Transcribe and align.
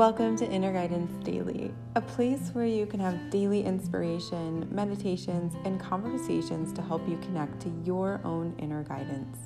Welcome 0.00 0.34
to 0.38 0.50
Inner 0.50 0.72
Guidance 0.72 1.12
Daily, 1.26 1.70
a 1.94 2.00
place 2.00 2.48
where 2.54 2.64
you 2.64 2.86
can 2.86 3.00
have 3.00 3.28
daily 3.28 3.62
inspiration, 3.62 4.66
meditations, 4.70 5.54
and 5.66 5.78
conversations 5.78 6.72
to 6.72 6.80
help 6.80 7.06
you 7.06 7.18
connect 7.18 7.60
to 7.60 7.82
your 7.84 8.18
own 8.24 8.54
inner 8.56 8.82
guidance. 8.82 9.36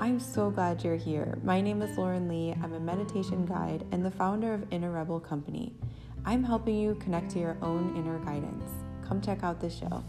I'm 0.00 0.18
so 0.18 0.48
glad 0.48 0.82
you're 0.82 0.96
here. 0.96 1.38
My 1.44 1.60
name 1.60 1.82
is 1.82 1.98
Lauren 1.98 2.26
Lee. 2.26 2.54
I'm 2.62 2.72
a 2.72 2.80
meditation 2.80 3.44
guide 3.44 3.84
and 3.92 4.02
the 4.02 4.10
founder 4.10 4.54
of 4.54 4.64
Inner 4.72 4.90
Rebel 4.90 5.20
Company. 5.20 5.74
I'm 6.24 6.42
helping 6.42 6.76
you 6.76 6.94
connect 6.94 7.30
to 7.32 7.38
your 7.38 7.58
own 7.60 7.94
inner 7.94 8.18
guidance. 8.20 8.70
Come 9.06 9.20
check 9.20 9.44
out 9.44 9.60
the 9.60 9.68
show. 9.68 10.02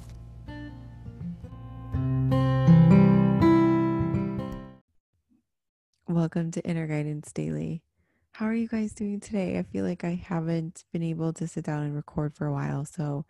Welcome 6.08 6.52
to 6.52 6.62
Inner 6.62 6.88
Guidance 6.88 7.34
Daily. 7.34 7.84
How 8.34 8.48
are 8.48 8.56
you 8.56 8.68
guys 8.68 8.94
doing 8.94 9.20
today? 9.20 9.60
I 9.60 9.62
feel 9.62 9.86
like 9.86 10.04
I 10.04 10.16
haven't 10.16 10.86
been 10.92 11.04
able 11.04 11.34
to 11.34 11.48
sit 11.48 11.66
down 11.66 11.84
and 11.84 11.96
record 11.96 12.34
for 12.34 12.48
a 12.48 12.52
while. 12.52 12.84
So 12.84 13.26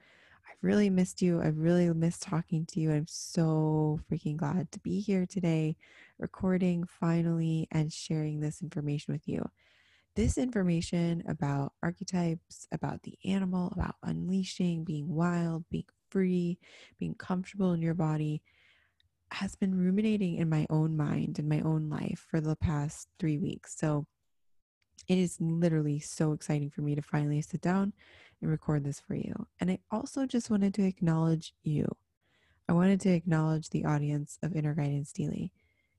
I've 0.50 0.64
really 0.64 0.90
missed 0.90 1.22
you. 1.22 1.42
I've 1.42 1.58
really 1.58 1.92
missed 1.92 2.22
talking 2.22 2.66
to 2.68 2.80
you. 2.80 2.90
I'm 2.90 3.08
so 3.10 4.00
freaking 4.10 4.38
glad 4.38 4.72
to 4.72 4.80
be 4.80 5.02
here 5.02 5.26
today, 5.26 5.76
recording 6.20 6.86
finally 6.86 7.68
and 7.70 7.92
sharing 7.92 8.40
this 8.40 8.62
information 8.62 9.14
with 9.14 9.28
you. 9.28 9.46
This 10.16 10.38
information 10.38 11.22
about 11.28 11.74
archetypes, 11.84 12.66
about 12.72 13.04
the 13.04 13.18
animal, 13.26 13.74
about 13.76 13.96
unleashing, 14.04 14.86
being 14.86 15.14
wild, 15.14 15.66
being 15.70 15.84
free, 16.12 16.60
being 16.98 17.16
comfortable 17.16 17.74
in 17.74 17.82
your 17.82 17.94
body 17.94 18.42
has 19.32 19.54
been 19.54 19.76
ruminating 19.76 20.38
in 20.38 20.48
my 20.50 20.66
own 20.70 20.96
mind 20.96 21.40
in 21.40 21.50
my 21.50 21.60
own 21.60 21.90
life 21.90 22.26
for 22.30 22.40
the 22.40 22.56
past 22.56 23.10
three 23.20 23.38
weeks. 23.38 23.76
So 23.78 24.06
it 25.08 25.18
is 25.18 25.38
literally 25.40 26.00
so 26.00 26.32
exciting 26.32 26.70
for 26.70 26.82
me 26.82 26.96
to 26.96 27.02
finally 27.02 27.42
sit 27.42 27.62
down 27.62 27.94
and 28.42 28.50
record 28.50 28.84
this 28.84 29.00
for 29.00 29.16
you. 29.16 29.48
And 29.60 29.72
I 29.72 29.80
also 29.92 30.26
just 30.26 30.50
wanted 30.50 30.74
to 30.76 30.84
acknowledge 30.84 31.54
you. 31.64 31.88
I 32.68 32.74
wanted 32.74 33.02
to 33.02 33.10
acknowledge 33.10 33.70
the 33.70 33.86
audience 33.86 34.38
of 34.42 34.56
Inner 34.56 34.74
Guidance 34.74 35.12
Daily. 35.12 35.52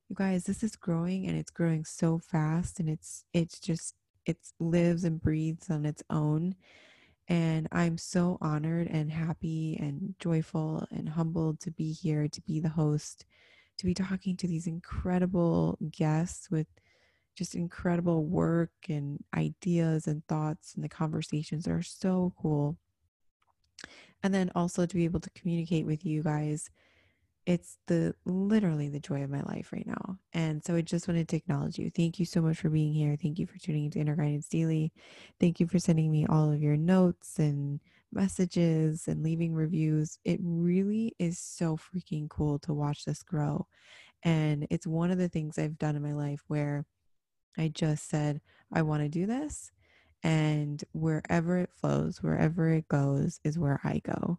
You 0.08 0.16
guys, 0.16 0.44
this 0.44 0.62
is 0.62 0.76
growing 0.76 1.26
and 1.26 1.36
it's 1.36 1.50
growing 1.50 1.84
so 1.84 2.18
fast 2.18 2.80
and 2.80 2.88
it's 2.88 3.24
it's 3.32 3.58
just 3.58 3.94
it 4.26 4.38
lives 4.58 5.04
and 5.04 5.20
breathes 5.20 5.70
on 5.70 5.84
its 5.84 6.02
own. 6.10 6.54
And 7.28 7.68
I'm 7.72 7.96
so 7.96 8.38
honored 8.40 8.86
and 8.88 9.10
happy 9.10 9.78
and 9.80 10.14
joyful 10.18 10.86
and 10.90 11.08
humbled 11.08 11.60
to 11.60 11.70
be 11.70 11.92
here, 11.92 12.28
to 12.28 12.40
be 12.42 12.60
the 12.60 12.68
host, 12.68 13.24
to 13.78 13.86
be 13.86 13.94
talking 13.94 14.36
to 14.36 14.46
these 14.46 14.66
incredible 14.66 15.78
guests 15.90 16.50
with 16.50 16.66
just 17.34 17.54
incredible 17.54 18.24
work 18.24 18.72
and 18.88 19.22
ideas 19.36 20.06
and 20.06 20.26
thoughts 20.26 20.74
and 20.74 20.84
the 20.84 20.88
conversations 20.88 21.66
are 21.66 21.82
so 21.82 22.32
cool. 22.40 22.76
And 24.22 24.32
then 24.32 24.50
also 24.54 24.86
to 24.86 24.94
be 24.94 25.04
able 25.04 25.20
to 25.20 25.30
communicate 25.30 25.86
with 25.86 26.04
you 26.04 26.22
guys. 26.22 26.70
It's 27.46 27.76
the 27.88 28.14
literally 28.24 28.88
the 28.88 29.00
joy 29.00 29.22
of 29.22 29.28
my 29.28 29.42
life 29.42 29.70
right 29.70 29.86
now. 29.86 30.18
And 30.32 30.64
so 30.64 30.76
I 30.76 30.80
just 30.80 31.06
wanted 31.06 31.28
to 31.28 31.36
acknowledge 31.36 31.78
you. 31.78 31.90
Thank 31.90 32.18
you 32.18 32.24
so 32.24 32.40
much 32.40 32.56
for 32.56 32.70
being 32.70 32.94
here. 32.94 33.18
Thank 33.20 33.38
you 33.38 33.46
for 33.46 33.58
tuning 33.58 33.84
into 33.84 33.98
Inner 33.98 34.16
Guidance 34.16 34.48
Daily. 34.48 34.94
Thank 35.38 35.60
you 35.60 35.66
for 35.66 35.78
sending 35.78 36.10
me 36.10 36.24
all 36.26 36.50
of 36.50 36.62
your 36.62 36.78
notes 36.78 37.38
and 37.38 37.80
messages 38.14 39.08
and 39.08 39.22
leaving 39.22 39.52
reviews. 39.52 40.18
It 40.24 40.40
really 40.42 41.14
is 41.18 41.38
so 41.38 41.76
freaking 41.76 42.30
cool 42.30 42.58
to 42.60 42.72
watch 42.72 43.04
this 43.04 43.22
grow. 43.22 43.66
And 44.22 44.66
it's 44.70 44.86
one 44.86 45.10
of 45.10 45.18
the 45.18 45.28
things 45.28 45.58
I've 45.58 45.76
done 45.76 45.96
in 45.96 46.02
my 46.02 46.14
life 46.14 46.40
where 46.48 46.86
I 47.56 47.68
just 47.68 48.08
said, 48.08 48.40
I 48.72 48.82
want 48.82 49.02
to 49.02 49.08
do 49.08 49.26
this. 49.26 49.70
And 50.22 50.82
wherever 50.92 51.58
it 51.58 51.70
flows, 51.72 52.22
wherever 52.22 52.70
it 52.70 52.88
goes, 52.88 53.40
is 53.44 53.58
where 53.58 53.80
I 53.84 54.00
go. 54.02 54.38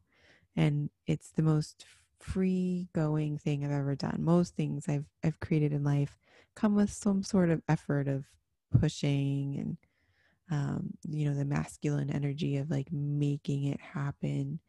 And 0.56 0.90
it's 1.06 1.30
the 1.31 1.44
most 1.44 1.86
free 2.20 2.90
going 2.94 3.38
thing 3.38 3.64
I've 3.64 3.72
ever 3.72 3.96
done. 3.96 4.18
Most 4.20 4.56
things 4.56 4.86
I've 4.88 5.06
I've 5.24 5.40
created 5.40 5.74
in 5.74 5.84
life 5.84 6.18
come 6.56 6.75
with 6.75 6.92
some 6.92 7.22
sort 7.22 7.50
of 7.50 7.62
effort 7.70 8.08
of 8.08 8.25
pushing 8.80 9.58
and 9.59 9.78
um, 10.52 10.92
you 11.08 11.28
know, 11.28 11.36
the 11.36 11.46
masculine 11.46 12.09
energy 12.09 12.58
of 12.58 12.70
like 12.70 12.92
making 12.92 13.66
it 13.66 13.80
happen. 13.80 14.59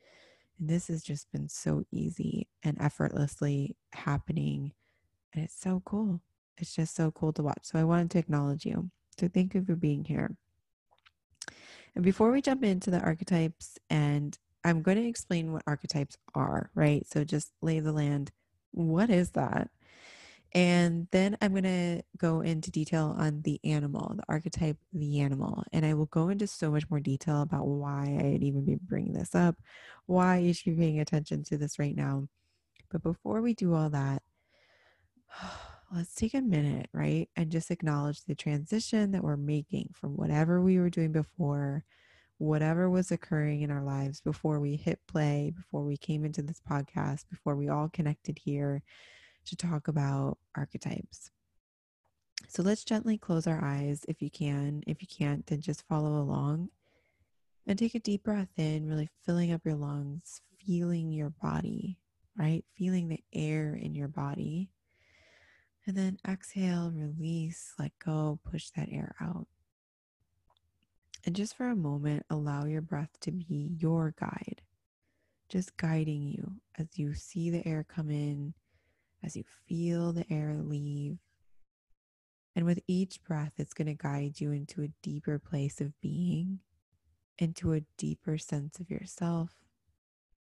And 0.59 0.69
this 0.69 0.89
has 0.89 1.03
just 1.03 1.31
been 1.33 1.49
so 1.49 1.85
easy 1.91 2.49
and 2.63 2.81
effortlessly 2.81 3.77
happening. 3.93 4.73
And 5.35 5.45
it's 5.45 5.59
so 5.59 5.83
cool 5.85 6.21
it's 6.59 6.75
just 6.75 6.95
so 6.95 7.11
cool 7.11 7.33
to 7.35 7.43
watch. 7.43 7.61
So 7.63 7.79
I 7.79 7.85
wanted 7.85 8.11
to 8.13 8.19
acknowledge 8.19 8.65
you. 8.65 8.91
So 9.19 9.29
thank 9.29 9.55
you 9.55 9.65
for 9.65 9.77
being 9.77 10.05
here. 10.05 10.37
And 11.95 12.05
before 12.05 12.31
we 12.31 12.43
jump 12.43 12.63
into 12.63 12.91
the 12.91 13.01
archetypes, 13.01 13.79
and 13.89 14.37
I'm 14.65 14.83
going 14.83 14.99
to 14.99 15.09
explain 15.09 15.53
what 15.53 15.63
archetypes 15.67 16.17
are, 16.35 16.71
right? 16.75 17.07
So 17.07 17.25
just 17.25 17.53
lay 17.63 17.81
the 17.81 17.93
land. 17.93 18.33
What 18.73 19.11
is 19.11 19.31
that? 19.31 19.71
And 20.53 21.07
then 21.11 21.37
I'm 21.41 21.53
going 21.53 21.65
to 21.65 22.03
go 22.17 22.41
into 22.41 22.71
detail 22.71 23.15
on 23.19 23.43
the 23.43 23.61
animal, 23.65 24.15
the 24.17 24.25
archetype, 24.29 24.79
the 24.93 25.21
animal. 25.21 25.65
And 25.73 25.85
I 25.85 25.95
will 25.95 26.07
go 26.07 26.29
into 26.29 26.47
so 26.47 26.71
much 26.71 26.89
more 26.89 27.01
detail 27.01 27.43
about 27.43 27.67
why 27.67 28.19
I'd 28.19 28.43
even 28.43 28.65
be 28.65 28.77
bringing 28.77 29.13
this 29.13 29.35
up, 29.35 29.57
why 30.07 30.39
you 30.39 30.55
should 30.55 30.77
be 30.77 30.83
paying 30.83 31.01
attention 31.01 31.43
to 31.45 31.59
this 31.59 31.79
right 31.79 31.95
now. 31.95 32.29
But 32.91 33.03
before 33.03 33.43
we 33.43 33.55
do 33.55 33.75
all 33.75 33.91
that, 33.91 34.23
let's 35.95 36.15
take 36.15 36.35
a 36.35 36.41
minute, 36.41 36.89
right? 36.93 37.29
And 37.37 37.51
just 37.51 37.71
acknowledge 37.71 38.25
the 38.25 38.35
transition 38.35 39.13
that 39.13 39.23
we're 39.23 39.37
making 39.37 39.91
from 39.95 40.17
whatever 40.17 40.61
we 40.61 40.79
were 40.79 40.91
doing 40.91 41.13
before, 41.13 41.85
whatever 42.39 42.91
was 42.91 43.11
occurring 43.11 43.63
in 43.63 43.71
our 43.71 43.83
lives 43.83 44.21
before 44.21 44.61
we 44.61 44.77
hit 44.77 45.01
play, 45.07 45.53
before 45.57 45.85
we 45.85 45.97
came 45.97 46.25
into 46.25 46.43
this 46.43 46.61
podcast, 46.69 47.29
before 47.31 47.57
we 47.57 47.69
all 47.69 47.89
connected 47.89 48.39
here 48.39 48.83
to 49.47 49.57
talk 49.57 49.89
about 49.89 50.39
archetypes. 50.57 51.31
So 52.49 52.63
let's 52.63 52.85
gently 52.85 53.19
close 53.19 53.47
our 53.47 53.63
eyes 53.65 54.05
if 54.09 54.21
you 54.21 54.31
can. 54.31 54.83
If 54.87 55.01
you 55.01 55.09
can't, 55.09 55.47
then 55.47 55.61
just 55.61 55.87
follow 55.89 56.21
along 56.21 56.71
and 57.67 57.79
take 57.79 57.95
a 57.95 58.01
deep 58.01 58.25
breath 58.25 58.51
in, 58.57 58.89
really 58.89 59.09
filling 59.25 59.53
up 59.53 59.65
your 59.65 59.75
lungs, 59.75 60.41
feeling 60.65 61.11
your 61.11 61.31
body, 61.31 61.99
right? 62.37 62.65
Feeling 62.77 63.09
the 63.09 63.23
air 63.33 63.75
in 63.75 63.95
your 63.95 64.09
body. 64.09 64.71
And 65.87 65.97
then 65.97 66.19
exhale, 66.27 66.91
release, 66.93 67.75
let 67.79 67.93
go, 68.05 68.41
push 68.45 68.71
that 68.71 68.89
air 68.91 69.15
out. 69.21 69.47
And 71.25 71.35
just 71.35 71.57
for 71.57 71.69
a 71.69 71.77
moment, 71.77 72.25
allow 72.29 72.65
your 72.65 72.83
breath 72.83 73.11
to 73.21 73.33
be 73.33 73.77
your 73.79 74.15
guide, 74.19 74.63
just 75.49 75.77
guiding 75.77 76.23
you 76.23 76.55
as 76.79 76.99
you 76.99 77.15
see 77.15 77.51
the 77.51 77.67
air 77.67 77.85
come 77.89 78.11
in, 78.11 78.55
as 79.23 79.37
you 79.37 79.45
feel 79.69 80.13
the 80.13 80.25
air 80.31 80.57
leave. 80.57 81.19
And 82.55 82.65
with 82.65 82.81
each 82.89 83.23
breath, 83.23 83.53
it's 83.59 83.75
going 83.75 83.89
to 83.89 83.95
guide 83.95 84.41
you 84.41 84.51
into 84.51 84.83
a 84.83 84.93
deeper 85.03 85.39
place 85.39 85.81
of 85.81 86.01
being, 86.01 86.61
into 87.39 87.75
a 87.75 87.83
deeper 87.99 88.39
sense 88.39 88.81
of 88.81 88.91
yourself. 88.91 89.51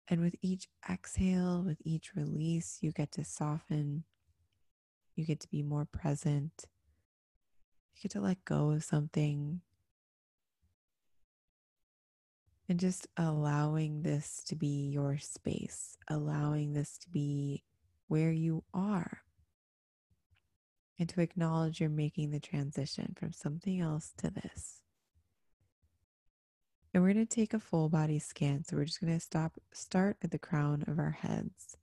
And 0.07 0.21
with 0.21 0.35
each 0.41 0.69
exhale, 0.89 1.61
with 1.63 1.77
each 1.83 2.15
release, 2.15 2.79
you 2.81 2.91
get 2.91 3.11
to 3.11 3.23
soften 3.23 4.05
you 5.19 5.25
get 5.25 5.41
to 5.41 5.49
be 5.49 5.61
more 5.61 5.85
present. 5.85 6.65
You 7.93 8.03
get 8.03 8.11
to 8.13 8.21
let 8.21 8.45
go 8.45 8.71
of 8.71 8.85
something. 8.85 9.59
And 12.69 12.79
just 12.79 13.07
allowing 13.17 14.03
this 14.03 14.43
to 14.45 14.55
be 14.55 14.89
your 14.89 15.17
space, 15.17 15.97
allowing 16.07 16.73
this 16.73 16.97
to 16.99 17.09
be 17.09 17.63
where 18.07 18.31
you 18.31 18.63
are. 18.73 19.23
And 20.97 21.09
to 21.09 21.21
acknowledge 21.21 21.81
you're 21.81 21.89
making 21.89 22.31
the 22.31 22.39
transition 22.39 23.13
from 23.17 23.33
something 23.33 23.81
else 23.81 24.13
to 24.17 24.29
this. 24.29 24.81
And 26.93 27.03
we're 27.03 27.13
going 27.13 27.27
to 27.27 27.35
take 27.35 27.53
a 27.53 27.59
full 27.59 27.89
body 27.89 28.19
scan. 28.19 28.63
So 28.63 28.77
we're 28.77 28.85
just 28.85 29.01
going 29.01 29.13
to 29.13 29.19
stop, 29.19 29.53
start 29.73 30.17
at 30.23 30.31
the 30.31 30.39
crown 30.39 30.83
of 30.87 30.97
our 30.97 31.11
heads. 31.11 31.77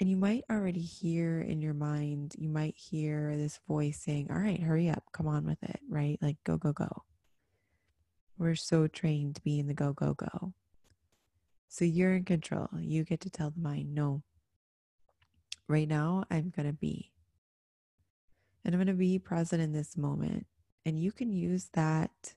And 0.00 0.08
you 0.08 0.16
might 0.16 0.44
already 0.50 0.80
hear 0.80 1.42
in 1.42 1.60
your 1.60 1.74
mind, 1.74 2.34
you 2.38 2.48
might 2.48 2.74
hear 2.74 3.36
this 3.36 3.60
voice 3.68 4.00
saying, 4.02 4.28
All 4.30 4.38
right, 4.38 4.60
hurry 4.60 4.88
up, 4.88 5.04
come 5.12 5.26
on 5.26 5.44
with 5.44 5.62
it, 5.62 5.78
right? 5.88 6.18
Like, 6.22 6.38
go, 6.42 6.56
go, 6.56 6.72
go. 6.72 7.04
We're 8.38 8.54
so 8.54 8.86
trained 8.86 9.34
to 9.36 9.42
be 9.42 9.58
in 9.58 9.66
the 9.66 9.74
go, 9.74 9.92
go, 9.92 10.14
go. 10.14 10.54
So 11.68 11.84
you're 11.84 12.14
in 12.14 12.24
control. 12.24 12.68
You 12.80 13.04
get 13.04 13.20
to 13.20 13.30
tell 13.30 13.50
the 13.50 13.60
mind, 13.60 13.94
No, 13.94 14.22
right 15.68 15.86
now, 15.86 16.24
I'm 16.30 16.50
going 16.54 16.66
to 16.66 16.72
be. 16.72 17.12
And 18.64 18.74
I'm 18.74 18.78
going 18.78 18.86
to 18.86 18.94
be 18.94 19.18
present 19.18 19.60
in 19.60 19.72
this 19.72 19.98
moment. 19.98 20.46
And 20.86 20.98
you 20.98 21.12
can 21.12 21.30
use 21.30 21.68
that 21.74 22.34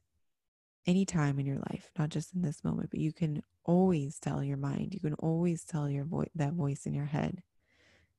anytime 0.85 1.39
in 1.39 1.45
your 1.45 1.59
life, 1.71 1.91
not 1.97 2.09
just 2.09 2.33
in 2.33 2.41
this 2.41 2.63
moment, 2.63 2.89
but 2.91 2.99
you 2.99 3.13
can 3.13 3.41
always 3.63 4.19
tell 4.19 4.43
your 4.43 4.57
mind, 4.57 4.93
you 4.93 4.99
can 4.99 5.13
always 5.15 5.63
tell 5.63 5.89
your 5.89 6.03
voice 6.03 6.29
that 6.35 6.53
voice 6.53 6.85
in 6.85 6.93
your 6.93 7.05
head, 7.05 7.41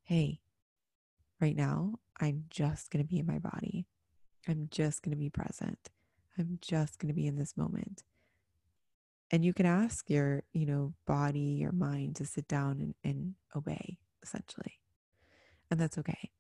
hey, 0.04 0.40
right 1.40 1.56
now, 1.56 1.94
I'm 2.20 2.44
just 2.50 2.90
going 2.90 3.04
to 3.04 3.08
be 3.08 3.18
in 3.18 3.26
my 3.26 3.38
body. 3.38 3.86
I'm 4.46 4.68
just 4.70 5.02
going 5.02 5.10
to 5.10 5.18
be 5.18 5.30
present. 5.30 5.90
I'm 6.38 6.58
just 6.60 6.98
going 6.98 7.08
to 7.08 7.14
be 7.14 7.26
in 7.26 7.36
this 7.36 7.56
moment. 7.56 8.02
And 9.30 9.44
you 9.44 9.54
can 9.54 9.66
ask 9.66 10.08
your, 10.10 10.42
you 10.52 10.66
know, 10.66 10.94
body, 11.06 11.58
your 11.58 11.72
mind 11.72 12.16
to 12.16 12.26
sit 12.26 12.46
down 12.46 12.80
and, 12.80 12.94
and 13.02 13.34
obey, 13.56 13.96
essentially. 14.22 14.78
And 15.70 15.80
that's 15.80 15.98
okay. 15.98 16.30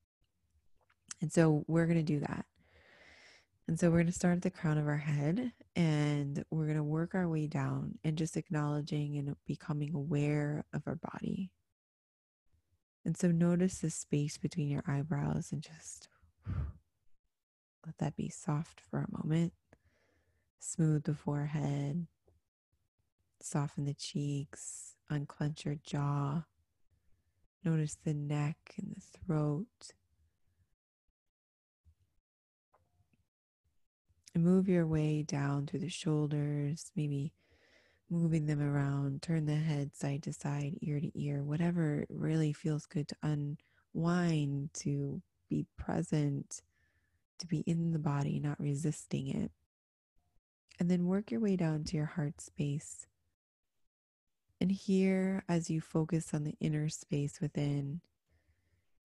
And 1.20 1.32
so 1.32 1.64
we're 1.66 1.86
going 1.86 1.98
to 1.98 2.02
do 2.02 2.20
that. 2.20 2.44
And 3.66 3.80
so 3.80 3.88
we're 3.88 3.96
going 3.96 4.06
to 4.06 4.12
start 4.12 4.36
at 4.36 4.42
the 4.42 4.50
crown 4.50 4.76
of 4.76 4.86
our 4.86 4.98
head 4.98 5.52
and 5.74 6.44
we're 6.50 6.66
going 6.66 6.76
to 6.76 6.82
work 6.82 7.14
our 7.14 7.26
way 7.26 7.46
down 7.46 7.98
and 8.04 8.18
just 8.18 8.36
acknowledging 8.36 9.16
and 9.16 9.34
becoming 9.46 9.94
aware 9.94 10.66
of 10.74 10.82
our 10.86 10.96
body. 10.96 11.50
And 13.04 13.16
so 13.16 13.30
notice 13.30 13.78
the 13.78 13.90
space 13.90 14.38
between 14.38 14.68
your 14.68 14.82
eyebrows 14.86 15.52
and 15.52 15.62
just 15.62 16.08
let 17.84 17.98
that 17.98 18.16
be 18.16 18.30
soft 18.30 18.80
for 18.80 19.00
a 19.00 19.24
moment. 19.24 19.52
Smooth 20.58 21.04
the 21.04 21.14
forehead, 21.14 22.06
soften 23.40 23.84
the 23.84 23.92
cheeks, 23.92 24.96
unclench 25.10 25.66
your 25.66 25.76
jaw. 25.84 26.44
Notice 27.62 27.98
the 28.02 28.14
neck 28.14 28.56
and 28.78 28.94
the 28.96 29.18
throat. 29.18 29.92
And 34.34 34.42
move 34.42 34.68
your 34.68 34.86
way 34.86 35.22
down 35.22 35.66
through 35.66 35.80
the 35.80 35.88
shoulders, 35.90 36.90
maybe 36.96 37.32
moving 38.10 38.46
them 38.46 38.60
around. 38.60 39.22
Turn 39.22 39.46
the 39.46 39.56
head 39.56 39.94
side 39.94 40.22
to 40.24 40.32
side, 40.32 40.78
ear 40.82 41.00
to 41.00 41.10
ear, 41.20 41.42
whatever 41.42 42.04
really 42.08 42.52
feels 42.52 42.86
good 42.86 43.08
to 43.08 43.16
unwind, 43.94 44.70
to 44.74 45.22
be 45.48 45.66
present, 45.76 46.62
to 47.38 47.46
be 47.46 47.60
in 47.60 47.92
the 47.92 47.98
body, 47.98 48.38
not 48.40 48.60
resisting 48.60 49.28
it. 49.28 49.50
And 50.78 50.90
then 50.90 51.06
work 51.06 51.30
your 51.30 51.40
way 51.40 51.56
down 51.56 51.84
to 51.84 51.96
your 51.96 52.06
heart 52.06 52.40
space. 52.40 53.06
And 54.60 54.72
here, 54.72 55.44
as 55.48 55.70
you 55.70 55.80
focus 55.80 56.32
on 56.32 56.44
the 56.44 56.56
inner 56.60 56.88
space 56.88 57.40
within, 57.40 58.00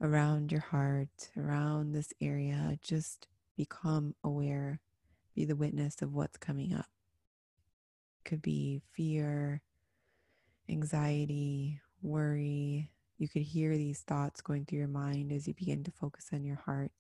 around 0.01 0.51
your 0.51 0.61
heart, 0.61 1.29
around 1.37 1.91
this 1.91 2.13
area, 2.21 2.77
just 2.81 3.27
become 3.57 4.15
aware 4.23 4.79
be 5.35 5.45
the 5.45 5.55
witness 5.55 6.01
of 6.01 6.13
what's 6.13 6.37
coming 6.37 6.73
up. 6.73 6.87
Could 8.29 8.41
be 8.43 8.83
fear, 8.93 9.63
anxiety, 10.69 11.81
worry. 12.03 12.91
You 13.17 13.27
could 13.27 13.41
hear 13.41 13.75
these 13.75 14.01
thoughts 14.01 14.39
going 14.39 14.65
through 14.65 14.77
your 14.77 14.87
mind 14.87 15.31
as 15.31 15.47
you 15.47 15.55
begin 15.55 15.83
to 15.85 15.91
focus 15.91 16.27
on 16.31 16.43
your 16.43 16.57
heart. 16.57 16.91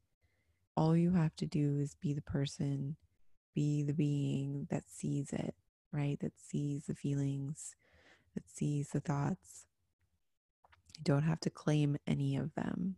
All 0.75 0.97
you 0.97 1.11
have 1.11 1.35
to 1.35 1.45
do 1.45 1.77
is 1.77 1.93
be 1.93 2.15
the 2.15 2.23
person, 2.23 2.95
be 3.53 3.83
the 3.83 3.93
being 3.93 4.65
that 4.71 4.89
sees 4.89 5.31
it, 5.31 5.53
right? 5.91 6.19
That 6.19 6.33
sees 6.35 6.87
the 6.87 6.95
feelings, 6.95 7.75
that 8.33 8.49
sees 8.49 8.89
the 8.89 8.99
thoughts. 8.99 9.67
You 10.97 11.03
don't 11.03 11.21
have 11.21 11.41
to 11.41 11.51
claim 11.51 11.97
any 12.07 12.37
of 12.37 12.55
them. 12.55 12.95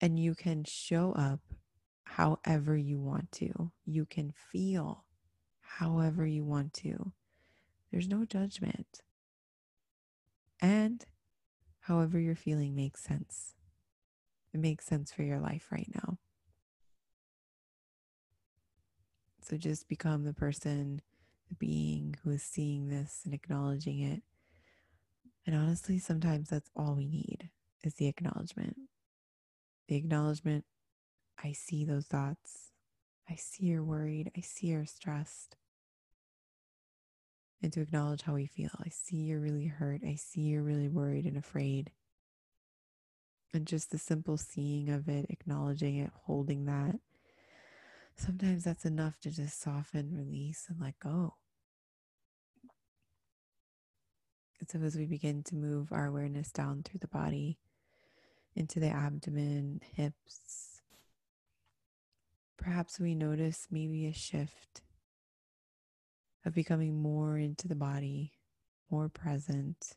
And 0.00 0.18
you 0.18 0.34
can 0.34 0.64
show 0.64 1.12
up 1.12 1.38
however 2.02 2.76
you 2.76 2.98
want 2.98 3.30
to. 3.34 3.70
You 3.86 4.06
can 4.06 4.32
feel 4.50 5.04
however 5.78 6.26
you 6.26 6.44
want 6.44 6.72
to. 6.74 7.12
There's 7.90 8.08
no 8.08 8.24
judgment. 8.24 9.00
And 10.60 11.04
however 11.80 12.18
you're 12.18 12.34
feeling 12.34 12.74
makes 12.74 13.02
sense. 13.02 13.54
It 14.52 14.60
makes 14.60 14.84
sense 14.84 15.12
for 15.12 15.22
your 15.22 15.38
life 15.38 15.68
right 15.70 15.90
now. 15.94 16.18
So 19.42 19.56
just 19.56 19.88
become 19.88 20.24
the 20.24 20.34
person, 20.34 21.00
the 21.48 21.54
being 21.54 22.16
who 22.22 22.30
is 22.30 22.42
seeing 22.42 22.88
this 22.88 23.22
and 23.24 23.32
acknowledging 23.32 24.00
it. 24.00 24.22
And 25.46 25.56
honestly, 25.56 25.98
sometimes 25.98 26.50
that's 26.50 26.70
all 26.76 26.94
we 26.94 27.06
need 27.06 27.48
is 27.82 27.94
the 27.94 28.06
acknowledgement. 28.06 28.76
The 29.88 29.96
acknowledgement 29.96 30.64
I 31.42 31.52
see 31.52 31.84
those 31.84 32.06
thoughts. 32.06 32.70
I 33.28 33.36
see 33.36 33.66
you're 33.66 33.82
worried. 33.82 34.30
I 34.36 34.40
see 34.40 34.68
you're 34.68 34.84
stressed. 34.84 35.56
And 37.62 37.72
to 37.74 37.80
acknowledge 37.80 38.22
how 38.22 38.34
we 38.34 38.46
feel. 38.46 38.70
I 38.84 38.88
see 38.88 39.16
you're 39.16 39.40
really 39.40 39.66
hurt. 39.66 40.00
I 40.06 40.14
see 40.14 40.42
you're 40.42 40.62
really 40.62 40.88
worried 40.88 41.26
and 41.26 41.36
afraid. 41.36 41.90
And 43.52 43.66
just 43.66 43.90
the 43.90 43.98
simple 43.98 44.38
seeing 44.38 44.88
of 44.88 45.08
it, 45.08 45.26
acknowledging 45.28 45.96
it, 45.96 46.10
holding 46.24 46.64
that. 46.66 46.98
Sometimes 48.16 48.64
that's 48.64 48.84
enough 48.84 49.18
to 49.20 49.30
just 49.30 49.60
soften, 49.60 50.14
release, 50.14 50.66
and 50.68 50.80
let 50.80 50.98
go. 50.98 51.34
And 54.58 54.68
so, 54.68 54.78
as 54.80 54.96
we 54.96 55.06
begin 55.06 55.42
to 55.44 55.56
move 55.56 55.90
our 55.90 56.06
awareness 56.06 56.52
down 56.52 56.82
through 56.82 57.00
the 57.00 57.08
body 57.08 57.58
into 58.54 58.78
the 58.78 58.88
abdomen, 58.90 59.80
hips, 59.96 60.80
Perhaps 62.60 63.00
we 63.00 63.14
notice 63.14 63.66
maybe 63.70 64.06
a 64.06 64.12
shift 64.12 64.82
of 66.44 66.54
becoming 66.54 67.00
more 67.02 67.38
into 67.38 67.68
the 67.68 67.74
body, 67.74 68.32
more 68.90 69.08
present, 69.08 69.94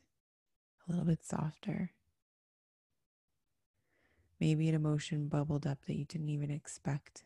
a 0.86 0.90
little 0.90 1.06
bit 1.06 1.24
softer. 1.24 1.92
Maybe 4.40 4.68
an 4.68 4.74
emotion 4.74 5.28
bubbled 5.28 5.66
up 5.66 5.78
that 5.86 5.96
you 5.96 6.04
didn't 6.04 6.28
even 6.28 6.50
expect. 6.50 7.24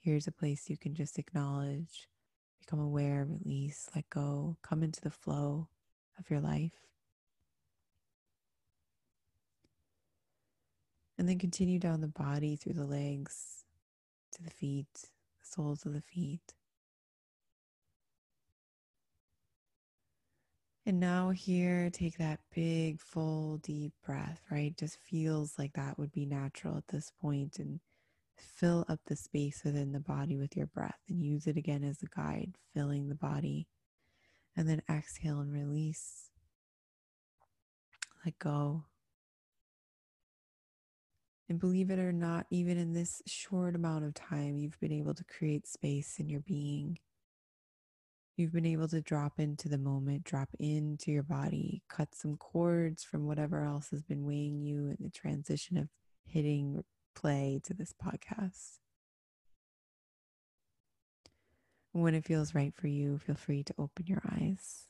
Here's 0.00 0.26
a 0.26 0.32
place 0.32 0.68
you 0.68 0.76
can 0.76 0.94
just 0.94 1.18
acknowledge, 1.18 2.08
become 2.60 2.80
aware, 2.80 3.26
release, 3.28 3.88
let 3.94 4.08
go, 4.10 4.56
come 4.62 4.82
into 4.82 5.00
the 5.00 5.10
flow 5.10 5.68
of 6.18 6.30
your 6.30 6.40
life. 6.40 6.72
And 11.18 11.28
then 11.28 11.38
continue 11.38 11.78
down 11.78 12.00
the 12.00 12.08
body 12.08 12.56
through 12.56 12.74
the 12.74 12.84
legs 12.84 13.64
to 14.32 14.42
the 14.42 14.50
feet, 14.50 14.86
the 14.94 15.08
soles 15.42 15.86
of 15.86 15.92
the 15.92 16.02
feet. 16.02 16.55
And 20.88 21.00
now, 21.00 21.30
here, 21.30 21.90
take 21.90 22.16
that 22.18 22.38
big, 22.54 23.00
full, 23.00 23.56
deep 23.58 23.92
breath, 24.04 24.40
right? 24.52 24.76
Just 24.78 24.98
feels 25.02 25.58
like 25.58 25.72
that 25.72 25.98
would 25.98 26.12
be 26.12 26.26
natural 26.26 26.76
at 26.76 26.86
this 26.86 27.10
point, 27.20 27.58
and 27.58 27.80
fill 28.38 28.84
up 28.88 29.00
the 29.06 29.16
space 29.16 29.62
within 29.64 29.90
the 29.90 29.98
body 29.98 30.36
with 30.36 30.56
your 30.56 30.66
breath 30.66 31.00
and 31.08 31.20
use 31.20 31.48
it 31.48 31.56
again 31.56 31.82
as 31.82 32.02
a 32.02 32.06
guide, 32.14 32.52
filling 32.72 33.08
the 33.08 33.16
body. 33.16 33.66
And 34.56 34.68
then 34.68 34.80
exhale 34.88 35.40
and 35.40 35.52
release. 35.52 36.30
Let 38.24 38.38
go. 38.38 38.84
And 41.48 41.58
believe 41.58 41.90
it 41.90 41.98
or 41.98 42.12
not, 42.12 42.46
even 42.50 42.78
in 42.78 42.92
this 42.92 43.22
short 43.26 43.74
amount 43.74 44.04
of 44.04 44.14
time, 44.14 44.56
you've 44.56 44.80
been 44.80 44.92
able 44.92 45.14
to 45.14 45.24
create 45.24 45.66
space 45.66 46.18
in 46.18 46.28
your 46.28 46.40
being. 46.40 46.98
You've 48.36 48.52
been 48.52 48.66
able 48.66 48.88
to 48.88 49.00
drop 49.00 49.40
into 49.40 49.66
the 49.70 49.78
moment, 49.78 50.24
drop 50.24 50.50
into 50.58 51.10
your 51.10 51.22
body, 51.22 51.82
cut 51.88 52.14
some 52.14 52.36
cords 52.36 53.02
from 53.02 53.26
whatever 53.26 53.64
else 53.64 53.88
has 53.90 54.02
been 54.02 54.26
weighing 54.26 54.60
you 54.60 54.88
in 54.88 54.98
the 55.00 55.08
transition 55.08 55.78
of 55.78 55.88
hitting 56.26 56.84
play 57.14 57.62
to 57.64 57.72
this 57.72 57.94
podcast. 57.94 58.78
When 61.92 62.14
it 62.14 62.26
feels 62.26 62.54
right 62.54 62.74
for 62.76 62.88
you, 62.88 63.16
feel 63.16 63.36
free 63.36 63.62
to 63.64 63.74
open 63.78 64.06
your 64.06 64.22
eyes. 64.30 64.84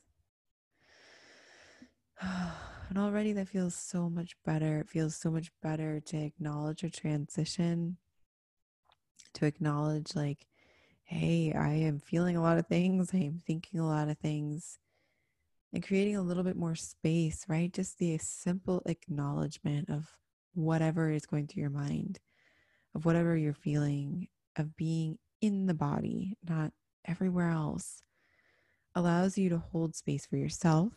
And 2.89 2.97
already 2.97 3.33
that 3.33 3.49
feels 3.49 3.75
so 3.75 4.09
much 4.09 4.37
better. 4.45 4.79
It 4.79 4.87
feels 4.87 5.13
so 5.13 5.29
much 5.29 5.51
better 5.61 5.99
to 5.99 6.17
acknowledge 6.17 6.83
a 6.85 6.89
transition, 6.89 7.97
to 9.33 9.45
acknowledge, 9.45 10.15
like, 10.15 10.47
hey, 11.07 11.53
I 11.53 11.69
am 11.69 11.99
feeling 11.99 12.35
a 12.35 12.41
lot 12.41 12.57
of 12.57 12.67
things, 12.67 13.11
I 13.13 13.19
am 13.19 13.41
thinking 13.47 13.79
a 13.79 13.87
lot 13.87 14.09
of 14.09 14.17
things, 14.17 14.77
and 15.71 15.81
creating 15.81 16.17
a 16.17 16.21
little 16.21 16.43
bit 16.43 16.57
more 16.57 16.75
space, 16.75 17.45
right? 17.47 17.71
Just 17.71 17.97
the 17.97 18.17
simple 18.17 18.81
acknowledgement 18.85 19.89
of 19.89 20.09
whatever 20.53 21.09
is 21.09 21.25
going 21.25 21.47
through 21.47 21.61
your 21.61 21.69
mind, 21.69 22.19
of 22.93 23.05
whatever 23.05 23.37
you're 23.37 23.53
feeling, 23.53 24.27
of 24.57 24.75
being 24.75 25.17
in 25.39 25.65
the 25.65 25.73
body, 25.73 26.35
not 26.47 26.73
everywhere 27.05 27.51
else, 27.51 28.03
allows 28.93 29.37
you 29.37 29.47
to 29.47 29.59
hold 29.59 29.95
space 29.95 30.25
for 30.25 30.35
yourself 30.35 30.91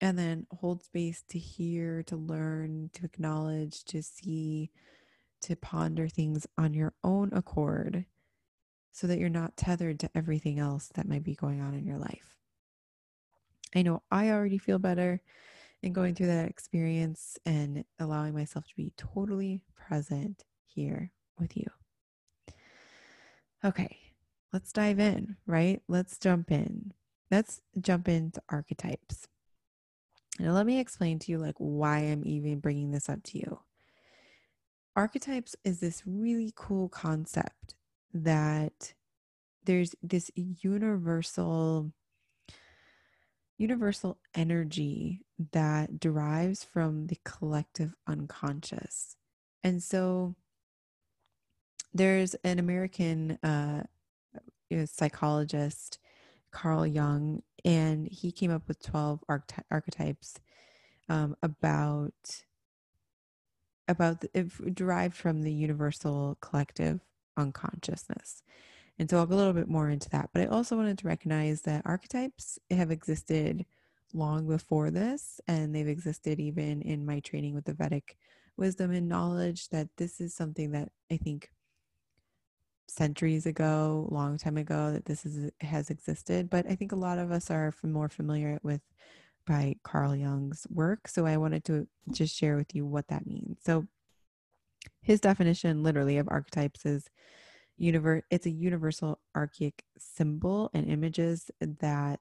and 0.00 0.18
then 0.18 0.48
hold 0.50 0.82
space 0.82 1.22
to 1.28 1.38
hear, 1.38 2.02
to 2.02 2.16
learn, 2.16 2.90
to 2.94 3.04
acknowledge, 3.04 3.84
to 3.84 4.02
see, 4.02 4.72
to 5.42 5.54
ponder 5.54 6.08
things 6.08 6.44
on 6.58 6.74
your 6.74 6.92
own 7.04 7.30
accord 7.32 8.04
so 8.92 9.06
that 9.06 9.18
you're 9.18 9.28
not 9.28 9.56
tethered 9.56 9.98
to 10.00 10.10
everything 10.14 10.58
else 10.58 10.90
that 10.94 11.08
might 11.08 11.24
be 11.24 11.34
going 11.34 11.60
on 11.60 11.74
in 11.74 11.86
your 11.86 11.98
life. 11.98 12.36
I 13.74 13.82
know 13.82 14.02
I 14.10 14.30
already 14.30 14.58
feel 14.58 14.78
better 14.78 15.22
in 15.82 15.92
going 15.92 16.14
through 16.14 16.26
that 16.26 16.48
experience 16.48 17.38
and 17.44 17.84
allowing 17.98 18.34
myself 18.34 18.66
to 18.68 18.76
be 18.76 18.92
totally 18.96 19.62
present 19.74 20.44
here 20.66 21.10
with 21.38 21.56
you. 21.56 21.66
Okay, 23.64 23.98
let's 24.52 24.72
dive 24.72 25.00
in, 25.00 25.36
right? 25.46 25.80
Let's 25.88 26.18
jump 26.18 26.50
in. 26.50 26.92
Let's 27.30 27.60
jump 27.80 28.08
into 28.08 28.42
archetypes. 28.48 29.26
Now, 30.38 30.52
let 30.52 30.66
me 30.66 30.78
explain 30.78 31.18
to 31.20 31.32
you 31.32 31.38
like 31.38 31.54
why 31.58 31.98
I'm 31.98 32.22
even 32.26 32.60
bringing 32.60 32.90
this 32.90 33.08
up 33.08 33.22
to 33.24 33.38
you. 33.38 33.60
Archetypes 34.94 35.56
is 35.64 35.80
this 35.80 36.02
really 36.04 36.52
cool 36.54 36.88
concept 36.88 37.74
that 38.12 38.94
there's 39.64 39.94
this 40.02 40.30
universal 40.36 41.92
universal 43.58 44.18
energy 44.34 45.20
that 45.52 46.00
derives 46.00 46.64
from 46.64 47.06
the 47.06 47.16
collective 47.24 47.94
unconscious. 48.08 49.16
And 49.62 49.80
so 49.80 50.34
there's 51.94 52.34
an 52.42 52.58
American 52.58 53.38
uh, 53.42 53.84
psychologist, 54.86 55.98
Carl 56.50 56.86
Jung, 56.86 57.42
and 57.64 58.08
he 58.10 58.32
came 58.32 58.50
up 58.50 58.66
with 58.66 58.82
12 58.82 59.22
archety- 59.30 59.62
archetypes 59.70 60.34
um, 61.08 61.36
about 61.42 62.42
about 63.88 64.20
the, 64.20 64.50
derived 64.72 65.14
from 65.14 65.42
the 65.42 65.52
universal 65.52 66.38
collective 66.40 67.00
unconsciousness. 67.36 68.42
And 68.98 69.08
so 69.08 69.18
I'll 69.18 69.26
go 69.26 69.34
a 69.34 69.36
little 69.36 69.52
bit 69.52 69.68
more 69.68 69.88
into 69.88 70.08
that. 70.10 70.30
But 70.32 70.42
I 70.42 70.46
also 70.46 70.76
wanted 70.76 70.98
to 70.98 71.08
recognize 71.08 71.62
that 71.62 71.82
archetypes 71.84 72.58
have 72.70 72.90
existed 72.90 73.64
long 74.14 74.46
before 74.46 74.90
this, 74.90 75.40
and 75.48 75.74
they've 75.74 75.88
existed 75.88 76.38
even 76.38 76.82
in 76.82 77.06
my 77.06 77.20
training 77.20 77.54
with 77.54 77.64
the 77.64 77.72
Vedic 77.72 78.16
wisdom 78.56 78.90
and 78.90 79.08
knowledge 79.08 79.68
that 79.70 79.88
this 79.96 80.20
is 80.20 80.34
something 80.34 80.72
that 80.72 80.90
I 81.10 81.16
think 81.16 81.50
centuries 82.88 83.46
ago, 83.46 84.06
long 84.10 84.36
time 84.36 84.58
ago, 84.58 84.92
that 84.92 85.06
this 85.06 85.24
is 85.24 85.50
has 85.62 85.88
existed. 85.88 86.50
But 86.50 86.66
I 86.68 86.74
think 86.74 86.92
a 86.92 86.96
lot 86.96 87.18
of 87.18 87.32
us 87.32 87.50
are 87.50 87.72
more 87.82 88.08
familiar 88.08 88.58
with 88.62 88.82
by 89.46 89.76
Carl 89.82 90.14
Jung's 90.14 90.66
work. 90.70 91.08
So 91.08 91.26
I 91.26 91.36
wanted 91.38 91.64
to 91.64 91.88
just 92.12 92.36
share 92.36 92.56
with 92.56 92.74
you 92.74 92.86
what 92.86 93.08
that 93.08 93.26
means. 93.26 93.58
So 93.64 93.86
his 95.00 95.20
definition 95.20 95.82
literally 95.82 96.18
of 96.18 96.28
archetypes 96.30 96.86
is 96.86 97.08
universe 97.76 98.22
it's 98.30 98.46
a 98.46 98.50
universal 98.50 99.18
archaic 99.36 99.84
symbol 99.98 100.70
and 100.74 100.88
images 100.88 101.50
that 101.60 102.20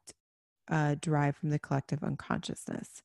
uh, 0.70 0.96
derive 1.02 1.36
from 1.36 1.50
the 1.50 1.60
collective 1.60 2.04
unconsciousness. 2.04 3.04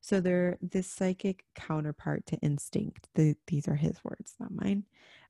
So 0.00 0.20
they're 0.20 0.58
this 0.60 0.86
psychic 0.86 1.44
counterpart 1.54 2.26
to 2.26 2.36
instinct. 2.38 3.08
The, 3.14 3.36
these 3.46 3.68
are 3.68 3.74
his 3.74 4.02
words 4.04 4.34
not 4.38 4.52
mine. 4.52 4.84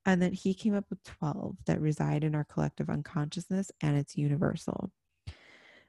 And 0.06 0.20
that 0.22 0.34
he 0.34 0.52
came 0.52 0.74
up 0.74 0.84
with 0.90 1.02
12 1.04 1.56
that 1.66 1.80
reside 1.80 2.24
in 2.24 2.34
our 2.34 2.44
collective 2.44 2.90
unconsciousness 2.90 3.72
and 3.80 3.96
it's 3.96 4.16
universal. 4.16 4.90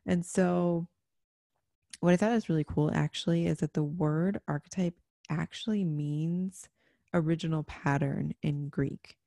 And 0.05 0.25
so 0.25 0.87
what 1.99 2.13
i 2.13 2.17
thought 2.17 2.31
was 2.31 2.49
really 2.49 2.65
cool 2.65 2.91
actually 2.93 3.47
is 3.47 3.59
that 3.59 3.73
the 3.73 3.83
word 3.83 4.39
archetype 4.47 4.95
actually 5.29 5.83
means 5.83 6.67
original 7.15 7.63
pattern 7.63 8.33
in 8.43 8.69
greek 8.69 9.17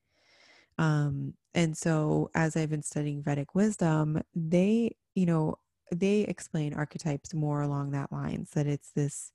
um, 0.79 1.35
and 1.55 1.77
so 1.77 2.31
as 2.35 2.57
I've 2.57 2.71
been 2.71 2.83
studying 2.83 3.23
Vedic 3.23 3.55
wisdom, 3.55 4.23
they, 4.35 4.97
you 5.15 5.27
know, 5.27 5.59
they 5.93 6.21
explain 6.21 6.75
archetypes 6.75 7.35
more 7.35 7.63
along 7.63 7.91
that 7.91 8.13
lines 8.13 8.51
that 8.51 8.67
it's 8.67 8.93
this 8.93 9.33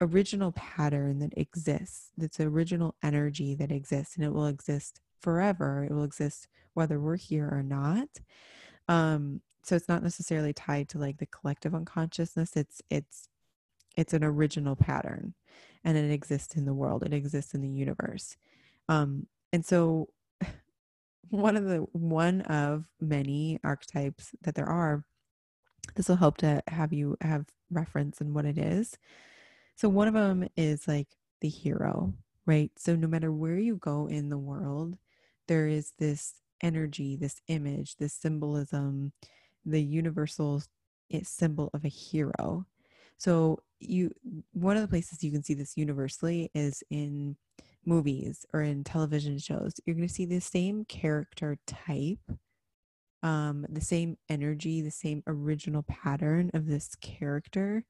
original 0.00 0.52
pattern 0.52 1.18
that 1.18 1.36
exists, 1.36 2.10
that's 2.16 2.40
original 2.40 2.94
energy 3.02 3.54
that 3.56 3.70
exists, 3.70 4.16
and 4.16 4.24
it 4.24 4.32
will 4.32 4.46
exist 4.46 5.00
forever. 5.20 5.84
It 5.84 5.92
will 5.92 6.04
exist 6.04 6.48
whether 6.72 6.98
we're 6.98 7.16
here 7.16 7.48
or 7.50 7.62
not. 7.62 8.08
Um, 8.88 9.42
so 9.62 9.76
it's 9.76 9.88
not 9.88 10.02
necessarily 10.02 10.52
tied 10.52 10.88
to 10.90 10.98
like 10.98 11.18
the 11.18 11.26
collective 11.26 11.74
unconsciousness. 11.74 12.56
It's 12.56 12.82
it's 12.90 13.28
it's 13.96 14.12
an 14.12 14.24
original 14.24 14.76
pattern 14.76 15.34
and 15.84 15.96
it 15.96 16.10
exists 16.10 16.56
in 16.56 16.64
the 16.64 16.74
world. 16.74 17.02
It 17.04 17.12
exists 17.12 17.54
in 17.54 17.60
the 17.60 17.68
universe. 17.68 18.36
Um, 18.88 19.26
and 19.52 19.64
so 19.64 20.08
one 21.28 21.56
of 21.56 21.64
the 21.64 21.78
one 21.92 22.42
of 22.42 22.84
many 23.00 23.58
archetypes 23.64 24.34
that 24.42 24.54
there 24.54 24.68
are 24.68 25.04
this 25.94 26.08
will 26.08 26.16
help 26.16 26.38
to 26.38 26.62
have 26.68 26.92
you 26.92 27.16
have 27.20 27.46
reference 27.70 28.20
in 28.20 28.32
what 28.34 28.44
it 28.44 28.58
is 28.58 28.96
so 29.76 29.88
one 29.88 30.08
of 30.08 30.14
them 30.14 30.48
is 30.56 30.86
like 30.88 31.08
the 31.40 31.48
hero 31.48 32.12
right 32.46 32.70
so 32.76 32.94
no 32.94 33.06
matter 33.06 33.32
where 33.32 33.58
you 33.58 33.76
go 33.76 34.06
in 34.06 34.28
the 34.28 34.38
world 34.38 34.96
there 35.48 35.66
is 35.66 35.92
this 35.98 36.34
energy 36.62 37.16
this 37.16 37.40
image 37.48 37.96
this 37.96 38.14
symbolism 38.14 39.12
the 39.64 39.82
universal 39.82 40.62
eh, 41.12 41.20
symbol 41.22 41.70
of 41.74 41.84
a 41.84 41.88
hero 41.88 42.66
so 43.16 43.60
you 43.88 44.10
one 44.52 44.76
of 44.76 44.82
the 44.82 44.88
places 44.88 45.22
you 45.22 45.32
can 45.32 45.42
see 45.42 45.54
this 45.54 45.76
universally 45.76 46.50
is 46.54 46.82
in 46.90 47.36
movies 47.86 48.44
or 48.52 48.62
in 48.62 48.84
television 48.84 49.38
shows, 49.38 49.74
you're 49.84 49.96
going 49.96 50.08
to 50.08 50.14
see 50.14 50.26
the 50.26 50.40
same 50.40 50.84
character 50.84 51.58
type, 51.66 52.18
um, 53.22 53.66
the 53.68 53.80
same 53.80 54.16
energy, 54.28 54.80
the 54.80 54.90
same 54.90 55.22
original 55.26 55.82
pattern 55.82 56.50
of 56.54 56.66
this 56.66 56.94
character 57.00 57.84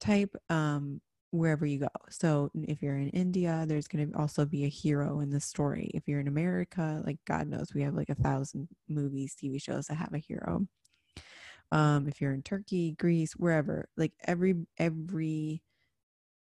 type 0.00 0.34
um, 0.50 1.00
wherever 1.30 1.66
you 1.66 1.78
go. 1.80 1.88
So 2.10 2.50
if 2.54 2.82
you're 2.82 2.98
in 2.98 3.10
India, 3.10 3.64
there's 3.66 3.88
going 3.88 4.10
to 4.10 4.18
also 4.18 4.44
be 4.44 4.64
a 4.64 4.68
hero 4.68 5.20
in 5.20 5.30
the 5.30 5.40
story. 5.40 5.90
If 5.94 6.04
you're 6.06 6.20
in 6.20 6.28
America, 6.28 7.02
like 7.04 7.18
God 7.26 7.48
knows, 7.48 7.74
we 7.74 7.82
have 7.82 7.94
like 7.94 8.10
a 8.10 8.14
thousand 8.14 8.68
movies, 8.88 9.34
TV 9.34 9.60
shows 9.60 9.86
that 9.86 9.96
have 9.96 10.14
a 10.14 10.18
hero. 10.18 10.66
Um, 11.74 12.08
if 12.08 12.20
you're 12.20 12.32
in 12.32 12.42
Turkey, 12.42 12.92
Greece, 12.92 13.32
wherever, 13.34 13.88
like 13.96 14.12
every 14.26 14.54
every 14.78 15.62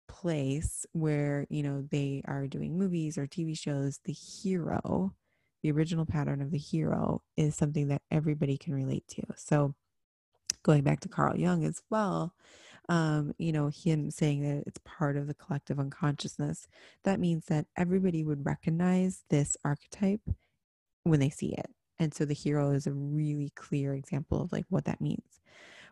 place 0.08 0.86
where 0.92 1.46
you 1.50 1.64
know 1.64 1.84
they 1.92 2.22
are 2.28 2.48
doing 2.48 2.78
movies 2.78 3.18
or 3.18 3.28
tv 3.28 3.58
shows 3.58 4.00
the 4.06 4.12
hero 4.14 5.14
the 5.62 5.72
original 5.72 6.06
pattern 6.06 6.42
of 6.42 6.52
the 6.52 6.58
hero 6.58 7.22
is 7.38 7.56
something 7.56 7.90
that 7.90 8.02
everybody 8.12 8.58
can 8.58 8.74
relate 8.74 9.06
to. 9.08 9.22
So 9.36 9.76
going 10.64 10.84
back 10.84 11.00
to 11.02 11.10
carl 11.10 11.38
jung 11.38 11.64
as 11.64 11.82
well 11.90 12.34
um, 12.90 13.34
you 13.38 13.52
know 13.52 13.70
him 13.70 14.10
saying 14.12 14.42
that 14.42 14.64
it's 14.68 14.80
part 14.84 15.16
of 15.16 15.28
the 15.28 15.36
collective 15.36 15.80
unconsciousness 15.80 16.68
that 17.04 17.20
means 17.20 17.46
that 17.46 17.68
everybody 17.78 18.24
would 18.24 18.46
recognize 18.46 19.24
this 19.30 19.56
archetype 19.64 20.22
when 21.04 21.20
they 21.20 21.30
see 21.30 21.54
it 21.54 21.70
and 22.00 22.14
so 22.14 22.26
the 22.26 22.34
hero 22.34 22.72
is 22.72 22.88
a 22.88 22.94
really 22.94 23.52
clear 23.56 23.94
example 23.94 24.42
of 24.42 24.52
like 24.52 24.66
what 24.70 24.86
that 24.86 25.02
means. 25.02 25.42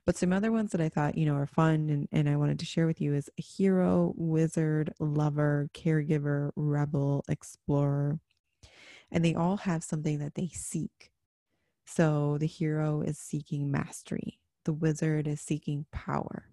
But 0.06 0.16
some 0.16 0.32
other 0.32 0.54
ones 0.54 0.72
that 0.72 0.80
I 0.80 0.88
thought, 0.88 1.18
you 1.18 1.26
know, 1.26 1.36
are 1.36 1.46
fun 1.46 1.90
and, 1.90 2.08
and 2.14 2.30
I 2.30 2.38
wanted 2.38 2.60
to 2.60 2.66
share 2.66 2.88
with 2.88 3.02
you 3.02 3.14
is 3.14 3.30
a 3.38 3.42
hero, 3.42 4.14
wizard, 4.16 4.94
lover, 5.00 5.70
caregiver, 5.74 6.52
rebel, 6.56 7.26
explorer. 7.28 8.20
And 9.12 9.24
they 9.24 9.36
all 9.36 9.58
have 9.58 9.84
something 9.84 10.20
that 10.20 10.36
they 10.36 10.48
seek. 10.48 11.12
So 11.86 12.38
the 12.38 12.48
hero 12.48 13.02
is 13.02 13.18
seeking 13.18 13.72
mastery, 13.72 14.40
the 14.66 14.74
wizard 14.74 15.28
is 15.28 15.42
seeking 15.42 15.86
power, 15.92 16.50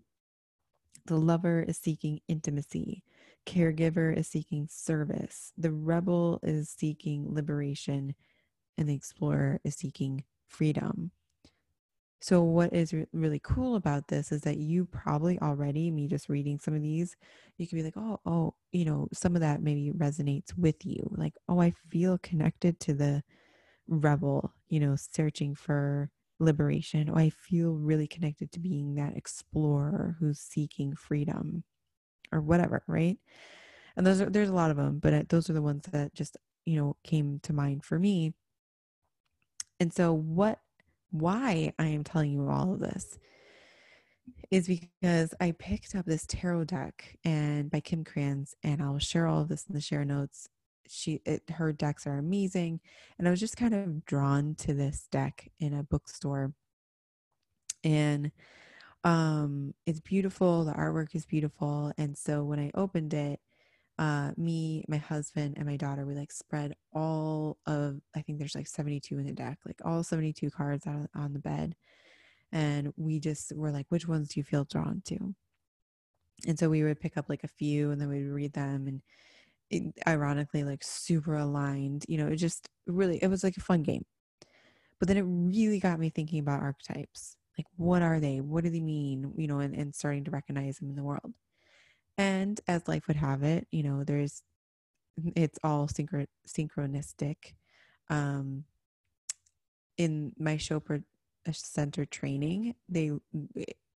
the 1.07 1.17
lover 1.17 1.61
is 1.63 1.77
seeking 1.77 2.21
intimacy, 2.29 3.03
caregiver 3.45 4.17
is 4.17 4.29
seeking 4.29 4.69
service, 4.71 5.53
the 5.59 5.73
rebel 5.73 6.39
is 6.43 6.71
seeking 6.71 7.35
liberation, 7.35 8.15
and 8.79 8.89
the 8.89 8.95
explorer 8.95 9.61
is 9.65 9.75
seeking 9.75 10.25
freedom. 10.49 11.13
So, 12.21 12.43
what 12.43 12.73
is 12.73 12.95
re- 12.95 13.07
really 13.13 13.39
cool 13.41 13.77
about 13.77 14.09
this 14.09 14.33
is 14.33 14.41
that 14.43 14.57
you 14.57 14.87
probably 14.87 15.39
already, 15.41 15.91
me 15.91 16.09
just 16.09 16.31
reading 16.31 16.59
some 16.59 16.75
of 16.75 16.81
these, 16.81 17.17
you 17.59 17.69
can 17.69 17.77
be 17.77 17.85
like, 17.85 17.99
oh, 17.99 18.19
oh, 18.25 18.55
you 18.73 18.87
know, 18.87 19.09
some 19.13 19.35
of 19.35 19.43
that 19.43 19.63
maybe 19.63 19.93
resonates 19.95 20.57
with 20.57 20.87
you. 20.87 21.07
Like, 21.11 21.35
oh, 21.49 21.61
I 21.61 21.75
feel 21.91 22.17
connected 22.19 22.81
to 22.81 22.95
the 22.95 23.23
rebel, 23.89 24.53
you 24.69 24.81
know, 24.81 24.97
searching 24.97 25.55
for 25.55 26.11
liberation. 26.41 27.11
Oh, 27.11 27.17
I 27.19 27.31
feel 27.31 27.73
really 27.75 28.07
connected 28.07 28.53
to 28.53 28.61
being 28.61 28.95
that 28.95 29.17
explorer 29.17 30.17
who's 30.19 30.41
seeking 30.41 30.95
freedom 30.97 31.65
or 32.33 32.41
whatever, 32.41 32.83
right? 32.87 33.19
And 33.97 34.07
those 34.07 34.21
are, 34.21 34.31
there's 34.31 34.49
a 34.49 34.55
lot 34.55 34.71
of 34.71 34.77
them, 34.77 34.99
but 34.99 35.15
uh, 35.15 35.23
those 35.29 35.51
are 35.51 35.55
the 35.55 35.63
ones 35.63 35.85
that 35.93 36.15
just, 36.15 36.37
you 36.65 36.77
know, 36.77 36.97
came 37.05 37.41
to 37.45 37.53
mind 37.53 37.85
for 37.85 37.99
me. 37.99 38.35
And 39.81 39.93
so, 39.93 40.13
what 40.13 40.61
why 41.11 41.73
I 41.79 41.87
am 41.87 42.03
telling 42.03 42.33
you 42.33 42.49
all 42.49 42.73
of 42.73 42.81
this 42.81 43.19
is 44.51 44.67
because 44.67 45.35
I 45.41 45.53
picked 45.53 45.95
up 45.95 46.07
this 46.07 46.27
tarot 46.27 46.65
deck 46.65 47.17
and 47.25 47.71
by 47.71 47.81
Kim 47.81 48.05
Krans, 48.05 48.55
and 48.63 48.83
I'll 48.83 48.99
share 48.99 49.27
all 49.27 49.41
of 49.41 49.49
this 49.49 49.67
in 49.69 49.75
the 49.75 49.81
share 49.81 50.05
notes. 50.05 50.49
She, 50.89 51.21
it, 51.25 51.43
her 51.51 51.73
decks 51.73 52.07
are 52.07 52.19
amazing, 52.19 52.81
and 53.19 53.27
I 53.27 53.31
was 53.31 53.41
just 53.41 53.57
kind 53.57 53.75
of 53.75 54.05
drawn 54.05 54.55
to 54.57 54.75
this 54.75 55.07
deck 55.11 55.51
in 55.59 55.73
a 55.73 55.83
bookstore, 55.83 56.53
and 57.83 58.31
um, 59.03 59.75
it's 59.87 60.01
beautiful. 60.01 60.65
The 60.65 60.73
artwork 60.73 61.15
is 61.15 61.27
beautiful, 61.27 61.93
and 61.97 62.17
so 62.17 62.45
when 62.45 62.59
I 62.59 62.71
opened 62.75 63.15
it, 63.15 63.41
uh, 63.99 64.33
me, 64.37 64.85
my 64.89 64.97
husband, 64.97 65.55
and 65.57 65.67
my 65.67 65.77
daughter, 65.77 66.05
we 66.05 66.15
like 66.15 66.33
spread 66.33 66.75
all 66.93 67.59
of, 67.67 68.01
I 68.17 68.23
think 68.23 68.39
there's 68.39 68.55
like 68.55 68.67
72 68.67 69.19
in 69.19 69.27
the 69.27 69.33
deck, 69.33 69.59
like 69.65 69.81
all 69.85 70.03
72 70.03 70.51
cards 70.51 70.87
on, 70.87 71.09
on 71.15 71.33
the 71.33 71.39
bed. 71.39 71.77
And 72.53 72.93
we 72.97 73.21
just 73.21 73.53
were 73.55 73.71
like, 73.71 73.87
which 73.89 74.09
ones 74.09 74.29
do 74.29 74.41
you 74.41 74.45
feel 74.45 74.65
drawn 74.65 75.03
to? 75.07 75.35
And 76.47 76.59
so 76.59 76.69
we 76.69 76.83
would 76.83 77.01
pick 77.01 77.17
up 77.17 77.29
like 77.29 77.45
a 77.45 77.49
few 77.49 77.91
and 77.91 78.01
then 78.01 78.09
we'd 78.09 78.25
read 78.25 78.53
them 78.53 78.87
and 78.87 79.03
it, 79.71 79.95
ironically, 80.07 80.65
like 80.65 80.83
super 80.83 81.37
aligned. 81.37 82.05
You 82.09 82.19
know, 82.19 82.29
it 82.29 82.37
just 82.37 82.69
really, 82.87 83.19
it 83.23 83.29
was 83.29 83.45
like 83.45 83.57
a 83.57 83.61
fun 83.63 83.83
game. 83.83 84.05
But 84.99 85.09
then 85.09 85.17
it 85.17 85.23
really 85.23 85.81
got 85.81 85.99
me 85.99 86.11
thinking 86.11 86.41
about 86.41 86.63
archetypes. 86.63 87.37
Like, 87.59 87.67
what 87.77 88.03
are 88.03 88.21
they? 88.21 88.41
What 88.41 88.65
do 88.65 88.71
they 88.71 88.81
mean? 88.81 89.33
You 89.37 89.47
know, 89.47 89.61
and, 89.61 89.75
and 89.75 89.95
starting 89.95 90.25
to 90.25 90.31
recognize 90.31 90.79
them 90.79 90.91
in 90.91 90.97
the 90.97 91.05
world. 91.05 91.33
And 92.17 92.61
as 92.69 92.87
life 92.89 93.09
would 93.09 93.17
have 93.17 93.43
it, 93.43 93.67
you 93.71 93.83
know, 93.83 94.05
there's 94.05 94.43
it's 95.37 95.59
all 95.63 95.87
synchro- 95.89 96.27
synchronistic. 96.47 97.55
Um, 98.11 98.65
in 99.97 100.33
my 100.39 100.57
Chopra 100.57 101.03
center 101.53 102.05
training, 102.05 102.75
they 102.89 103.13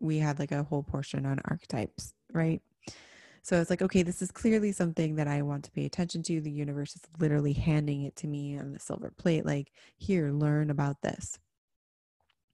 we 0.01 0.19
had 0.19 0.39
like 0.39 0.53
a 0.53 0.63
whole 0.63 0.83
portion 0.83 1.27
on 1.27 1.41
archetypes, 1.45 2.15
right? 2.33 2.61
So 3.43 3.61
it's 3.61 3.71
like, 3.71 3.83
okay, 3.83 4.03
this 4.03 4.23
is 4.23 4.33
clearly 4.33 4.73
something 4.73 5.15
that 5.17 5.29
I 5.29 5.43
want 5.43 5.65
to 5.65 5.71
pay 5.71 5.85
attention 5.85 6.23
to. 6.25 6.41
The 6.41 6.51
universe 6.51 6.97
is 6.97 7.03
literally 7.21 7.53
handing 7.53 8.03
it 8.03 8.17
to 8.17 8.27
me 8.27 8.59
on 8.59 8.73
the 8.73 8.81
silver 8.81 9.13
plate, 9.17 9.47
like, 9.47 9.71
here, 9.97 10.33
learn 10.33 10.69
about 10.69 11.01
this. 11.03 11.39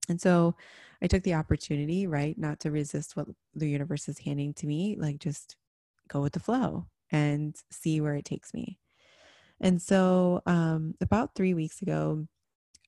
And 0.09 0.21
so 0.21 0.55
I 1.03 1.07
took 1.07 1.23
the 1.23 1.35
opportunity, 1.35 2.07
right, 2.07 2.37
not 2.39 2.61
to 2.61 2.71
resist 2.71 3.17
what 3.17 3.29
the 3.55 3.69
universe 3.69 4.09
is 4.09 4.19
handing 4.19 4.55
to 4.55 4.67
me, 4.67 4.97
like 4.99 5.19
just 5.19 5.57
go 6.09 6.21
with 6.21 6.33
the 6.33 6.41
flow 6.41 6.87
and 7.11 7.57
see 7.71 8.01
where 8.01 8.15
it 8.15 8.25
takes 8.25 8.53
me. 8.55 8.79
And 9.61 9.81
so 9.81 10.43
um, 10.47 10.95
about 11.01 11.35
three 11.35 11.55
weeks 11.55 11.83
ago, 11.83 12.27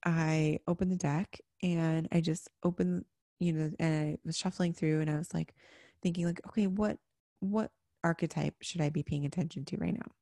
I 0.04 0.58
opened 0.66 0.92
the 0.92 0.96
deck 0.96 1.40
and 1.62 2.08
I 2.12 2.20
just 2.20 2.48
opened, 2.62 3.04
you 3.38 3.52
know, 3.52 3.70
and 3.78 3.94
I 3.94 4.16
was 4.24 4.36
shuffling 4.36 4.72
through 4.72 5.00
and 5.00 5.10
I 5.10 5.16
was 5.16 5.32
like 5.32 5.54
thinking 6.02 6.26
like, 6.26 6.40
okay, 6.48 6.66
what, 6.66 6.98
what 7.40 7.70
archetype 8.02 8.54
should 8.60 8.80
I 8.80 8.90
be 8.90 9.02
paying 9.02 9.24
attention 9.24 9.64
to 9.66 9.76
right 9.76 9.94
now? 9.94 10.12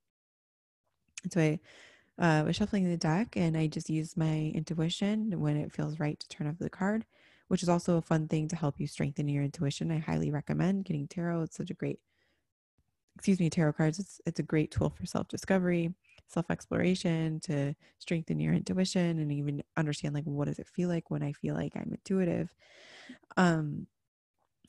And 1.25 1.33
so 1.33 1.41
I 1.41 1.61
uh, 2.19 2.43
was 2.47 2.57
shuffling 2.57 2.89
the 2.89 2.97
deck 2.97 3.37
and 3.37 3.57
I 3.57 3.67
just 3.67 3.91
used 3.91 4.17
my 4.17 4.53
intuition 4.55 5.41
when 5.41 5.57
it 5.57 5.73
feels 5.73 5.99
right 5.99 6.19
to 6.19 6.29
turn 6.29 6.47
off 6.47 6.59
the 6.59 6.71
card, 6.71 7.05
which 7.49 7.63
is 7.63 7.69
also 7.69 7.97
a 7.97 8.03
fun 8.03 8.29
thing 8.29 8.49
to 8.49 8.57
help 8.57 8.79
you 8.79 8.87
strengthen 8.87 9.29
your 9.29 9.43
intuition. 9.45 9.91
I 9.91 9.99
highly 9.99 10.31
recommend 10.31 10.85
getting 10.85 11.09
tarot. 11.09 11.43
It's 11.43 11.57
such 11.57 11.71
a 11.71 11.75
great, 11.75 12.01
excuse 13.17 13.41
me, 13.41 13.51
tarot 13.51 13.75
cards. 13.75 13.99
It's, 13.99 14.21
it's 14.27 14.41
a 14.41 14.45
great 14.45 14.71
tool 14.71 14.91
for 14.91 15.07
self 15.07 15.29
discovery, 15.29 15.95
self 16.29 16.51
exploration, 16.51 17.41
to 17.41 17.75
strengthen 17.99 18.41
your 18.41 18.55
intuition 18.55 19.19
and 19.19 19.33
even 19.33 19.63
understand 19.77 20.15
like 20.15 20.25
what 20.25 20.47
does 20.47 20.59
it 20.59 20.69
feel 20.69 20.89
like 20.89 21.11
when 21.11 21.23
I 21.23 21.33
feel 21.33 21.55
like 21.55 21.73
I'm 21.77 21.91
intuitive. 21.93 22.55
Um, 23.37 23.87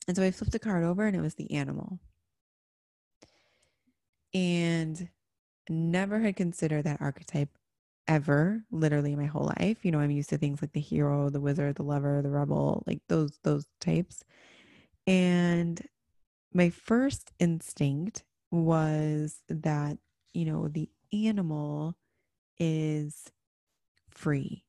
and 0.08 0.18
so 0.18 0.24
I 0.24 0.32
flipped 0.32 0.54
the 0.54 0.60
card 0.60 0.84
over 0.84 1.06
and 1.06 1.16
it 1.16 1.22
was 1.22 1.36
the 1.36 1.52
animal. 1.54 2.00
And 4.34 5.10
never 5.70 6.20
had 6.20 6.36
considered 6.36 6.84
that 6.86 7.02
archetype 7.02 7.50
ever 8.08 8.64
literally 8.72 9.16
my 9.16 9.26
whole 9.26 9.52
life. 9.60 9.86
You 9.86 9.92
know 9.92 10.00
i'm 10.00 10.12
used 10.12 10.30
to 10.30 10.38
things 10.38 10.62
like 10.62 10.74
the 10.74 10.80
hero 10.82 11.30
the 11.30 11.40
wizard 11.42 11.76
the 11.76 11.84
lover 11.84 12.22
the 12.22 12.30
rebel 12.30 12.84
like 12.88 13.02
those 13.10 13.40
those 13.44 13.66
types. 13.82 14.24
And 15.08 15.82
my 16.54 16.70
first 16.70 17.32
instinct 17.40 18.24
was 18.52 19.42
that 19.50 19.98
you 20.34 20.46
know 20.46 20.68
the 20.68 20.90
animal 21.14 21.96
is 22.60 23.26
free. 24.12 24.66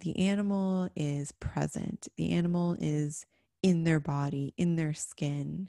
The 0.00 0.18
animal 0.18 0.90
is 0.96 1.32
present. 1.32 2.08
The 2.16 2.32
animal 2.32 2.76
is 2.80 3.26
in 3.62 3.84
their 3.84 4.00
body 4.00 4.54
in 4.56 4.76
their 4.76 4.94
skin. 4.94 5.68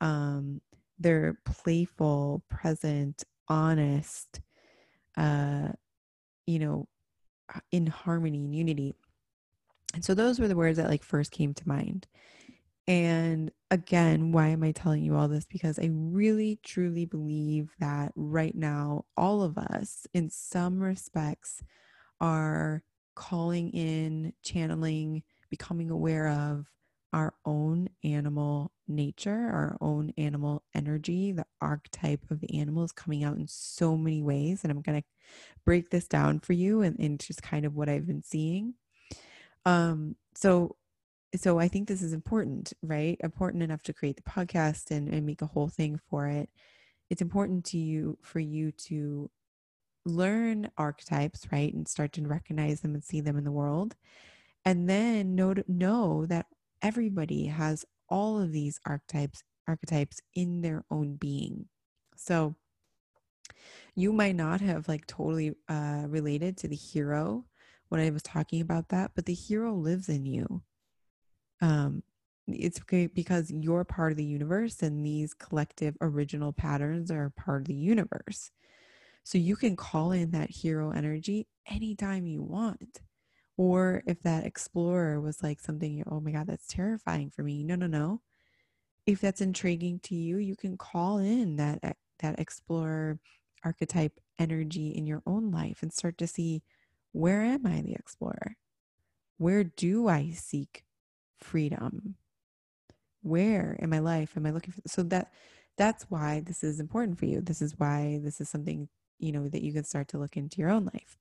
Um 0.00 0.60
they're 0.98 1.38
playful 1.44 2.44
present 2.48 3.24
honest, 3.48 4.40
uh, 5.16 5.68
you 6.46 6.58
know, 6.58 6.88
uh, 7.54 7.60
in 7.70 7.86
harmony 7.86 8.44
and 8.44 8.54
unity. 8.54 8.94
And 9.94 10.04
so 10.04 10.14
those 10.14 10.40
were 10.40 10.48
the 10.48 10.56
words 10.56 10.78
that 10.78 10.88
like 10.88 11.02
first 11.02 11.30
came 11.30 11.54
to 11.54 11.68
mind. 11.68 12.06
And 12.88 13.52
again, 13.70 14.32
why 14.32 14.48
am 14.48 14.62
I 14.64 14.72
telling 14.72 15.04
you 15.04 15.14
all 15.14 15.28
this? 15.28 15.44
Because 15.44 15.78
I 15.78 15.90
really 15.92 16.58
truly 16.64 17.04
believe 17.04 17.70
that 17.78 18.12
right 18.16 18.54
now, 18.54 19.04
all 19.16 19.42
of 19.42 19.56
us, 19.56 20.06
in 20.14 20.30
some 20.30 20.80
respects, 20.80 21.62
are 22.20 22.82
calling 23.14 23.70
in, 23.70 24.32
channeling, 24.42 25.22
becoming 25.50 25.90
aware 25.90 26.28
of 26.28 26.66
our 27.12 27.34
own 27.44 27.88
animal 28.04 28.72
nature, 28.88 29.30
our 29.30 29.76
own 29.80 30.12
animal 30.16 30.62
energy, 30.74 31.32
the 31.32 31.46
archetype 31.60 32.30
of 32.30 32.40
the 32.40 32.58
animal 32.58 32.84
is 32.84 32.92
coming 32.92 33.22
out 33.22 33.36
in 33.36 33.46
so 33.48 33.96
many 33.96 34.22
ways. 34.22 34.60
And 34.62 34.70
I'm 34.70 34.80
going 34.80 35.02
to 35.02 35.08
break 35.64 35.90
this 35.90 36.08
down 36.08 36.40
for 36.40 36.52
you 36.52 36.82
and, 36.82 36.98
and 36.98 37.20
just 37.20 37.42
kind 37.42 37.64
of 37.66 37.74
what 37.74 37.88
I've 37.88 38.06
been 38.06 38.22
seeing. 38.22 38.74
Um, 39.66 40.16
so, 40.34 40.76
so 41.36 41.58
I 41.58 41.68
think 41.68 41.88
this 41.88 42.02
is 42.02 42.12
important, 42.12 42.72
right? 42.82 43.18
Important 43.22 43.62
enough 43.62 43.82
to 43.84 43.92
create 43.92 44.16
the 44.16 44.22
podcast 44.22 44.90
and, 44.90 45.08
and 45.08 45.26
make 45.26 45.42
a 45.42 45.46
whole 45.46 45.68
thing 45.68 46.00
for 46.08 46.26
it. 46.26 46.48
It's 47.10 47.22
important 47.22 47.64
to 47.66 47.78
you 47.78 48.18
for 48.22 48.40
you 48.40 48.72
to 48.72 49.30
learn 50.04 50.70
archetypes, 50.78 51.46
right? 51.52 51.72
And 51.72 51.86
start 51.86 52.12
to 52.14 52.22
recognize 52.26 52.80
them 52.80 52.94
and 52.94 53.04
see 53.04 53.20
them 53.20 53.36
in 53.36 53.44
the 53.44 53.52
world. 53.52 53.94
And 54.64 54.88
then 54.88 55.34
know, 55.34 55.54
know 55.68 56.26
that 56.26 56.46
everybody 56.82 57.46
has 57.46 57.84
all 58.08 58.40
of 58.40 58.52
these 58.52 58.78
archetypes 58.86 59.42
archetypes 59.68 60.20
in 60.34 60.60
their 60.60 60.84
own 60.90 61.14
being. 61.16 61.66
So 62.16 62.56
you 63.94 64.12
might 64.12 64.34
not 64.34 64.60
have 64.60 64.88
like 64.88 65.06
totally 65.06 65.54
uh, 65.68 66.04
related 66.08 66.56
to 66.58 66.68
the 66.68 66.76
hero 66.76 67.44
when 67.88 68.00
I 68.00 68.10
was 68.10 68.22
talking 68.22 68.60
about 68.60 68.88
that, 68.88 69.12
but 69.14 69.26
the 69.26 69.34
hero 69.34 69.74
lives 69.74 70.08
in 70.08 70.26
you. 70.26 70.62
Um, 71.60 72.02
it's 72.48 72.80
because 73.14 73.50
you're 73.50 73.84
part 73.84 74.12
of 74.12 74.18
the 74.18 74.24
universe 74.24 74.82
and 74.82 75.06
these 75.06 75.32
collective 75.32 75.96
original 76.00 76.52
patterns 76.52 77.10
are 77.10 77.30
part 77.36 77.62
of 77.62 77.68
the 77.68 77.74
universe. 77.74 78.50
So 79.24 79.38
you 79.38 79.54
can 79.54 79.76
call 79.76 80.10
in 80.10 80.32
that 80.32 80.50
hero 80.50 80.90
energy 80.90 81.46
anytime 81.68 82.26
you 82.26 82.42
want. 82.42 83.00
Or 83.56 84.02
if 84.06 84.22
that 84.22 84.46
explorer 84.46 85.20
was 85.20 85.42
like 85.42 85.60
something, 85.60 86.02
oh 86.10 86.20
my 86.20 86.30
God, 86.32 86.46
that's 86.46 86.66
terrifying 86.66 87.30
for 87.30 87.42
me. 87.42 87.64
No, 87.64 87.74
no, 87.74 87.86
no. 87.86 88.20
If 89.06 89.20
that's 89.20 89.40
intriguing 89.40 90.00
to 90.04 90.14
you, 90.14 90.38
you 90.38 90.56
can 90.56 90.76
call 90.76 91.18
in 91.18 91.56
that 91.56 91.96
that 92.20 92.38
explorer 92.38 93.18
archetype 93.64 94.18
energy 94.38 94.90
in 94.90 95.06
your 95.06 95.22
own 95.26 95.50
life 95.50 95.82
and 95.82 95.92
start 95.92 96.18
to 96.18 96.26
see 96.26 96.62
where 97.12 97.42
am 97.42 97.66
I 97.66 97.82
the 97.82 97.92
explorer? 97.94 98.56
Where 99.38 99.64
do 99.64 100.08
I 100.08 100.30
seek 100.30 100.84
freedom? 101.38 102.16
Where 103.22 103.76
in 103.78 103.90
my 103.90 103.98
life 103.98 104.36
am 104.36 104.46
I 104.46 104.50
looking 104.50 104.72
for? 104.72 104.82
So 104.86 105.02
that 105.04 105.32
that's 105.76 106.04
why 106.04 106.40
this 106.40 106.64
is 106.64 106.80
important 106.80 107.18
for 107.18 107.26
you. 107.26 107.40
This 107.40 107.62
is 107.62 107.78
why 107.78 108.20
this 108.22 108.40
is 108.40 108.48
something 108.48 108.88
you 109.18 109.32
know 109.32 109.48
that 109.48 109.62
you 109.62 109.72
can 109.72 109.84
start 109.84 110.08
to 110.08 110.18
look 110.18 110.36
into 110.36 110.60
your 110.60 110.70
own 110.70 110.84
life. 110.92 111.18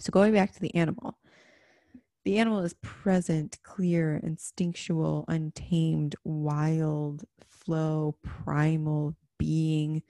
So 0.00 0.10
going 0.10 0.32
back 0.32 0.52
to 0.52 0.60
the 0.60 0.74
animal, 0.74 1.18
the 2.24 2.38
animal 2.38 2.60
is 2.60 2.74
present, 2.80 3.58
clear, 3.62 4.18
instinctual, 4.22 5.26
untamed, 5.28 6.14
wild, 6.24 7.24
flow, 7.46 8.16
primal, 8.22 9.14
being. 9.38 10.02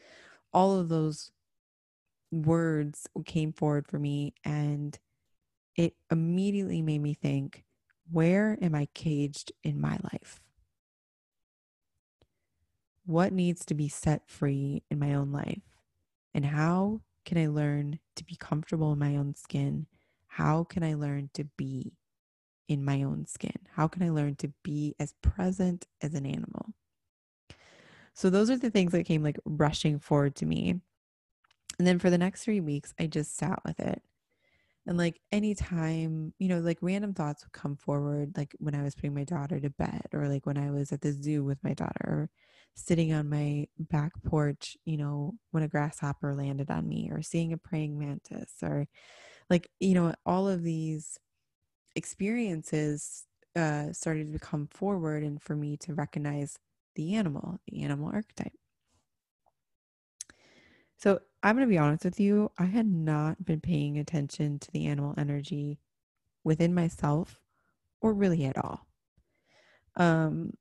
All 0.52 0.78
of 0.78 0.88
those 0.88 1.32
words 2.30 3.08
came 3.26 3.52
forward 3.52 3.88
for 3.88 3.98
me, 3.98 4.32
and 4.44 4.96
it 5.76 5.94
immediately 6.10 6.82
made 6.82 7.02
me 7.02 7.14
think 7.14 7.64
where 8.10 8.58
am 8.62 8.74
I 8.74 8.86
caged 8.94 9.50
in 9.64 9.80
my 9.80 9.98
life? 10.12 10.40
What 13.06 13.32
needs 13.32 13.64
to 13.66 13.74
be 13.74 13.88
set 13.88 14.28
free 14.28 14.82
in 14.90 14.98
my 14.98 15.14
own 15.14 15.32
life? 15.32 15.62
And 16.32 16.44
how 16.44 17.00
can 17.24 17.38
I 17.38 17.48
learn 17.48 17.98
to 18.16 18.24
be 18.24 18.36
comfortable 18.36 18.92
in 18.92 18.98
my 18.98 19.16
own 19.16 19.34
skin? 19.34 19.86
How 20.26 20.64
can 20.64 20.82
I 20.82 20.94
learn 20.94 21.30
to 21.34 21.44
be 21.56 21.92
in 22.68 22.84
my 22.84 23.02
own 23.02 23.26
skin? 23.26 23.56
How 23.72 23.88
can 23.88 24.02
I 24.02 24.10
learn 24.10 24.36
to 24.36 24.52
be 24.62 24.94
as 24.98 25.14
present 25.22 25.86
as 26.00 26.14
an 26.14 26.26
animal? 26.26 26.74
So, 28.14 28.30
those 28.30 28.50
are 28.50 28.56
the 28.56 28.70
things 28.70 28.92
that 28.92 29.04
came 29.04 29.22
like 29.22 29.38
rushing 29.44 29.98
forward 29.98 30.36
to 30.36 30.46
me. 30.46 30.80
And 31.78 31.86
then 31.86 31.98
for 31.98 32.10
the 32.10 32.18
next 32.18 32.44
three 32.44 32.60
weeks, 32.60 32.94
I 32.98 33.06
just 33.06 33.36
sat 33.36 33.60
with 33.64 33.80
it. 33.80 34.02
And 34.86 34.98
like 34.98 35.20
anytime, 35.32 36.34
you 36.38 36.48
know, 36.48 36.60
like 36.60 36.78
random 36.82 37.14
thoughts 37.14 37.44
would 37.44 37.52
come 37.52 37.76
forward, 37.76 38.36
like 38.36 38.54
when 38.58 38.74
I 38.74 38.82
was 38.82 38.94
putting 38.94 39.14
my 39.14 39.24
daughter 39.24 39.58
to 39.58 39.70
bed, 39.70 40.06
or 40.12 40.28
like 40.28 40.46
when 40.46 40.58
I 40.58 40.70
was 40.70 40.92
at 40.92 41.00
the 41.00 41.12
zoo 41.12 41.42
with 41.42 41.58
my 41.64 41.72
daughter, 41.72 42.04
or 42.04 42.30
sitting 42.74 43.12
on 43.12 43.30
my 43.30 43.66
back 43.78 44.12
porch, 44.24 44.76
you 44.84 44.98
know, 44.98 45.34
when 45.52 45.62
a 45.62 45.68
grasshopper 45.68 46.34
landed 46.34 46.70
on 46.70 46.86
me, 46.86 47.08
or 47.10 47.22
seeing 47.22 47.52
a 47.52 47.58
praying 47.58 47.98
mantis, 47.98 48.52
or 48.62 48.86
like, 49.48 49.68
you 49.80 49.94
know, 49.94 50.14
all 50.26 50.48
of 50.48 50.62
these 50.62 51.18
experiences 51.96 53.24
uh, 53.56 53.92
started 53.92 54.32
to 54.32 54.38
come 54.38 54.66
forward 54.66 55.22
and 55.22 55.40
for 55.40 55.54
me 55.54 55.76
to 55.78 55.94
recognize 55.94 56.58
the 56.96 57.14
animal, 57.14 57.60
the 57.66 57.82
animal 57.82 58.10
archetype. 58.12 58.52
So 60.96 61.20
I'm 61.42 61.56
going 61.56 61.66
to 61.66 61.70
be 61.70 61.78
honest 61.78 62.04
with 62.04 62.18
you. 62.18 62.50
I 62.58 62.64
had 62.64 62.86
not 62.86 63.44
been 63.44 63.60
paying 63.60 63.98
attention 63.98 64.58
to 64.60 64.70
the 64.70 64.86
animal 64.86 65.14
energy 65.18 65.78
within 66.44 66.74
myself 66.74 67.40
or 68.00 68.12
really 68.12 68.44
at 68.44 68.56
all. 68.56 68.86
Um, 69.96 70.54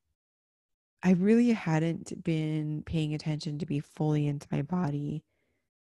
I 1.01 1.11
really 1.11 1.51
hadn't 1.51 2.23
been 2.23 2.83
paying 2.85 3.13
attention 3.13 3.59
to 3.59 3.65
be 3.65 3.79
fully 3.79 4.27
into 4.27 4.47
my 4.51 4.61
body, 4.61 5.23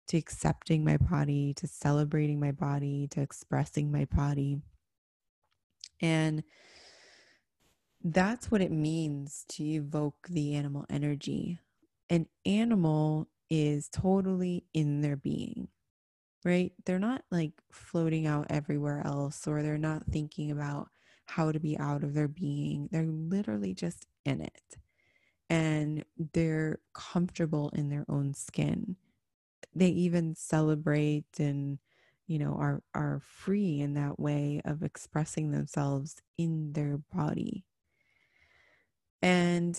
to 0.09 0.17
accepting 0.17 0.85
my 0.85 0.97
body, 0.97 1.55
to 1.55 1.67
celebrating 1.67 2.41
my 2.41 2.51
body, 2.51 3.07
to 3.13 3.21
expressing 3.21 3.93
my 3.93 4.07
body. 4.07 4.59
And 6.01 6.43
that's 8.03 8.51
what 8.51 8.61
it 8.61 8.73
means 8.73 9.45
to 9.51 9.65
evoke 9.65 10.29
the 10.29 10.55
animal 10.55 10.85
energy. 10.91 11.59
An 12.11 12.27
animal 12.45 13.29
is 13.49 13.89
totally 13.89 14.65
in 14.75 15.01
their 15.01 15.17
being, 15.17 15.69
right? 16.45 16.73
They're 16.85 16.99
not 16.99 17.25
like 17.31 17.53
floating 17.73 18.27
out 18.27 18.47
everywhere 18.51 19.03
else 19.05 19.47
or 19.47 19.63
they're 19.63 19.79
not 19.79 20.05
thinking 20.07 20.51
about 20.51 20.89
how 21.27 21.53
to 21.53 21.61
be 21.61 21.79
out 21.79 22.05
of 22.05 22.15
their 22.15 22.29
being. 22.29 22.89
They're 22.93 23.07
literally 23.07 23.75
just 23.75 24.07
in 24.25 24.41
it 24.43 24.77
and 25.49 26.05
they're 26.33 26.81
comfortable 26.95 27.71
in 27.71 27.89
their 27.89 28.05
own 28.09 28.35
skin. 28.35 28.97
They 29.75 29.89
even 29.89 30.35
celebrate 30.35 31.39
and 31.39 31.79
you 32.27 32.39
know 32.39 32.55
are 32.59 32.83
are 32.95 33.21
free 33.25 33.81
in 33.81 33.95
that 33.95 34.19
way 34.19 34.61
of 34.65 34.83
expressing 34.83 35.51
themselves 35.51 36.17
in 36.39 36.73
their 36.73 36.99
body. 37.13 37.65
And 39.23 39.79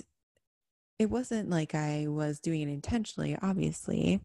it 0.98 1.10
wasn't 1.10 1.50
like 1.50 1.76
I 1.76 2.08
was 2.08 2.40
doing 2.40 2.62
it 2.70 2.74
intentionally, 2.74 3.38
obviously, 3.42 4.22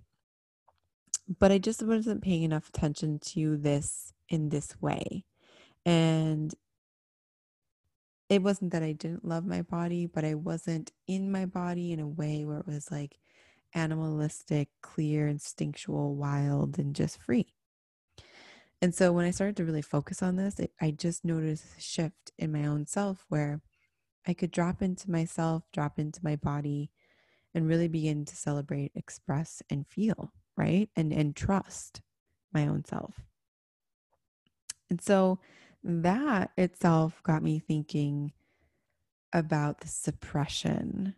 but 1.39 1.53
I 1.53 1.59
just 1.59 1.83
wasn't 1.83 2.23
paying 2.23 2.43
enough 2.43 2.69
attention 2.69 3.19
to 3.21 3.57
this 3.57 4.13
in 4.29 4.49
this 4.49 4.81
way. 4.81 5.25
And 5.85 6.55
it 8.29 8.43
wasn't 8.43 8.73
that 8.73 8.83
I 8.83 8.93
didn't 8.93 9.25
love 9.25 9.45
my 9.45 9.63
body, 9.63 10.07
but 10.07 10.25
I 10.25 10.35
wasn't 10.35 10.93
in 11.09 11.33
my 11.33 11.47
body 11.47 11.93
in 11.93 12.01
a 12.01 12.07
way 12.07 12.45
where 12.45 12.59
it 12.59 12.67
was 12.67 12.91
like 12.91 13.19
animalistic, 13.75 14.69
clear, 14.83 15.27
instinctual, 15.27 16.15
wild, 16.15 16.79
and 16.79 16.95
just 16.95 17.21
free. 17.21 17.53
And 18.83 18.95
so 18.95 19.13
when 19.13 19.27
I 19.27 19.31
started 19.31 19.57
to 19.57 19.65
really 19.65 19.83
focus 19.83 20.23
on 20.23 20.37
this, 20.37 20.59
it, 20.59 20.73
I 20.81 20.91
just 20.91 21.25
noticed 21.25 21.67
a 21.77 21.81
shift 21.81 22.33
in 22.39 22.53
my 22.53 22.67
own 22.67 22.87
self 22.87 23.27
where 23.29 23.61
I 24.27 24.35
could 24.35 24.51
drop 24.51 24.83
into 24.83 25.11
myself, 25.11 25.65
drop 25.73 25.99
into 25.99 26.21
my 26.23 26.37
body, 26.37 26.91
and 27.55 27.67
really 27.67 27.89
begin 27.89 28.25
to 28.25 28.37
celebrate, 28.37 28.93
express, 28.95 29.63
and 29.69 29.87
feel, 29.87 30.33
right? 30.57 30.89
And 30.97 31.13
and 31.13 31.35
trust 31.35 32.01
my 32.53 32.67
own 32.67 32.85
self. 32.85 33.21
And 34.89 35.01
so 35.01 35.41
that 35.83 36.51
itself 36.57 37.23
got 37.23 37.43
me 37.43 37.59
thinking 37.59 38.33
about 39.33 39.81
the 39.81 39.89
suppression, 39.89 41.15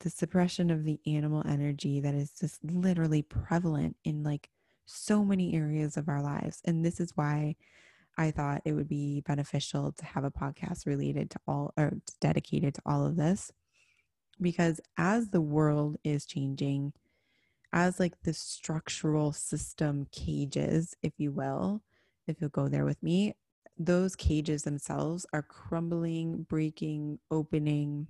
the 0.00 0.10
suppression 0.10 0.70
of 0.70 0.84
the 0.84 1.00
animal 1.06 1.42
energy 1.46 2.00
that 2.00 2.14
is 2.14 2.32
just 2.32 2.62
literally 2.64 3.22
prevalent 3.22 3.96
in 4.04 4.22
like 4.22 4.48
so 4.90 5.24
many 5.24 5.54
areas 5.54 5.96
of 5.96 6.08
our 6.08 6.22
lives. 6.22 6.60
And 6.64 6.84
this 6.84 7.00
is 7.00 7.12
why 7.14 7.56
I 8.18 8.30
thought 8.30 8.62
it 8.64 8.72
would 8.72 8.88
be 8.88 9.22
beneficial 9.26 9.92
to 9.92 10.04
have 10.04 10.24
a 10.24 10.30
podcast 10.30 10.86
related 10.86 11.30
to 11.30 11.40
all 11.46 11.72
or 11.76 11.94
dedicated 12.20 12.74
to 12.74 12.82
all 12.84 13.06
of 13.06 13.16
this. 13.16 13.50
Because 14.40 14.80
as 14.96 15.30
the 15.30 15.40
world 15.40 15.96
is 16.02 16.26
changing, 16.26 16.92
as 17.72 18.00
like 18.00 18.14
the 18.22 18.32
structural 18.32 19.32
system 19.32 20.06
cages, 20.12 20.94
if 21.02 21.12
you 21.18 21.30
will, 21.30 21.82
if 22.26 22.40
you'll 22.40 22.50
go 22.50 22.68
there 22.68 22.84
with 22.84 23.02
me, 23.02 23.36
those 23.78 24.16
cages 24.16 24.64
themselves 24.64 25.24
are 25.32 25.42
crumbling, 25.42 26.42
breaking, 26.48 27.18
opening. 27.30 28.08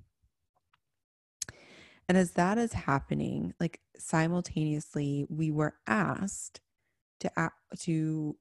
And 2.09 2.19
as 2.19 2.33
that 2.33 2.59
is 2.59 2.73
happening, 2.73 3.55
like 3.61 3.81
simultaneously, 3.97 5.27
we 5.29 5.51
were 5.51 5.75
asked 5.87 6.61
to 7.20 7.50
to 7.80 8.37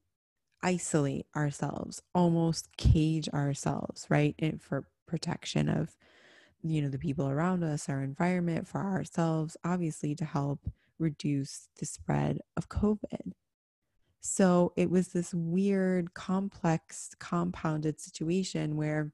isolate 0.62 1.26
ourselves, 1.34 2.02
almost 2.14 2.76
cage 2.76 3.28
ourselves, 3.30 4.06
right? 4.08 4.34
And 4.38 4.60
for 4.60 4.86
protection 5.06 5.68
of, 5.68 5.96
you 6.62 6.82
know, 6.82 6.88
the 6.88 6.98
people 6.98 7.28
around 7.28 7.64
us, 7.64 7.88
our 7.88 8.02
environment, 8.02 8.68
for 8.68 8.80
ourselves, 8.80 9.56
obviously 9.64 10.14
to 10.16 10.24
help 10.24 10.60
reduce 10.98 11.68
the 11.78 11.86
spread 11.86 12.40
of 12.56 12.68
COVID. 12.68 13.32
So 14.20 14.72
it 14.76 14.90
was 14.90 15.08
this 15.08 15.32
weird, 15.32 16.12
complex, 16.12 17.10
compounded 17.18 18.00
situation 18.00 18.76
where 18.76 19.12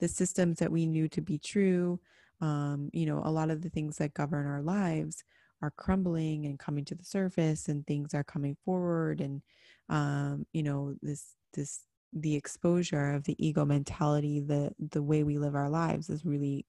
the 0.00 0.08
systems 0.08 0.58
that 0.58 0.70
we 0.70 0.86
knew 0.86 1.08
to 1.08 1.22
be 1.22 1.38
true, 1.38 1.98
um, 2.42 2.90
you 2.92 3.06
know, 3.06 3.22
a 3.24 3.30
lot 3.30 3.50
of 3.50 3.62
the 3.62 3.70
things 3.70 3.96
that 3.96 4.12
govern 4.12 4.46
our 4.46 4.60
lives 4.60 5.24
are 5.62 5.72
crumbling 5.76 6.46
and 6.46 6.58
coming 6.58 6.84
to 6.84 6.94
the 6.94 7.04
surface 7.04 7.68
and 7.68 7.86
things 7.86 8.14
are 8.14 8.24
coming 8.24 8.56
forward 8.64 9.20
and 9.20 9.42
um, 9.88 10.46
you 10.52 10.62
know 10.62 10.94
this 11.02 11.34
this 11.54 11.82
the 12.12 12.34
exposure 12.34 13.12
of 13.12 13.24
the 13.24 13.36
ego 13.44 13.64
mentality 13.64 14.40
the 14.40 14.72
the 14.90 15.02
way 15.02 15.22
we 15.22 15.38
live 15.38 15.54
our 15.54 15.70
lives 15.70 16.10
is 16.10 16.24
really 16.24 16.64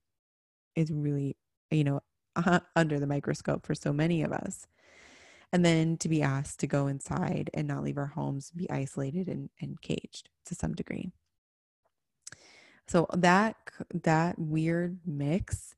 is 0.76 0.92
really 0.92 1.36
you 1.72 1.84
know 1.84 2.02
under 2.76 3.00
the 3.00 3.08
microscope 3.08 3.66
for 3.66 3.76
so 3.76 3.94
many 3.94 4.24
of 4.24 4.32
us. 4.32 4.68
And 5.52 5.64
then 5.64 5.98
to 5.98 6.10
be 6.10 6.22
asked 6.22 6.60
to 6.60 6.68
go 6.68 6.88
inside 6.88 7.50
and 7.54 7.68
not 7.68 7.84
leave 7.84 7.98
our 7.98 8.08
homes 8.08 8.52
be 8.52 8.70
isolated 8.70 9.28
and, 9.28 9.50
and 9.62 9.82
caged 9.82 10.30
to 10.48 10.56
some 10.56 10.74
degree. 10.74 11.12
So 12.88 13.08
that 13.14 13.56
that 14.04 14.38
weird 14.38 15.00
mix 15.06 15.76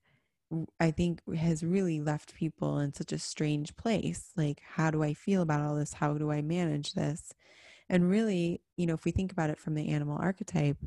I 0.80 0.92
think 0.92 1.22
has 1.36 1.64
really 1.64 2.00
left 2.00 2.34
people 2.36 2.80
in 2.80 2.94
such 2.94 3.12
a 3.12 3.20
strange 3.20 3.76
place. 3.76 4.32
Like, 4.36 4.62
how 4.76 4.92
do 4.92 5.04
I 5.04 5.14
feel 5.14 5.42
about 5.42 5.62
all 5.62 5.76
this? 5.76 5.94
How 5.94 6.14
do 6.18 6.32
I 6.32 6.42
manage 6.42 6.94
this? 6.94 7.34
And 7.90 8.10
really, 8.10 8.62
you 8.76 8.86
know, 8.86 8.94
if 8.94 9.06
we 9.06 9.12
think 9.12 9.32
about 9.32 9.50
it 9.50 9.60
from 9.60 9.74
the 9.76 9.90
animal 9.90 10.18
archetype, 10.18 10.78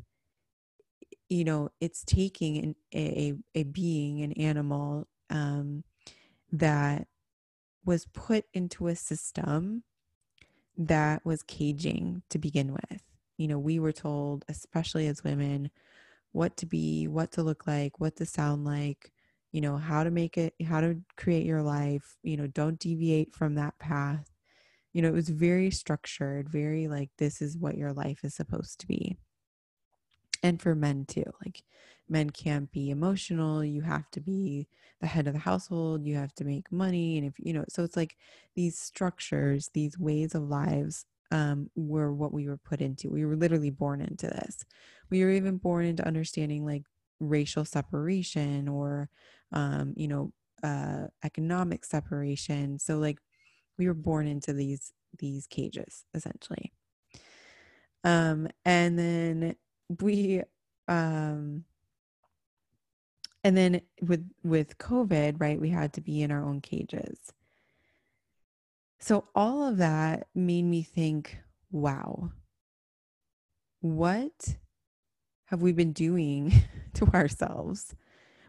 you 1.29 1.43
know, 1.43 1.69
it's 1.79 2.03
taking 2.03 2.57
an, 2.57 2.75
a, 2.93 3.33
a 3.55 3.63
being, 3.63 4.21
an 4.21 4.33
animal 4.33 5.07
um, 5.29 5.83
that 6.51 7.07
was 7.85 8.05
put 8.05 8.45
into 8.53 8.87
a 8.87 8.95
system 8.95 9.83
that 10.77 11.25
was 11.25 11.43
caging 11.43 12.23
to 12.29 12.37
begin 12.37 12.73
with. 12.73 13.03
You 13.37 13.47
know, 13.47 13.59
we 13.59 13.79
were 13.79 13.91
told, 13.91 14.45
especially 14.49 15.07
as 15.07 15.23
women, 15.23 15.71
what 16.31 16.57
to 16.57 16.65
be, 16.65 17.07
what 17.07 17.31
to 17.33 17.43
look 17.43 17.65
like, 17.65 17.99
what 17.99 18.17
to 18.17 18.25
sound 18.25 18.65
like, 18.65 19.11
you 19.51 19.61
know 19.61 19.77
how 19.77 20.03
to 20.03 20.11
make 20.11 20.37
it 20.37 20.53
how 20.65 20.81
to 20.81 20.99
create 21.17 21.45
your 21.45 21.61
life 21.61 22.17
you 22.23 22.37
know 22.37 22.47
don't 22.47 22.79
deviate 22.79 23.33
from 23.33 23.55
that 23.55 23.77
path. 23.79 24.29
You 24.93 25.01
know 25.01 25.09
it 25.09 25.13
was 25.13 25.29
very 25.29 25.71
structured 25.71 26.49
very 26.49 26.87
like 26.87 27.09
this 27.17 27.41
is 27.41 27.57
what 27.57 27.77
your 27.77 27.93
life 27.93 28.19
is 28.23 28.35
supposed 28.35 28.79
to 28.81 28.87
be. 28.87 29.17
And 30.43 30.61
for 30.61 30.75
men 30.75 31.05
too 31.05 31.25
like 31.43 31.63
men 32.09 32.29
can't 32.29 32.71
be 32.71 32.89
emotional 32.89 33.63
you 33.63 33.81
have 33.81 34.09
to 34.11 34.19
be 34.19 34.67
the 34.99 35.07
head 35.07 35.27
of 35.27 35.33
the 35.33 35.39
household 35.39 36.05
you 36.05 36.15
have 36.15 36.33
to 36.35 36.43
make 36.43 36.71
money 36.71 37.17
and 37.17 37.25
if 37.25 37.33
you 37.37 37.53
know 37.53 37.63
so 37.69 37.83
it's 37.83 37.95
like 37.95 38.17
these 38.55 38.77
structures 38.77 39.69
these 39.73 39.97
ways 39.97 40.35
of 40.35 40.43
lives 40.43 41.05
um, 41.31 41.69
were 41.75 42.13
what 42.13 42.33
we 42.33 42.47
were 42.47 42.57
put 42.57 42.81
into. 42.81 43.09
We 43.09 43.25
were 43.25 43.35
literally 43.35 43.69
born 43.69 44.01
into 44.01 44.27
this. 44.27 44.65
We 45.09 45.23
were 45.23 45.31
even 45.31 45.57
born 45.57 45.85
into 45.85 46.05
understanding 46.05 46.65
like 46.65 46.83
racial 47.19 47.65
separation 47.65 48.67
or 48.67 49.09
um, 49.51 49.93
you 49.95 50.07
know, 50.07 50.33
uh, 50.63 51.07
economic 51.23 51.85
separation. 51.85 52.79
So 52.79 52.97
like 52.97 53.19
we 53.77 53.87
were 53.87 53.93
born 53.93 54.27
into 54.27 54.53
these 54.53 54.93
these 55.17 55.47
cages 55.47 56.05
essentially. 56.13 56.71
Um, 58.03 58.47
and 58.65 58.97
then 58.97 59.55
we 60.01 60.41
um 60.87 61.65
and 63.43 63.57
then 63.57 63.81
with 64.01 64.27
with 64.43 64.77
covid 64.77 65.39
right 65.39 65.59
we 65.59 65.69
had 65.69 65.93
to 65.93 66.01
be 66.01 66.21
in 66.21 66.31
our 66.31 66.43
own 66.43 66.61
cages 66.61 67.19
so 68.99 69.27
all 69.35 69.67
of 69.67 69.77
that 69.77 70.27
made 70.33 70.63
me 70.63 70.81
think 70.81 71.37
wow 71.71 72.31
what 73.81 74.55
have 75.45 75.61
we 75.61 75.73
been 75.73 75.91
doing 75.91 76.53
to 76.93 77.05
ourselves? 77.07 77.93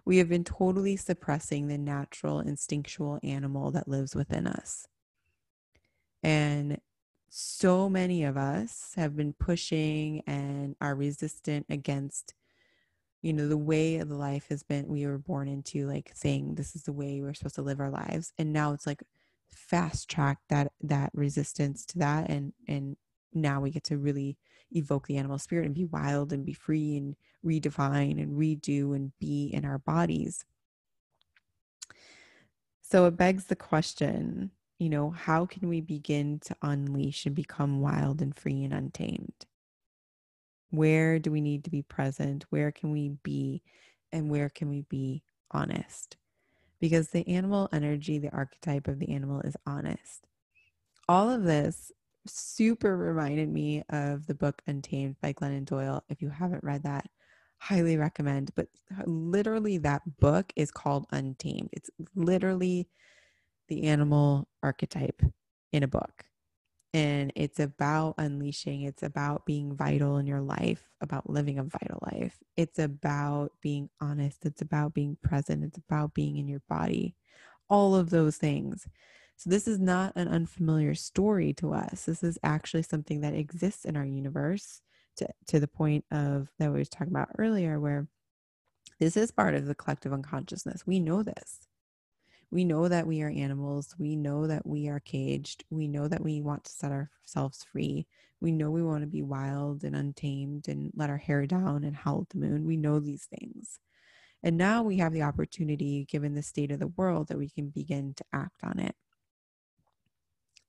We 0.04 0.18
have 0.18 0.28
been 0.28 0.44
totally 0.44 0.96
suppressing 0.96 1.68
the 1.68 1.78
natural 1.78 2.40
instinctual 2.40 3.20
animal 3.22 3.70
that 3.72 3.88
lives 3.88 4.14
within 4.14 4.46
us. 4.46 4.86
And 6.22 6.80
so 7.28 7.88
many 7.88 8.24
of 8.24 8.36
us 8.36 8.92
have 8.96 9.16
been 9.16 9.32
pushing 9.32 10.22
and 10.26 10.76
are 10.80 10.94
resistant 10.94 11.66
against 11.70 12.34
you 13.22 13.32
know 13.32 13.48
the 13.48 13.56
way 13.56 13.96
of 13.96 14.08
the 14.08 14.16
life 14.16 14.46
has 14.50 14.62
been 14.62 14.88
we 14.88 15.06
were 15.06 15.16
born 15.16 15.48
into 15.48 15.86
like 15.86 16.10
saying 16.12 16.56
this 16.56 16.74
is 16.74 16.82
the 16.82 16.92
way 16.92 17.20
we're 17.20 17.32
supposed 17.32 17.54
to 17.54 17.62
live 17.62 17.80
our 17.80 17.88
lives 17.88 18.32
and 18.36 18.52
now 18.52 18.72
it's 18.72 18.86
like 18.86 19.02
fast 19.48 20.10
track 20.10 20.38
that 20.48 20.72
that 20.82 21.10
resistance 21.14 21.86
to 21.86 21.98
that 21.98 22.28
and 22.28 22.52
and 22.68 22.96
now 23.32 23.60
we 23.60 23.70
get 23.70 23.84
to 23.84 23.96
really 23.96 24.36
evoke 24.74 25.06
the 25.06 25.16
animal 25.16 25.38
spirit 25.38 25.66
and 25.66 25.74
be 25.74 25.84
wild 25.84 26.32
and 26.32 26.44
be 26.44 26.52
free 26.52 26.96
and 26.96 27.16
redefine 27.44 28.20
and 28.20 28.38
redo 28.38 28.94
and 28.94 29.12
be 29.18 29.46
in 29.52 29.64
our 29.64 29.78
bodies 29.78 30.44
so 32.82 33.06
it 33.06 33.16
begs 33.16 33.46
the 33.46 33.56
question 33.56 34.50
you 34.78 34.88
know 34.88 35.10
how 35.10 35.46
can 35.46 35.68
we 35.68 35.80
begin 35.80 36.38
to 36.38 36.54
unleash 36.62 37.26
and 37.26 37.34
become 37.34 37.80
wild 37.80 38.20
and 38.22 38.36
free 38.36 38.64
and 38.64 38.72
untamed 38.72 39.46
where 40.72 41.18
do 41.18 41.30
we 41.30 41.42
need 41.42 41.64
to 41.64 41.70
be 41.70 41.82
present? 41.82 42.46
Where 42.48 42.72
can 42.72 42.90
we 42.90 43.10
be? 43.22 43.62
And 44.10 44.30
where 44.30 44.48
can 44.48 44.70
we 44.70 44.82
be 44.88 45.22
honest? 45.50 46.16
Because 46.80 47.08
the 47.08 47.28
animal 47.28 47.68
energy, 47.72 48.18
the 48.18 48.30
archetype 48.30 48.88
of 48.88 48.98
the 48.98 49.10
animal 49.12 49.40
is 49.42 49.54
honest. 49.66 50.26
All 51.08 51.28
of 51.28 51.44
this 51.44 51.92
super 52.26 52.96
reminded 52.96 53.48
me 53.48 53.82
of 53.90 54.26
the 54.26 54.34
book 54.34 54.62
Untamed 54.66 55.16
by 55.20 55.32
Glennon 55.32 55.64
Doyle. 55.64 56.04
If 56.08 56.22
you 56.22 56.28
haven't 56.30 56.64
read 56.64 56.84
that, 56.84 57.08
highly 57.58 57.96
recommend. 57.96 58.52
But 58.54 58.68
literally, 59.06 59.78
that 59.78 60.02
book 60.18 60.52
is 60.56 60.70
called 60.70 61.06
Untamed. 61.10 61.70
It's 61.72 61.90
literally 62.14 62.88
the 63.68 63.84
animal 63.84 64.48
archetype 64.62 65.22
in 65.72 65.82
a 65.82 65.88
book 65.88 66.24
and 66.94 67.32
it's 67.34 67.58
about 67.58 68.14
unleashing 68.18 68.82
it's 68.82 69.02
about 69.02 69.46
being 69.46 69.74
vital 69.74 70.18
in 70.18 70.26
your 70.26 70.40
life 70.40 70.90
about 71.00 71.28
living 71.28 71.58
a 71.58 71.64
vital 71.64 71.98
life 72.12 72.38
it's 72.56 72.78
about 72.78 73.50
being 73.60 73.88
honest 74.00 74.44
it's 74.44 74.62
about 74.62 74.92
being 74.92 75.16
present 75.22 75.64
it's 75.64 75.78
about 75.78 76.12
being 76.14 76.36
in 76.36 76.46
your 76.46 76.62
body 76.68 77.16
all 77.70 77.94
of 77.94 78.10
those 78.10 78.36
things 78.36 78.86
so 79.42 79.50
this 79.50 79.66
is 79.66 79.80
not 79.80 80.12
an 80.14 80.28
unfamiliar 80.28 80.94
story 80.94 81.52
to 81.52 81.72
us 81.72 82.04
this 82.04 82.22
is 82.22 82.38
actually 82.42 82.82
something 82.82 83.20
that 83.20 83.34
exists 83.34 83.84
in 83.84 83.96
our 83.96 84.04
universe 84.04 84.80
to, 85.16 85.26
to 85.46 85.60
the 85.60 85.68
point 85.68 86.04
of 86.10 86.48
that 86.58 86.72
we 86.72 86.78
were 86.78 86.84
talking 86.84 87.12
about 87.12 87.28
earlier 87.38 87.80
where 87.80 88.06
this 89.00 89.16
is 89.16 89.32
part 89.32 89.54
of 89.54 89.66
the 89.66 89.74
collective 89.74 90.12
unconsciousness 90.12 90.86
we 90.86 91.00
know 91.00 91.22
this 91.22 91.66
we 92.52 92.64
know 92.66 92.86
that 92.86 93.06
we 93.06 93.22
are 93.22 93.30
animals. 93.30 93.94
We 93.98 94.14
know 94.14 94.46
that 94.46 94.66
we 94.66 94.86
are 94.88 95.00
caged. 95.00 95.64
We 95.70 95.88
know 95.88 96.06
that 96.06 96.22
we 96.22 96.42
want 96.42 96.64
to 96.64 96.70
set 96.70 96.92
ourselves 96.92 97.64
free. 97.64 98.06
We 98.42 98.52
know 98.52 98.70
we 98.70 98.82
want 98.82 99.00
to 99.00 99.06
be 99.06 99.22
wild 99.22 99.84
and 99.84 99.96
untamed 99.96 100.68
and 100.68 100.92
let 100.94 101.08
our 101.08 101.16
hair 101.16 101.46
down 101.46 101.82
and 101.82 101.96
howl 101.96 102.20
at 102.20 102.28
the 102.28 102.46
moon. 102.46 102.66
We 102.66 102.76
know 102.76 103.00
these 103.00 103.24
things. 103.24 103.78
And 104.42 104.58
now 104.58 104.82
we 104.82 104.98
have 104.98 105.14
the 105.14 105.22
opportunity, 105.22 106.04
given 106.04 106.34
the 106.34 106.42
state 106.42 106.70
of 106.70 106.78
the 106.78 106.88
world, 106.88 107.28
that 107.28 107.38
we 107.38 107.48
can 107.48 107.70
begin 107.70 108.12
to 108.18 108.24
act 108.34 108.62
on 108.62 108.78
it. 108.80 108.96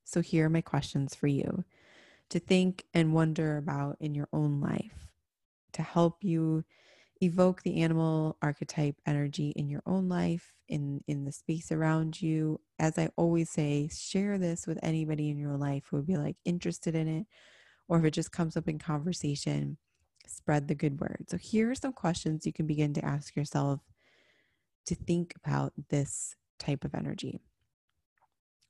So, 0.03 0.21
here 0.21 0.45
are 0.45 0.49
my 0.49 0.61
questions 0.61 1.15
for 1.15 1.27
you 1.27 1.63
to 2.29 2.39
think 2.39 2.85
and 2.93 3.13
wonder 3.13 3.57
about 3.57 3.97
in 3.99 4.15
your 4.15 4.27
own 4.33 4.59
life 4.59 5.07
to 5.73 5.81
help 5.81 6.23
you 6.23 6.63
evoke 7.21 7.61
the 7.61 7.81
animal 7.81 8.37
archetype 8.41 8.95
energy 9.05 9.49
in 9.55 9.69
your 9.69 9.83
own 9.85 10.09
life 10.09 10.53
in 10.67 11.01
in 11.07 11.25
the 11.25 11.31
space 11.31 11.71
around 11.71 12.21
you. 12.21 12.59
As 12.79 12.97
i 12.97 13.09
always 13.15 13.49
say 13.49 13.89
share 13.93 14.37
this 14.37 14.67
with 14.67 14.79
anybody 14.83 15.29
in 15.29 15.37
your 15.37 15.57
life 15.57 15.85
who 15.89 15.97
would 15.97 16.07
be 16.07 16.17
like 16.17 16.37
interested 16.45 16.95
in 16.95 17.07
it 17.07 17.27
or 17.87 17.99
if 17.99 18.05
it 18.05 18.11
just 18.11 18.31
comes 18.31 18.57
up 18.57 18.67
in 18.67 18.79
conversation 18.79 19.77
spread 20.27 20.67
the 20.67 20.75
good 20.75 20.99
word. 20.99 21.25
So 21.27 21.37
here 21.37 21.69
are 21.69 21.75
some 21.75 21.93
questions 21.93 22.45
you 22.45 22.53
can 22.53 22.65
begin 22.65 22.93
to 22.93 23.05
ask 23.05 23.35
yourself 23.35 23.81
to 24.85 24.95
think 24.95 25.33
about 25.43 25.73
this 25.89 26.35
type 26.59 26.83
of 26.83 26.95
energy 26.95 27.41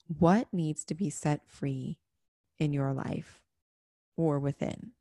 what 0.08 0.48
needs 0.54 0.84
to 0.86 0.94
be 0.94 1.10
set 1.10 1.42
free 1.48 1.98
in 2.60 2.74
your 2.74 2.94
life 2.94 3.42
or 4.16 4.39
within 4.39 4.92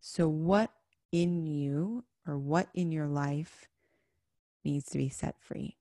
so 0.00 0.28
what 0.28 0.72
in 1.12 1.46
you 1.46 2.04
or 2.26 2.38
what 2.38 2.68
in 2.74 2.90
your 2.90 3.06
life 3.06 3.68
needs 4.64 4.86
to 4.86 4.98
be 4.98 5.08
set 5.08 5.36
free? 5.40 5.76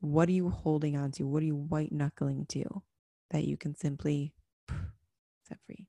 What 0.00 0.28
are 0.28 0.32
you 0.32 0.50
holding 0.50 0.96
on 0.96 1.12
to? 1.12 1.24
What 1.24 1.42
are 1.42 1.46
you 1.46 1.56
white 1.56 1.92
knuckling 1.92 2.46
to 2.50 2.82
that 3.30 3.44
you 3.44 3.56
can 3.56 3.74
simply 3.74 4.34
set 5.48 5.58
free? 5.66 5.86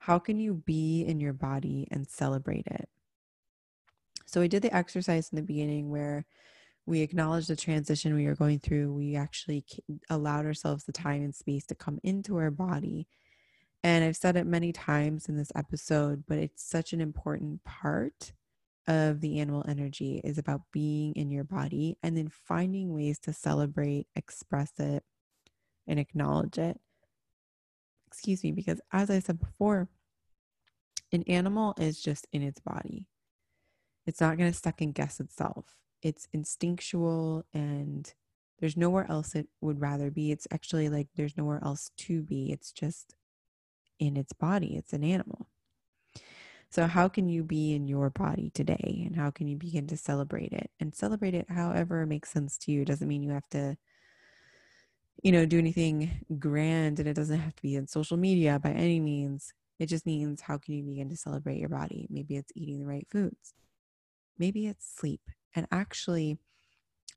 How 0.00 0.18
can 0.18 0.38
you 0.38 0.54
be 0.54 1.02
in 1.02 1.20
your 1.20 1.32
body 1.32 1.86
and 1.90 2.08
celebrate 2.08 2.66
it? 2.66 2.88
So, 4.26 4.40
I 4.40 4.46
did 4.46 4.62
the 4.62 4.74
exercise 4.74 5.28
in 5.30 5.36
the 5.36 5.42
beginning 5.42 5.90
where 5.90 6.24
we 6.86 7.00
acknowledged 7.00 7.48
the 7.48 7.56
transition 7.56 8.14
we 8.14 8.26
were 8.26 8.34
going 8.34 8.58
through. 8.58 8.92
We 8.92 9.14
actually 9.14 9.64
allowed 10.10 10.46
ourselves 10.46 10.84
the 10.84 10.92
time 10.92 11.22
and 11.22 11.34
space 11.34 11.66
to 11.66 11.74
come 11.74 11.98
into 12.02 12.36
our 12.36 12.50
body. 12.50 13.06
And 13.84 14.04
I've 14.04 14.16
said 14.16 14.36
it 14.36 14.46
many 14.46 14.72
times 14.72 15.28
in 15.28 15.36
this 15.36 15.52
episode, 15.54 16.24
but 16.26 16.38
it's 16.38 16.64
such 16.64 16.92
an 16.92 17.00
important 17.00 17.64
part 17.64 18.32
of 18.88 19.20
the 19.20 19.38
animal 19.38 19.64
energy 19.68 20.20
is 20.24 20.38
about 20.38 20.62
being 20.72 21.12
in 21.14 21.30
your 21.30 21.44
body 21.44 21.96
and 22.02 22.16
then 22.16 22.28
finding 22.28 22.92
ways 22.92 23.18
to 23.20 23.32
celebrate, 23.32 24.08
express 24.16 24.72
it, 24.78 25.04
and 25.86 26.00
acknowledge 26.00 26.58
it. 26.58 26.80
Excuse 28.08 28.42
me, 28.42 28.52
because 28.52 28.80
as 28.92 29.08
I 29.08 29.20
said 29.20 29.38
before, 29.38 29.88
an 31.12 31.22
animal 31.28 31.74
is 31.78 32.00
just 32.00 32.26
in 32.32 32.42
its 32.42 32.60
body. 32.60 33.06
It's 34.06 34.20
not 34.20 34.36
going 34.36 34.50
to 34.50 34.58
second 34.58 34.94
guess 34.94 35.20
itself. 35.20 35.76
It's 36.02 36.28
instinctual 36.32 37.46
and 37.54 38.12
there's 38.58 38.76
nowhere 38.76 39.10
else 39.10 39.34
it 39.34 39.48
would 39.60 39.80
rather 39.80 40.10
be. 40.10 40.30
It's 40.30 40.46
actually 40.52 40.88
like 40.88 41.08
there's 41.16 41.36
nowhere 41.36 41.60
else 41.64 41.90
to 41.98 42.22
be. 42.22 42.52
It's 42.52 42.72
just 42.72 43.16
in 43.98 44.16
its 44.16 44.32
body. 44.32 44.76
It's 44.76 44.92
an 44.92 45.04
animal. 45.04 45.48
So, 46.70 46.86
how 46.86 47.08
can 47.08 47.28
you 47.28 47.44
be 47.44 47.74
in 47.74 47.86
your 47.86 48.08
body 48.08 48.50
today? 48.54 49.02
And 49.04 49.14
how 49.14 49.30
can 49.30 49.46
you 49.46 49.56
begin 49.56 49.86
to 49.88 49.96
celebrate 49.96 50.52
it? 50.52 50.70
And 50.80 50.94
celebrate 50.94 51.34
it 51.34 51.46
however 51.50 52.06
makes 52.06 52.30
sense 52.30 52.56
to 52.58 52.72
you. 52.72 52.82
It 52.82 52.86
doesn't 52.86 53.08
mean 53.08 53.22
you 53.22 53.32
have 53.32 53.48
to, 53.50 53.76
you 55.22 55.32
know, 55.32 55.44
do 55.44 55.58
anything 55.58 56.24
grand 56.38 56.98
and 56.98 57.08
it 57.08 57.14
doesn't 57.14 57.40
have 57.40 57.54
to 57.56 57.62
be 57.62 57.76
in 57.76 57.86
social 57.88 58.16
media 58.16 58.58
by 58.58 58.70
any 58.70 59.00
means. 59.00 59.52
It 59.78 59.86
just 59.86 60.06
means 60.06 60.40
how 60.40 60.56
can 60.56 60.74
you 60.74 60.82
begin 60.82 61.10
to 61.10 61.16
celebrate 61.16 61.58
your 61.58 61.68
body? 61.68 62.06
Maybe 62.08 62.36
it's 62.36 62.52
eating 62.54 62.78
the 62.78 62.86
right 62.86 63.06
foods, 63.10 63.54
maybe 64.38 64.66
it's 64.66 64.88
sleep. 64.88 65.20
And 65.54 65.66
actually, 65.70 66.38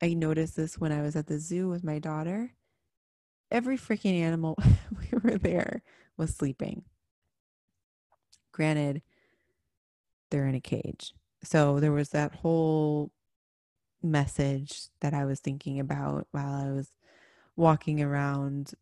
I 0.02 0.14
noticed 0.14 0.56
this 0.56 0.78
when 0.78 0.92
I 0.92 1.02
was 1.02 1.16
at 1.16 1.28
the 1.28 1.40
zoo 1.40 1.70
with 1.70 1.84
my 1.84 2.00
daughter. 2.00 2.54
Every 3.52 3.78
freaking 3.78 4.20
animal 4.20 4.58
we 5.12 5.18
were 5.18 5.38
there 5.38 5.82
was 6.18 6.36
sleeping. 6.36 6.84
Granted, 8.52 9.02
they're 10.30 10.48
in 10.48 10.56
a 10.56 10.62
cage. 10.62 11.14
So 11.44 11.80
there 11.80 11.92
was 11.92 12.10
that 12.10 12.36
whole 12.36 13.12
message 14.02 14.88
that 15.02 15.14
I 15.14 15.26
was 15.26 15.40
thinking 15.40 15.80
about 15.80 16.28
while 16.32 16.54
I 16.54 16.72
was 16.72 16.90
walking 17.56 18.02
around 18.02 18.74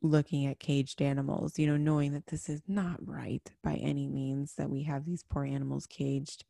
looking 0.00 0.46
at 0.46 0.60
caged 0.60 1.02
animals, 1.02 1.58
you 1.58 1.66
know, 1.66 1.76
knowing 1.76 2.12
that 2.12 2.28
this 2.28 2.48
is 2.48 2.62
not 2.68 3.04
right 3.04 3.50
by 3.62 3.74
any 3.74 4.06
means 4.06 4.54
that 4.54 4.70
we 4.70 4.84
have 4.84 5.04
these 5.04 5.24
poor 5.24 5.44
animals 5.44 5.86
caged. 5.86 6.44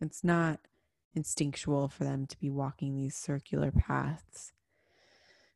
It's 0.00 0.22
not 0.22 0.60
instinctual 1.14 1.88
for 1.88 2.04
them 2.04 2.26
to 2.26 2.38
be 2.38 2.50
walking 2.50 2.96
these 2.96 3.16
circular 3.16 3.70
paths. 3.70 4.52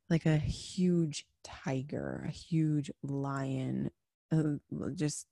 Like 0.08 0.26
a 0.26 0.36
huge 0.36 1.26
tiger, 1.42 2.24
a 2.26 2.30
huge 2.30 2.90
lion, 3.02 3.90
uh, 4.30 4.54
just 4.94 5.26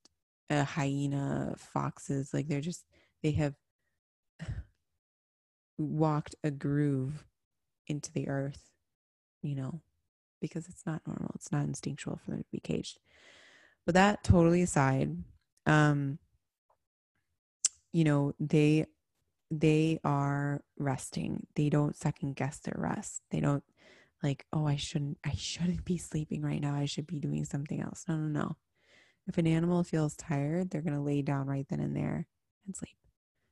a 0.51 0.65
hyena, 0.65 1.55
foxes, 1.57 2.35
like 2.35 2.49
they're 2.49 2.61
just 2.61 2.85
they 3.23 3.33
have 3.33 3.55
walked 5.79 6.35
a 6.43 6.51
groove 6.51 7.25
into 7.87 8.13
the 8.13 8.29
earth, 8.29 8.71
you 9.43 9.55
know, 9.55 9.81
because 10.41 10.69
it's 10.69 10.87
not 10.87 11.07
normal. 11.07 11.31
It's 11.35 11.53
not 11.53 11.65
instinctual 11.65 12.19
for 12.25 12.33
them 12.33 12.41
to 12.41 12.51
be 12.51 12.61
caged. 12.61 12.99
But 13.87 13.95
that 13.95 14.25
totally 14.25 14.63
aside, 14.63 15.17
um, 15.67 16.19
you 17.93 18.05
know, 18.05 18.35
they 18.41 18.87
they 19.51 20.01
are 20.05 20.63
resting. 20.79 21.47
They 21.55 21.69
don't 21.69 21.97
second 21.97 22.37
guess 22.37 22.59
their 22.59 22.77
rest. 22.79 23.23
They 23.31 23.41
don't 23.41 23.65
like, 24.23 24.47
oh, 24.53 24.67
I 24.67 24.77
shouldn't 24.77 25.19
I 25.25 25.33
shouldn't 25.37 25.85
be 25.85 25.99
sleeping 25.99 26.43
right 26.43 26.61
now. 26.61 26.75
I 26.75 26.87
should 26.87 27.07
be 27.07 27.21
doing 27.21 27.45
something 27.45 27.81
else. 27.81 28.05
No, 28.09 28.17
no, 28.17 28.29
no 28.29 28.57
If 29.27 29.39
an 29.39 29.47
animal 29.47 29.85
feels 29.85 30.17
tired, 30.17 30.71
they're 30.71 30.83
going 30.83 30.95
to 30.97 31.01
lay 31.01 31.23
down 31.23 31.47
right 31.47 31.67
then 31.69 31.81
and 31.81 31.97
there 31.97 32.27
and 32.67 32.75
sleep. 32.75 32.97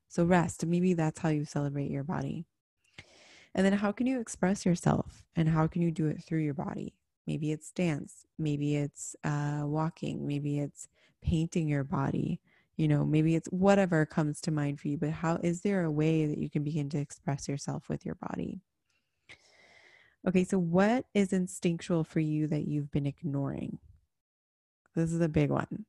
So 0.08 0.24
rest. 0.24 0.64
Maybe 0.66 0.94
that's 0.94 1.20
how 1.20 1.28
you 1.28 1.44
celebrate 1.44 1.90
your 1.90 2.04
body. 2.04 2.46
And 3.54 3.66
then 3.66 3.74
how 3.74 3.92
can 3.92 4.06
you 4.06 4.18
express 4.20 4.64
yourself 4.64 5.24
and 5.36 5.48
how 5.48 5.66
can 5.66 5.82
you 5.82 5.90
do 5.90 6.06
it 6.06 6.22
through 6.22 6.40
your 6.40 6.54
body? 6.54 6.94
Maybe 7.26 7.52
it's 7.52 7.70
dance, 7.70 8.26
maybe 8.38 8.76
it's 8.76 9.14
uh, 9.22 9.62
walking, 9.64 10.26
maybe 10.26 10.58
it's 10.58 10.88
painting 11.22 11.68
your 11.68 11.84
body, 11.84 12.40
you 12.76 12.88
know, 12.88 13.04
maybe 13.04 13.34
it's 13.34 13.48
whatever 13.48 14.06
comes 14.06 14.40
to 14.42 14.50
mind 14.50 14.80
for 14.80 14.88
you. 14.88 14.96
But 14.96 15.10
how 15.10 15.36
is 15.42 15.60
there 15.60 15.84
a 15.84 15.90
way 15.90 16.26
that 16.26 16.38
you 16.38 16.48
can 16.48 16.64
begin 16.64 16.88
to 16.90 16.98
express 16.98 17.48
yourself 17.48 17.88
with 17.88 18.06
your 18.06 18.16
body? 18.16 18.60
Okay, 20.26 20.44
so 20.44 20.58
what 20.58 21.04
is 21.14 21.32
instinctual 21.32 22.04
for 22.04 22.20
you 22.20 22.46
that 22.46 22.66
you've 22.68 22.90
been 22.90 23.06
ignoring? 23.06 23.78
This 24.94 25.12
is 25.12 25.20
a 25.20 25.28
big 25.28 25.50
one. 25.50 25.86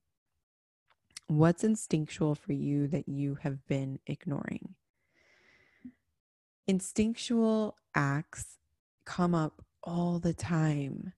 What's 1.27 1.63
instinctual 1.63 2.35
for 2.35 2.53
you 2.53 2.87
that 2.87 3.07
you 3.07 3.35
have 3.41 3.65
been 3.67 3.99
ignoring? 4.07 4.75
Instinctual 6.67 7.77
acts 7.93 8.57
come 9.05 9.35
up 9.35 9.63
all 9.83 10.19
the 10.19 10.33
time. 10.33 11.13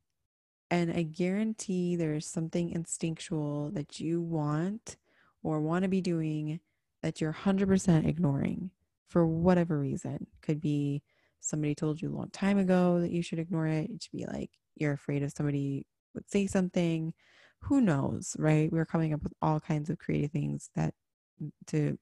And 0.69 0.91
I 0.91 1.03
guarantee 1.03 1.95
there's 1.95 2.27
something 2.27 2.71
instinctual 2.71 3.71
that 3.71 3.99
you 3.99 4.21
want 4.21 4.97
or 5.45 5.61
want 5.61 5.83
to 5.83 5.89
be 5.89 6.01
doing 6.01 6.59
that 7.03 7.21
you're 7.21 7.31
100% 7.31 8.07
ignoring 8.07 8.71
for 9.07 9.27
whatever 9.27 9.79
reason. 9.79 10.25
Could 10.41 10.59
be 10.59 11.03
somebody 11.39 11.75
told 11.75 12.01
you 12.01 12.09
a 12.09 12.17
long 12.17 12.31
time 12.31 12.57
ago 12.57 12.99
that 12.99 13.11
you 13.11 13.21
should 13.21 13.37
ignore 13.37 13.67
it. 13.67 13.91
It 13.91 14.01
should 14.01 14.11
be 14.11 14.25
like 14.25 14.49
you're 14.75 14.93
afraid 14.93 15.21
of 15.21 15.31
somebody 15.31 15.85
would 16.15 16.27
say 16.29 16.47
something. 16.47 17.13
Who 17.61 17.79
knows, 17.79 18.35
right? 18.39 18.71
We're 18.71 18.87
coming 18.87 19.13
up 19.13 19.21
with 19.21 19.33
all 19.39 19.59
kinds 19.59 19.91
of 19.91 19.99
creative 19.99 20.31
things 20.31 20.71
that 20.75 20.95
mm, 21.41 21.51
to, 21.67 21.99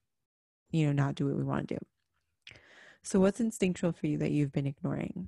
you 0.71 0.87
know, 0.87 0.93
not 0.93 1.15
do 1.15 1.25
what 1.27 1.35
we 1.35 1.43
want 1.43 1.67
to 1.67 1.75
do. 1.75 2.55
So, 3.03 3.19
what's 3.19 3.41
instinctual 3.41 3.91
for 3.91 4.07
you 4.07 4.17
that 4.19 4.31
you've 4.31 4.53
been 4.53 4.67
ignoring? 4.67 5.27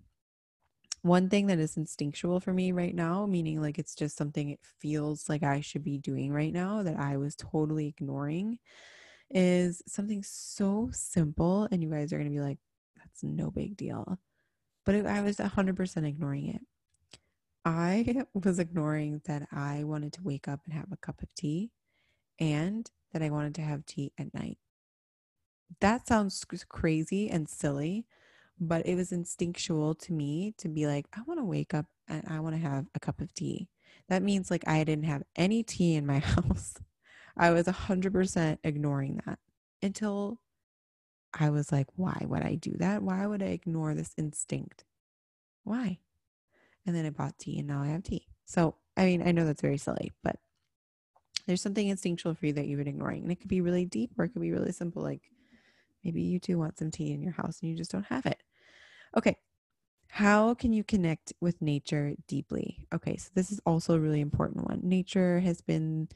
One 1.05 1.29
thing 1.29 1.45
that 1.47 1.59
is 1.59 1.77
instinctual 1.77 2.39
for 2.39 2.51
me 2.51 2.71
right 2.71 2.95
now, 2.95 3.27
meaning 3.27 3.61
like 3.61 3.77
it's 3.77 3.93
just 3.93 4.17
something 4.17 4.49
it 4.49 4.59
feels 4.79 5.29
like 5.29 5.43
I 5.43 5.61
should 5.61 5.83
be 5.83 5.99
doing 5.99 6.33
right 6.33 6.51
now 6.51 6.81
that 6.81 6.97
I 6.97 7.17
was 7.17 7.35
totally 7.35 7.85
ignoring, 7.85 8.57
is 9.29 9.83
something 9.85 10.23
so 10.23 10.89
simple. 10.91 11.67
And 11.71 11.83
you 11.83 11.91
guys 11.91 12.11
are 12.11 12.17
going 12.17 12.31
to 12.31 12.35
be 12.35 12.41
like, 12.41 12.57
that's 12.97 13.23
no 13.23 13.51
big 13.51 13.77
deal. 13.77 14.17
But 14.83 15.05
I 15.05 15.21
was 15.21 15.37
100% 15.37 16.07
ignoring 16.07 16.47
it. 16.47 16.61
I 17.63 18.25
was 18.33 18.57
ignoring 18.57 19.21
that 19.25 19.47
I 19.51 19.83
wanted 19.83 20.11
to 20.13 20.23
wake 20.23 20.47
up 20.47 20.61
and 20.65 20.73
have 20.73 20.91
a 20.91 20.97
cup 20.97 21.21
of 21.21 21.31
tea 21.35 21.69
and 22.39 22.89
that 23.13 23.21
I 23.21 23.29
wanted 23.29 23.53
to 23.53 23.61
have 23.61 23.85
tea 23.85 24.11
at 24.17 24.33
night. 24.33 24.57
That 25.81 26.07
sounds 26.07 26.43
crazy 26.67 27.29
and 27.29 27.47
silly, 27.47 28.07
but 28.59 28.85
it 28.85 28.95
was 28.95 29.11
instinctual 29.11 29.95
to 29.95 30.13
me 30.13 30.53
to 30.57 30.69
be 30.69 30.87
like, 30.87 31.07
I 31.13 31.21
want 31.25 31.39
to 31.39 31.45
wake 31.45 31.73
up 31.73 31.85
and 32.07 32.23
I 32.27 32.39
want 32.39 32.55
to 32.55 32.61
have 32.61 32.85
a 32.95 32.99
cup 32.99 33.21
of 33.21 33.33
tea. 33.33 33.69
That 34.07 34.23
means 34.23 34.51
like 34.51 34.67
I 34.67 34.83
didn't 34.83 35.05
have 35.05 35.23
any 35.35 35.63
tea 35.63 35.95
in 35.95 36.05
my 36.05 36.19
house. 36.19 36.75
I 37.37 37.51
was 37.51 37.65
100% 37.65 38.57
ignoring 38.63 39.21
that 39.25 39.39
until 39.81 40.39
I 41.33 41.49
was 41.49 41.71
like, 41.71 41.87
why 41.95 42.25
would 42.25 42.43
I 42.43 42.55
do 42.55 42.71
that? 42.77 43.03
Why 43.03 43.27
would 43.27 43.43
I 43.43 43.47
ignore 43.47 43.93
this 43.93 44.13
instinct? 44.17 44.85
Why? 45.63 45.99
And 46.85 46.95
then 46.95 47.05
I 47.05 47.09
bought 47.09 47.37
tea 47.37 47.59
and 47.59 47.67
now 47.67 47.81
I 47.81 47.87
have 47.87 48.03
tea. 48.03 48.27
So, 48.45 48.75
I 48.95 49.05
mean, 49.05 49.27
I 49.27 49.31
know 49.31 49.45
that's 49.45 49.61
very 49.61 49.77
silly, 49.77 50.13
but 50.23 50.37
there's 51.45 51.61
something 51.61 51.87
instinctual 51.87 52.35
for 52.35 52.45
you 52.45 52.53
that 52.53 52.67
you've 52.67 52.79
been 52.79 52.87
ignoring. 52.87 53.23
And 53.23 53.31
it 53.31 53.39
could 53.39 53.49
be 53.49 53.61
really 53.61 53.85
deep 53.85 54.11
or 54.17 54.25
it 54.25 54.29
could 54.29 54.41
be 54.41 54.51
really 54.51 54.71
simple. 54.71 55.01
Like 55.01 55.21
maybe 56.03 56.21
you 56.21 56.39
do 56.39 56.57
want 56.57 56.77
some 56.77 56.91
tea 56.91 57.11
in 57.11 57.21
your 57.21 57.33
house 57.33 57.59
and 57.61 57.69
you 57.69 57.75
just 57.75 57.91
don't 57.91 58.05
have 58.05 58.25
it. 58.25 58.34
Okay. 59.17 59.37
How 60.09 60.53
can 60.55 60.73
you 60.73 60.83
connect 60.83 61.33
with 61.41 61.61
nature 61.61 62.15
deeply? 62.27 62.87
Okay. 62.93 63.17
So, 63.17 63.31
this 63.35 63.51
is 63.51 63.61
also 63.65 63.95
a 63.95 63.99
really 63.99 64.21
important 64.21 64.67
one. 64.67 64.81
Nature 64.83 65.39
has 65.41 65.61
been 65.61 66.09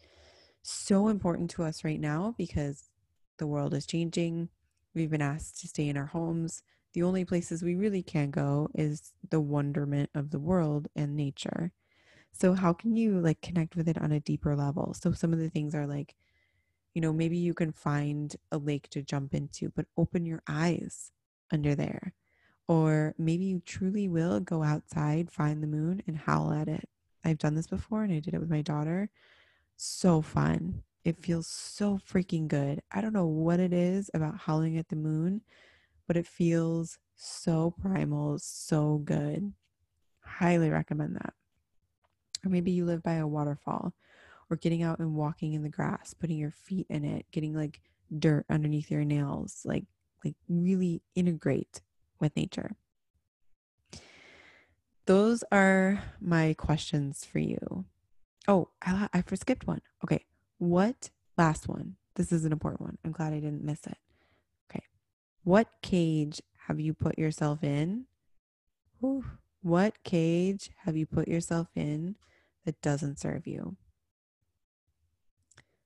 so 0.63 1.09
important 1.09 1.51
to 1.51 1.63
us 1.63 1.83
right 1.83 1.99
now 1.99 2.35
because 2.37 2.89
the 3.37 3.47
world 3.47 3.73
is 3.73 3.85
changing 3.87 4.49
We've 4.95 5.11
been 5.11 5.21
asked 5.21 5.59
to 5.61 5.67
stay 5.69 5.87
in 5.89 5.97
our 5.97 6.07
homes. 6.07 6.63
The 6.93 7.03
only 7.03 7.25
places 7.25 7.63
we 7.63 7.75
really 7.75 8.03
can 8.03 8.31
go 8.31 8.69
is 8.75 9.13
the 9.29 9.41
wonderment 9.41 10.09
of 10.15 10.31
the 10.31 10.39
world 10.39 10.87
and 10.95 11.15
nature. 11.15 11.73
So 12.33 12.53
how 12.55 12.73
can 12.73 12.95
you 12.95 13.19
like 13.21 13.41
connect 13.41 13.75
with 13.75 13.89
it 13.89 13.97
on 13.97 14.11
a 14.11 14.19
deeper 14.21 14.55
level? 14.55 14.93
So 14.95 15.11
some 15.13 15.33
of 15.33 15.39
the 15.39 15.49
things 15.49 15.75
are 15.75 15.87
like, 15.87 16.15
you 16.93 17.01
know, 17.01 17.13
maybe 17.13 17.37
you 17.37 17.53
can 17.53 17.71
find 17.73 18.35
a 18.51 18.57
lake 18.57 18.89
to 18.91 19.03
jump 19.03 19.33
into, 19.33 19.69
but 19.69 19.87
open 19.97 20.25
your 20.25 20.43
eyes 20.47 21.11
under 21.51 21.75
there. 21.75 22.13
Or 22.69 23.15
maybe 23.17 23.45
you 23.45 23.63
truly 23.65 24.07
will 24.07 24.39
go 24.39 24.61
outside, 24.61 25.31
find 25.31 25.63
the 25.63 25.67
moon, 25.67 26.03
and 26.05 26.15
howl 26.15 26.53
at 26.53 26.67
it. 26.67 26.87
I've 27.25 27.39
done 27.39 27.55
this 27.55 27.65
before 27.65 28.03
and 28.03 28.13
I 28.13 28.19
did 28.19 28.35
it 28.35 28.39
with 28.39 28.51
my 28.51 28.61
daughter. 28.61 29.09
So 29.75 30.21
fun. 30.21 30.83
It 31.03 31.17
feels 31.17 31.47
so 31.47 31.97
freaking 31.97 32.47
good. 32.47 32.83
I 32.91 33.01
don't 33.01 33.13
know 33.13 33.25
what 33.25 33.59
it 33.59 33.73
is 33.73 34.11
about 34.13 34.41
howling 34.41 34.77
at 34.77 34.87
the 34.89 34.95
moon, 34.95 35.41
but 36.05 36.15
it 36.15 36.27
feels 36.27 36.99
so 37.15 37.73
primal, 37.81 38.37
so 38.37 39.01
good. 39.03 39.51
Highly 40.21 40.69
recommend 40.69 41.15
that. 41.15 41.33
Or 42.45 42.51
maybe 42.51 42.69
you 42.69 42.85
live 42.85 43.01
by 43.01 43.13
a 43.13 43.25
waterfall 43.25 43.95
or 44.51 44.57
getting 44.57 44.83
out 44.83 44.99
and 44.99 45.15
walking 45.15 45.53
in 45.53 45.63
the 45.63 45.69
grass, 45.69 46.13
putting 46.13 46.37
your 46.37 46.51
feet 46.51 46.85
in 46.87 47.03
it, 47.03 47.25
getting 47.31 47.55
like 47.55 47.81
dirt 48.19 48.45
underneath 48.47 48.91
your 48.91 49.05
nails, 49.05 49.63
like 49.65 49.85
like 50.23 50.35
really 50.47 51.01
integrate 51.15 51.81
with 52.19 52.35
nature. 52.35 52.75
Those 55.05 55.43
are 55.51 56.03
my 56.21 56.53
questions 56.53 57.25
for 57.25 57.39
you. 57.39 57.85
Oh, 58.47 58.69
I, 58.81 59.09
I 59.13 59.23
skipped 59.35 59.65
one. 59.65 59.81
Okay. 60.03 60.25
What, 60.57 61.09
last 61.37 61.67
one, 61.67 61.95
this 62.15 62.31
is 62.31 62.45
an 62.45 62.51
important 62.51 62.81
one. 62.81 62.97
I'm 63.03 63.11
glad 63.11 63.33
I 63.33 63.39
didn't 63.39 63.63
miss 63.63 63.87
it. 63.87 63.97
Okay. 64.69 64.83
What 65.43 65.67
cage 65.81 66.41
have 66.67 66.79
you 66.79 66.93
put 66.93 67.17
yourself 67.17 67.63
in? 67.63 68.05
What 69.61 70.03
cage 70.03 70.69
have 70.85 70.95
you 70.95 71.05
put 71.05 71.27
yourself 71.27 71.69
in 71.75 72.15
that 72.65 72.81
doesn't 72.81 73.19
serve 73.19 73.47
you? 73.47 73.77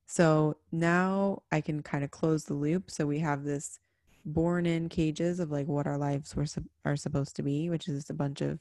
So 0.05 0.57
now 0.71 1.43
I 1.51 1.61
can 1.61 1.81
kind 1.81 2.03
of 2.03 2.11
close 2.11 2.45
the 2.45 2.53
loop. 2.53 2.91
So 2.91 3.05
we 3.05 3.19
have 3.19 3.43
this 3.43 3.79
born 4.25 4.65
in 4.65 4.89
cages 4.89 5.39
of 5.39 5.51
like 5.51 5.67
what 5.67 5.87
our 5.87 5.97
lives 5.97 6.35
were 6.35 6.45
are 6.85 6.95
supposed 6.95 7.35
to 7.35 7.43
be, 7.43 7.69
which 7.69 7.87
is 7.87 8.09
a 8.09 8.13
bunch 8.13 8.41
of 8.41 8.59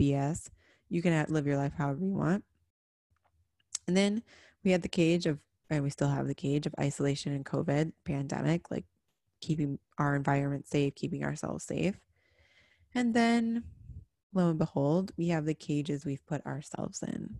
BS. 0.00 0.48
You 0.88 1.02
can 1.02 1.26
live 1.28 1.46
your 1.46 1.56
life 1.56 1.72
however 1.76 2.04
you 2.04 2.14
want. 2.14 2.44
And 3.86 3.96
then 3.96 4.22
we 4.64 4.72
had 4.72 4.82
the 4.82 4.88
cage 4.88 5.26
of, 5.26 5.38
and 5.70 5.82
we 5.82 5.90
still 5.90 6.08
have 6.08 6.26
the 6.26 6.34
cage 6.34 6.66
of 6.66 6.74
isolation 6.78 7.32
and 7.32 7.44
COVID 7.44 7.92
pandemic, 8.04 8.70
like 8.70 8.84
keeping 9.40 9.78
our 9.98 10.14
environment 10.14 10.66
safe, 10.66 10.94
keeping 10.94 11.24
ourselves 11.24 11.64
safe. 11.64 11.98
And 12.94 13.14
then 13.14 13.64
lo 14.34 14.50
and 14.50 14.58
behold, 14.58 15.12
we 15.16 15.28
have 15.28 15.44
the 15.44 15.54
cages 15.54 16.04
we've 16.04 16.26
put 16.26 16.44
ourselves 16.46 17.02
in. 17.02 17.38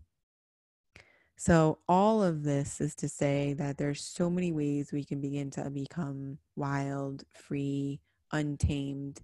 So, 1.38 1.78
all 1.86 2.22
of 2.22 2.44
this 2.44 2.80
is 2.80 2.94
to 2.96 3.08
say 3.08 3.52
that 3.54 3.76
there's 3.76 4.02
so 4.02 4.30
many 4.30 4.52
ways 4.52 4.90
we 4.90 5.04
can 5.04 5.20
begin 5.20 5.50
to 5.52 5.68
become 5.68 6.38
wild, 6.56 7.24
free, 7.30 8.00
untamed, 8.32 9.20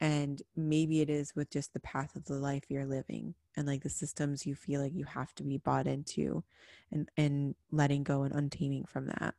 and 0.00 0.42
maybe 0.54 1.00
it 1.00 1.08
is 1.08 1.34
with 1.34 1.50
just 1.50 1.72
the 1.72 1.80
path 1.80 2.16
of 2.16 2.26
the 2.26 2.34
life 2.34 2.64
you're 2.68 2.84
living 2.84 3.34
and 3.56 3.66
like 3.66 3.82
the 3.82 3.88
systems 3.88 4.44
you 4.44 4.54
feel 4.54 4.82
like 4.82 4.94
you 4.94 5.04
have 5.04 5.34
to 5.36 5.42
be 5.42 5.56
bought 5.56 5.86
into 5.86 6.44
and 6.92 7.08
and 7.16 7.54
letting 7.70 8.02
go 8.02 8.22
and 8.22 8.34
untaming 8.34 8.84
from 8.84 9.06
that. 9.06 9.34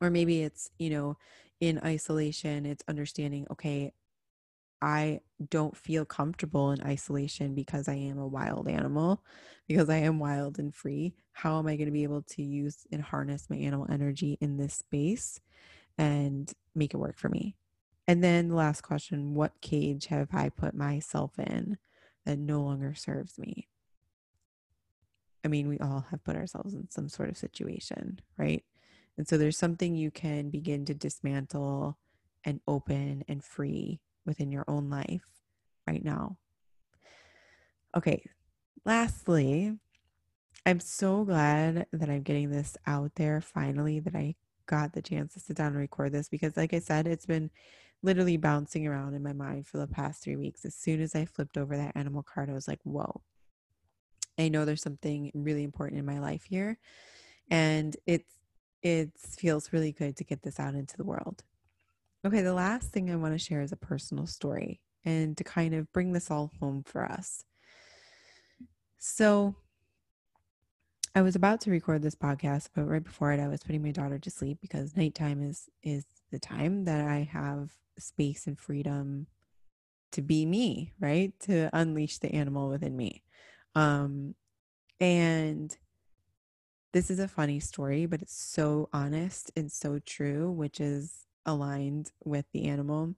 Or 0.00 0.10
maybe 0.10 0.42
it's 0.42 0.70
you 0.78 0.90
know 0.90 1.16
in 1.60 1.80
isolation 1.84 2.66
it's 2.66 2.84
understanding 2.86 3.46
okay 3.50 3.92
i 4.84 5.20
don't 5.50 5.76
feel 5.76 6.04
comfortable 6.04 6.70
in 6.70 6.82
isolation 6.82 7.54
because 7.54 7.88
i 7.88 7.94
am 7.94 8.18
a 8.18 8.26
wild 8.26 8.68
animal 8.68 9.22
because 9.66 9.88
i 9.88 9.96
am 9.96 10.18
wild 10.18 10.58
and 10.58 10.74
free 10.74 11.14
how 11.32 11.58
am 11.58 11.66
i 11.66 11.76
going 11.76 11.86
to 11.86 11.92
be 11.92 12.02
able 12.02 12.22
to 12.22 12.42
use 12.42 12.86
and 12.92 13.02
harness 13.02 13.48
my 13.50 13.56
animal 13.56 13.86
energy 13.90 14.38
in 14.40 14.56
this 14.56 14.74
space 14.74 15.40
and 15.98 16.52
make 16.74 16.94
it 16.94 16.98
work 16.98 17.16
for 17.16 17.28
me 17.28 17.56
and 18.06 18.22
then 18.22 18.48
the 18.48 18.54
last 18.54 18.82
question 18.82 19.34
What 19.34 19.60
cage 19.60 20.06
have 20.06 20.28
I 20.32 20.50
put 20.50 20.74
myself 20.74 21.38
in 21.38 21.78
that 22.26 22.38
no 22.38 22.62
longer 22.62 22.94
serves 22.94 23.38
me? 23.38 23.68
I 25.44 25.48
mean, 25.48 25.68
we 25.68 25.78
all 25.78 26.06
have 26.10 26.24
put 26.24 26.36
ourselves 26.36 26.74
in 26.74 26.90
some 26.90 27.08
sort 27.08 27.28
of 27.28 27.36
situation, 27.36 28.20
right? 28.38 28.64
And 29.16 29.28
so 29.28 29.36
there's 29.38 29.58
something 29.58 29.94
you 29.94 30.10
can 30.10 30.50
begin 30.50 30.84
to 30.86 30.94
dismantle 30.94 31.98
and 32.44 32.60
open 32.66 33.24
and 33.28 33.44
free 33.44 34.00
within 34.26 34.50
your 34.50 34.64
own 34.68 34.90
life 34.90 35.26
right 35.86 36.04
now. 36.04 36.36
Okay, 37.96 38.24
lastly, 38.84 39.78
I'm 40.66 40.80
so 40.80 41.24
glad 41.24 41.86
that 41.92 42.08
I'm 42.08 42.22
getting 42.22 42.50
this 42.50 42.76
out 42.86 43.12
there 43.16 43.40
finally, 43.40 44.00
that 44.00 44.14
I 44.14 44.34
got 44.66 44.92
the 44.92 45.02
chance 45.02 45.34
to 45.34 45.40
sit 45.40 45.56
down 45.56 45.68
and 45.68 45.76
record 45.76 46.12
this 46.12 46.28
because, 46.28 46.56
like 46.56 46.72
I 46.74 46.78
said, 46.78 47.06
it's 47.06 47.26
been 47.26 47.50
literally 48.02 48.36
bouncing 48.36 48.86
around 48.86 49.14
in 49.14 49.22
my 49.22 49.32
mind 49.32 49.66
for 49.66 49.78
the 49.78 49.86
past 49.86 50.22
three 50.22 50.36
weeks. 50.36 50.64
As 50.64 50.74
soon 50.74 51.00
as 51.00 51.14
I 51.14 51.24
flipped 51.24 51.56
over 51.56 51.76
that 51.76 51.96
animal 51.96 52.22
card, 52.22 52.50
I 52.50 52.54
was 52.54 52.68
like, 52.68 52.80
whoa, 52.82 53.22
I 54.38 54.48
know 54.48 54.64
there's 54.64 54.82
something 54.82 55.30
really 55.34 55.62
important 55.62 55.98
in 55.98 56.06
my 56.06 56.18
life 56.18 56.44
here. 56.44 56.78
And 57.50 57.96
it's, 58.06 58.32
it 58.82 59.10
feels 59.16 59.72
really 59.72 59.92
good 59.92 60.16
to 60.16 60.24
get 60.24 60.42
this 60.42 60.60
out 60.60 60.74
into 60.74 60.96
the 60.96 61.04
world. 61.04 61.42
Okay, 62.26 62.40
the 62.40 62.54
last 62.54 62.90
thing 62.90 63.10
I 63.10 63.16
want 63.16 63.34
to 63.34 63.38
share 63.38 63.60
is 63.60 63.72
a 63.72 63.76
personal 63.76 64.26
story 64.26 64.80
and 65.04 65.36
to 65.36 65.44
kind 65.44 65.74
of 65.74 65.92
bring 65.92 66.12
this 66.12 66.30
all 66.30 66.52
home 66.58 66.82
for 66.82 67.04
us. 67.04 67.44
So, 68.96 69.56
I 71.14 71.20
was 71.20 71.36
about 71.36 71.60
to 71.62 71.70
record 71.70 72.02
this 72.02 72.14
podcast, 72.14 72.70
but 72.74 72.84
right 72.84 73.04
before 73.04 73.32
it, 73.32 73.40
I 73.40 73.48
was 73.48 73.62
putting 73.62 73.82
my 73.82 73.90
daughter 73.90 74.18
to 74.18 74.30
sleep 74.30 74.58
because 74.62 74.96
nighttime 74.96 75.42
is 75.42 75.68
is 75.82 76.06
the 76.32 76.38
time 76.38 76.86
that 76.86 77.06
I 77.06 77.28
have 77.30 77.72
space 77.98 78.46
and 78.46 78.58
freedom 78.58 79.26
to 80.12 80.22
be 80.22 80.46
me, 80.46 80.94
right? 80.98 81.38
To 81.40 81.68
unleash 81.74 82.18
the 82.18 82.34
animal 82.34 82.70
within 82.70 82.96
me. 82.96 83.22
Um, 83.74 84.34
and 84.98 85.76
this 86.92 87.10
is 87.10 87.18
a 87.18 87.28
funny 87.28 87.60
story, 87.60 88.06
but 88.06 88.22
it's 88.22 88.34
so 88.34 88.88
honest 88.92 89.52
and 89.56 89.70
so 89.70 89.98
true, 89.98 90.50
which 90.50 90.80
is 90.80 91.26
aligned 91.46 92.12
with 92.24 92.46
the 92.52 92.64
animal. 92.64 93.14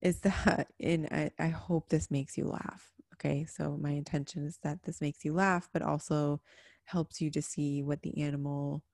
Is 0.00 0.20
that, 0.20 0.68
and 0.80 1.06
I, 1.10 1.30
I 1.38 1.48
hope 1.48 1.88
this 1.88 2.10
makes 2.10 2.36
you 2.36 2.46
laugh. 2.46 2.92
Okay, 3.14 3.46
so 3.46 3.78
my 3.80 3.92
intention 3.92 4.44
is 4.44 4.58
that 4.62 4.82
this 4.84 5.00
makes 5.00 5.24
you 5.24 5.32
laugh, 5.32 5.70
but 5.72 5.82
also 5.82 6.40
helps 6.84 7.20
you 7.20 7.30
to 7.30 7.42
see 7.42 7.82
what 7.82 8.02
the 8.02 8.22
animal 8.22 8.84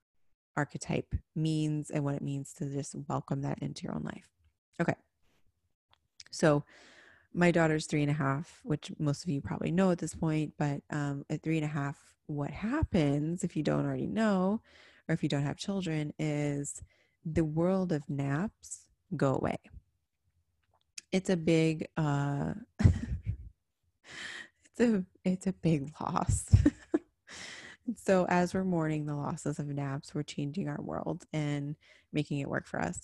archetype 0.55 1.13
means 1.35 1.89
and 1.89 2.03
what 2.03 2.15
it 2.15 2.21
means 2.21 2.53
to 2.53 2.65
just 2.65 2.95
welcome 3.09 3.41
that 3.41 3.59
into 3.59 3.83
your 3.83 3.95
own 3.95 4.03
life. 4.03 4.29
Okay, 4.79 4.95
so 6.31 6.63
my 7.33 7.51
daughter's 7.51 7.85
three 7.85 8.01
and 8.01 8.11
a 8.11 8.15
half, 8.15 8.59
which 8.63 8.91
most 8.99 9.23
of 9.23 9.29
you 9.29 9.41
probably 9.41 9.71
know 9.71 9.91
at 9.91 9.97
this 9.97 10.15
point, 10.15 10.53
but 10.57 10.81
um, 10.89 11.25
at 11.29 11.41
three 11.41 11.57
and 11.57 11.65
a 11.65 11.69
half, 11.69 11.97
what 12.27 12.51
happens 12.51 13.43
if 13.43 13.55
you 13.55 13.63
don't 13.63 13.85
already 13.85 14.07
know, 14.07 14.61
or 15.07 15.13
if 15.13 15.23
you 15.23 15.29
don't 15.29 15.43
have 15.43 15.57
children, 15.57 16.13
is 16.19 16.81
the 17.25 17.43
world 17.43 17.91
of 17.91 18.09
naps 18.09 18.85
go 19.15 19.35
away. 19.35 19.57
It's 21.11 21.29
a 21.29 21.37
big 21.37 21.87
uh, 21.95 22.53
it's 22.79 24.79
a 24.79 25.03
it's 25.23 25.47
a 25.47 25.53
big 25.53 25.91
loss. 26.01 26.45
so 27.95 28.25
as 28.27 28.53
we're 28.53 28.63
mourning 28.63 29.05
the 29.05 29.15
losses 29.15 29.59
of 29.59 29.67
naps, 29.67 30.15
we're 30.15 30.23
changing 30.23 30.67
our 30.67 30.81
world 30.81 31.25
and 31.33 31.75
making 32.11 32.39
it 32.39 32.49
work 32.49 32.65
for 32.65 32.81
us. 32.81 32.99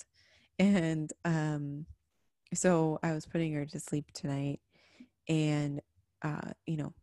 And 0.58 1.12
um, 1.24 1.86
so 2.54 3.00
I 3.04 3.14
was 3.14 3.26
putting 3.26 3.54
her 3.54 3.66
to 3.68 3.80
sleep 3.80 4.12
tonight, 4.14 4.60
and 5.28 5.82
uh, 6.24 6.52
you 6.66 6.78
know, 6.78 6.94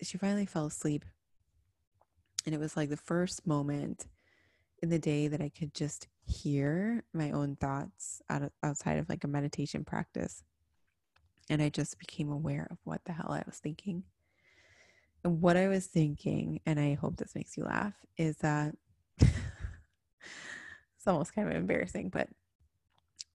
she 0.00 0.16
finally 0.16 0.46
fell 0.46 0.66
asleep, 0.66 1.04
and 2.46 2.54
it 2.54 2.60
was 2.60 2.76
like 2.76 2.88
the 2.88 2.96
first 2.96 3.46
moment 3.46 4.06
in 4.82 4.90
the 4.90 4.98
day 4.98 5.28
that 5.28 5.40
I 5.40 5.48
could 5.48 5.74
just 5.74 6.08
hear 6.26 7.04
my 7.12 7.30
own 7.30 7.56
thoughts 7.56 8.22
out 8.30 8.42
of, 8.42 8.50
outside 8.62 8.98
of 8.98 9.08
like 9.08 9.24
a 9.24 9.28
meditation 9.28 9.84
practice 9.84 10.42
and 11.50 11.62
I 11.62 11.68
just 11.68 11.98
became 11.98 12.30
aware 12.30 12.68
of 12.70 12.78
what 12.84 13.04
the 13.04 13.12
hell 13.12 13.32
I 13.32 13.42
was 13.46 13.58
thinking. 13.58 14.04
And 15.24 15.40
what 15.40 15.56
I 15.56 15.68
was 15.68 15.86
thinking, 15.86 16.60
and 16.66 16.78
I 16.78 16.94
hope 16.94 17.16
this 17.16 17.34
makes 17.34 17.56
you 17.56 17.64
laugh, 17.64 17.94
is 18.16 18.36
that 18.38 18.74
it's 19.18 19.32
almost 21.06 21.34
kind 21.34 21.48
of 21.48 21.56
embarrassing, 21.56 22.10
but 22.10 22.28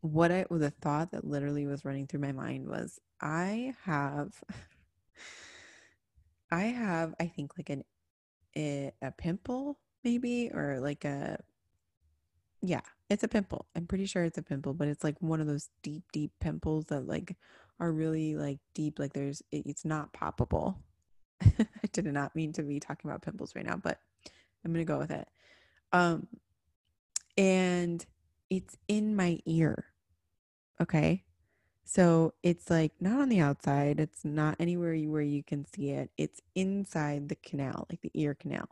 what 0.02 0.32
I 0.32 0.46
the 0.50 0.70
thought 0.70 1.12
that 1.12 1.26
literally 1.26 1.66
was 1.66 1.86
running 1.86 2.08
through 2.08 2.20
my 2.20 2.34
mind 2.34 2.68
was 2.68 3.00
I 3.22 3.74
have 3.84 4.34
I 6.52 6.64
have 6.64 7.16
I 7.20 7.28
think 7.28 7.58
like 7.58 7.70
an 7.70 7.84
a, 8.56 8.92
a 9.02 9.12
pimple 9.12 9.80
maybe 10.04 10.52
or 10.54 10.80
like 10.80 11.06
a 11.06 11.40
yeah, 12.62 12.82
it's 13.10 13.24
a 13.24 13.28
pimple. 13.28 13.68
I'm 13.76 13.88
pretty 13.88 14.06
sure 14.06 14.24
it's 14.24 14.38
a 14.38 14.42
pimple, 14.44 14.74
but 14.74 14.88
it's 14.88 15.04
like 15.04 15.18
one 15.20 15.42
of 15.42 15.48
those 15.48 15.70
deep 15.82 16.04
deep 16.14 16.32
pimples 16.40 16.86
that 16.86 17.08
like 17.08 17.36
are 17.80 17.92
really 17.92 18.36
like 18.36 18.60
deep 18.74 19.00
like 19.00 19.14
there's 19.14 19.42
it, 19.52 19.64
it's 19.66 19.86
not 19.86 20.14
poppable. 20.14 20.78
I 21.42 21.66
did 21.92 22.06
not 22.06 22.36
mean 22.36 22.54
to 22.54 22.64
be 22.64 22.80
talking 22.80 23.10
about 23.10 23.22
pimples 23.22 23.56
right 23.56 23.66
now 23.66 23.76
but 23.76 24.00
i'm 24.64 24.72
gonna 24.72 24.86
go 24.86 24.98
with 24.98 25.12
it. 25.12 25.28
Um 25.92 26.28
and 27.38 28.06
it's 28.50 28.78
in 28.88 29.16
my 29.16 29.40
ear 29.46 29.86
okay? 30.82 31.24
So 31.86 32.34
it's 32.44 32.70
like 32.70 32.94
not 33.00 33.20
on 33.20 33.30
the 33.30 33.40
outside 33.40 34.00
it's 34.00 34.24
not 34.24 34.56
anywhere 34.60 34.96
where 34.98 35.22
you 35.22 35.44
can 35.44 35.66
see 35.66 35.90
it. 35.92 36.12
It's 36.18 36.42
inside 36.56 37.30
the 37.30 37.36
canal 37.36 37.88
like 37.90 38.02
the 38.02 38.12
ear 38.14 38.36
canal 38.36 38.70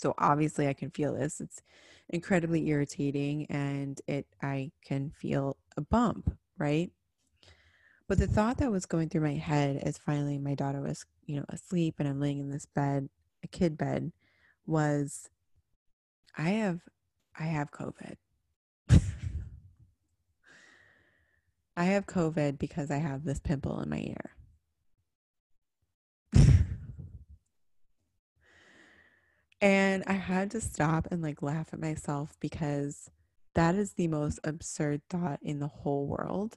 so 0.00 0.14
obviously 0.18 0.66
i 0.68 0.72
can 0.72 0.90
feel 0.90 1.14
this 1.14 1.40
it's 1.40 1.62
incredibly 2.08 2.68
irritating 2.68 3.46
and 3.50 4.00
it 4.06 4.26
i 4.42 4.70
can 4.84 5.10
feel 5.10 5.56
a 5.76 5.80
bump 5.80 6.36
right 6.58 6.90
but 8.10 8.18
the 8.18 8.26
thought 8.26 8.58
that 8.58 8.72
was 8.72 8.86
going 8.86 9.08
through 9.08 9.20
my 9.20 9.36
head 9.36 9.76
as 9.84 9.96
finally 9.96 10.36
my 10.36 10.56
daughter 10.56 10.80
was, 10.80 11.06
you 11.26 11.36
know, 11.36 11.44
asleep 11.48 11.94
and 12.00 12.08
I'm 12.08 12.18
laying 12.18 12.40
in 12.40 12.50
this 12.50 12.66
bed, 12.66 13.08
a 13.44 13.46
kid 13.46 13.78
bed, 13.78 14.10
was 14.66 15.30
I 16.36 16.48
have 16.50 16.80
I 17.38 17.44
have 17.44 17.70
COVID. 17.70 18.16
I 21.76 21.84
have 21.84 22.06
COVID 22.06 22.58
because 22.58 22.90
I 22.90 22.96
have 22.96 23.22
this 23.22 23.38
pimple 23.38 23.80
in 23.80 23.88
my 23.88 24.00
ear. 24.00 24.32
And 29.60 30.04
I 30.06 30.14
had 30.14 30.50
to 30.52 30.60
stop 30.60 31.08
and 31.10 31.22
like 31.22 31.42
laugh 31.42 31.68
at 31.72 31.80
myself 31.80 32.36
because 32.40 33.10
that 33.54 33.74
is 33.74 33.92
the 33.92 34.08
most 34.08 34.38
absurd 34.44 35.02
thought 35.08 35.38
in 35.42 35.58
the 35.58 35.68
whole 35.68 36.06
world 36.06 36.56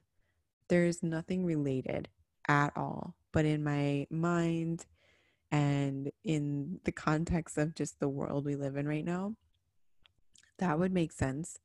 there's 0.70 1.04
nothing 1.04 1.46
related 1.46 2.10
at 2.48 2.72
all. 2.76 3.16
But 3.32 3.46
in 3.46 3.64
my 3.64 4.08
mind 4.10 4.86
and 5.52 6.12
in 6.24 6.80
the 6.84 6.92
context 6.92 7.58
of 7.58 7.76
just 7.76 8.00
the 8.00 8.10
world 8.10 8.46
we 8.46 8.56
live 8.56 8.76
in 8.76 8.88
right 8.88 9.06
now, 9.06 9.36
that 10.60 10.80
would 10.80 10.94
make 10.94 11.12
sense 11.12 11.60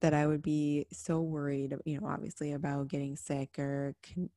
that 0.00 0.14
I 0.14 0.26
would 0.26 0.42
be 0.42 0.86
so 0.92 1.20
worried, 1.20 1.74
you 1.84 2.00
know, 2.00 2.06
obviously 2.06 2.52
about 2.52 2.88
getting 2.88 3.16
sick 3.16 3.58
or 3.58 3.94
con- 4.02 4.30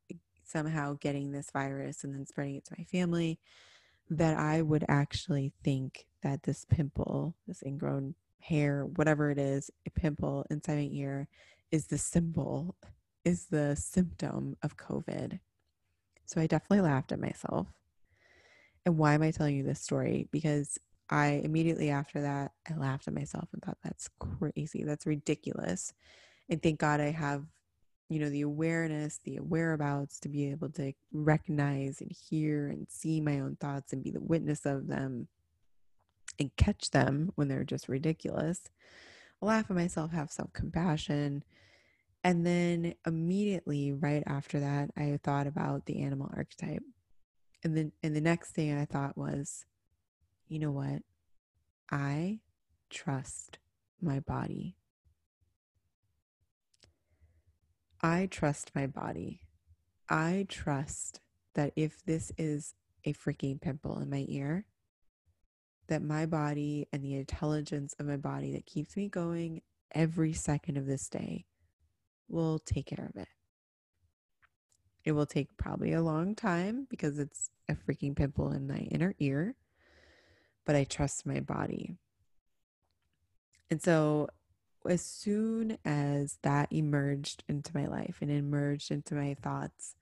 somehow 0.43 0.97
getting 0.99 1.31
this 1.31 1.49
virus 1.51 2.03
and 2.03 2.13
then 2.13 2.25
spreading 2.25 2.55
it 2.55 2.65
to 2.65 2.75
my 2.77 2.83
family, 2.83 3.39
that 4.09 4.37
I 4.37 4.61
would 4.61 4.85
actually 4.87 5.53
think 5.63 6.05
that 6.21 6.43
this 6.43 6.65
pimple, 6.65 7.35
this 7.47 7.63
ingrown 7.63 8.15
hair, 8.39 8.85
whatever 8.85 9.31
it 9.31 9.37
is, 9.37 9.71
a 9.87 9.89
pimple 9.89 10.45
inside 10.49 10.77
my 10.77 10.89
ear 10.91 11.27
is 11.71 11.87
the 11.87 11.97
symbol 11.97 12.75
is 13.25 13.45
the 13.45 13.75
symptom 13.75 14.57
of 14.63 14.77
COVID. 14.77 15.39
So 16.25 16.41
I 16.41 16.47
definitely 16.47 16.81
laughed 16.81 17.11
at 17.11 17.19
myself. 17.19 17.67
And 18.85 18.97
why 18.97 19.13
am 19.13 19.21
I 19.21 19.31
telling 19.31 19.55
you 19.55 19.63
this 19.63 19.81
story? 19.81 20.27
Because 20.31 20.77
I 21.09 21.41
immediately 21.43 21.89
after 21.89 22.21
that, 22.21 22.51
I 22.69 22.75
laughed 22.75 23.07
at 23.07 23.13
myself 23.13 23.47
and 23.53 23.61
thought, 23.61 23.77
that's 23.83 24.09
crazy. 24.19 24.83
That's 24.83 25.05
ridiculous. 25.05 25.93
And 26.49 26.61
thank 26.61 26.79
God 26.79 26.99
I 26.99 27.11
have, 27.11 27.45
you 28.13 28.19
know, 28.19 28.29
the 28.29 28.41
awareness, 28.41 29.19
the 29.23 29.37
whereabouts 29.37 30.19
to 30.19 30.29
be 30.29 30.51
able 30.51 30.69
to 30.69 30.93
recognize 31.11 31.99
and 31.99 32.11
hear 32.11 32.67
and 32.67 32.85
see 32.87 33.19
my 33.19 33.39
own 33.39 33.57
thoughts 33.59 33.91
and 33.91 34.03
be 34.03 34.11
the 34.11 34.21
witness 34.21 34.67
of 34.67 34.85
them 34.85 35.27
and 36.37 36.55
catch 36.55 36.91
them 36.91 37.31
when 37.33 37.47
they're 37.47 37.63
just 37.63 37.89
ridiculous. 37.89 38.61
Laugh 39.41 39.65
at 39.67 39.75
myself, 39.75 40.11
have 40.11 40.31
self 40.31 40.53
compassion, 40.53 41.43
and 42.23 42.45
then 42.45 42.93
immediately 43.03 43.91
right 43.91 44.21
after 44.27 44.59
that, 44.59 44.91
I 44.95 45.19
thought 45.23 45.47
about 45.47 45.87
the 45.87 46.03
animal 46.03 46.29
archetype. 46.37 46.83
And 47.63 47.75
then 47.75 47.93
and 48.03 48.15
the 48.15 48.21
next 48.21 48.51
thing 48.51 48.77
I 48.77 48.85
thought 48.85 49.17
was, 49.17 49.65
you 50.49 50.59
know 50.59 50.71
what? 50.71 51.01
I 51.89 52.41
trust 52.91 53.57
my 53.99 54.19
body. 54.19 54.75
I 58.03 58.27
trust 58.29 58.71
my 58.75 58.85
body. 58.85 59.39
I 60.09 60.45
trust 60.49 61.21
that 61.55 61.71
if 61.77 62.03
this 62.05 62.33
is 62.37 62.75
a 63.05 63.13
freaking 63.13 63.61
pimple 63.61 63.99
in 63.99 64.09
my 64.09 64.25
ear, 64.27 64.65
that 65.87 66.01
my 66.01 66.25
body 66.25 66.87
and 66.91 67.01
the 67.01 67.15
intelligence 67.15 67.95
of 67.97 68.05
my 68.05 68.17
body 68.17 68.51
that 68.53 68.65
keeps 68.65 68.97
me 68.97 69.07
going 69.07 69.61
every 69.95 70.33
second 70.33 70.75
of 70.75 70.85
this 70.85 71.07
day 71.07 71.45
will 72.27 72.59
take 72.59 72.87
care 72.87 73.09
of 73.09 73.21
it. 73.21 73.29
It 75.05 75.13
will 75.13 75.25
take 75.25 75.55
probably 75.57 75.93
a 75.93 76.01
long 76.01 76.35
time 76.35 76.87
because 76.89 77.19
it's 77.19 77.49
a 77.69 77.75
freaking 77.75 78.15
pimple 78.15 78.51
in 78.51 78.67
my 78.67 78.79
inner 78.79 79.15
ear, 79.19 79.55
but 80.65 80.75
I 80.75 80.83
trust 80.83 81.25
my 81.25 81.39
body. 81.39 81.95
And 83.69 83.81
so, 83.81 84.27
as 84.89 85.03
soon 85.03 85.77
as 85.85 86.37
that 86.41 86.71
emerged 86.71 87.43
into 87.47 87.71
my 87.75 87.85
life 87.85 88.17
and 88.21 88.29
emerged 88.29 88.91
into 88.91 89.15
my 89.15 89.35
thoughts, 89.35 89.95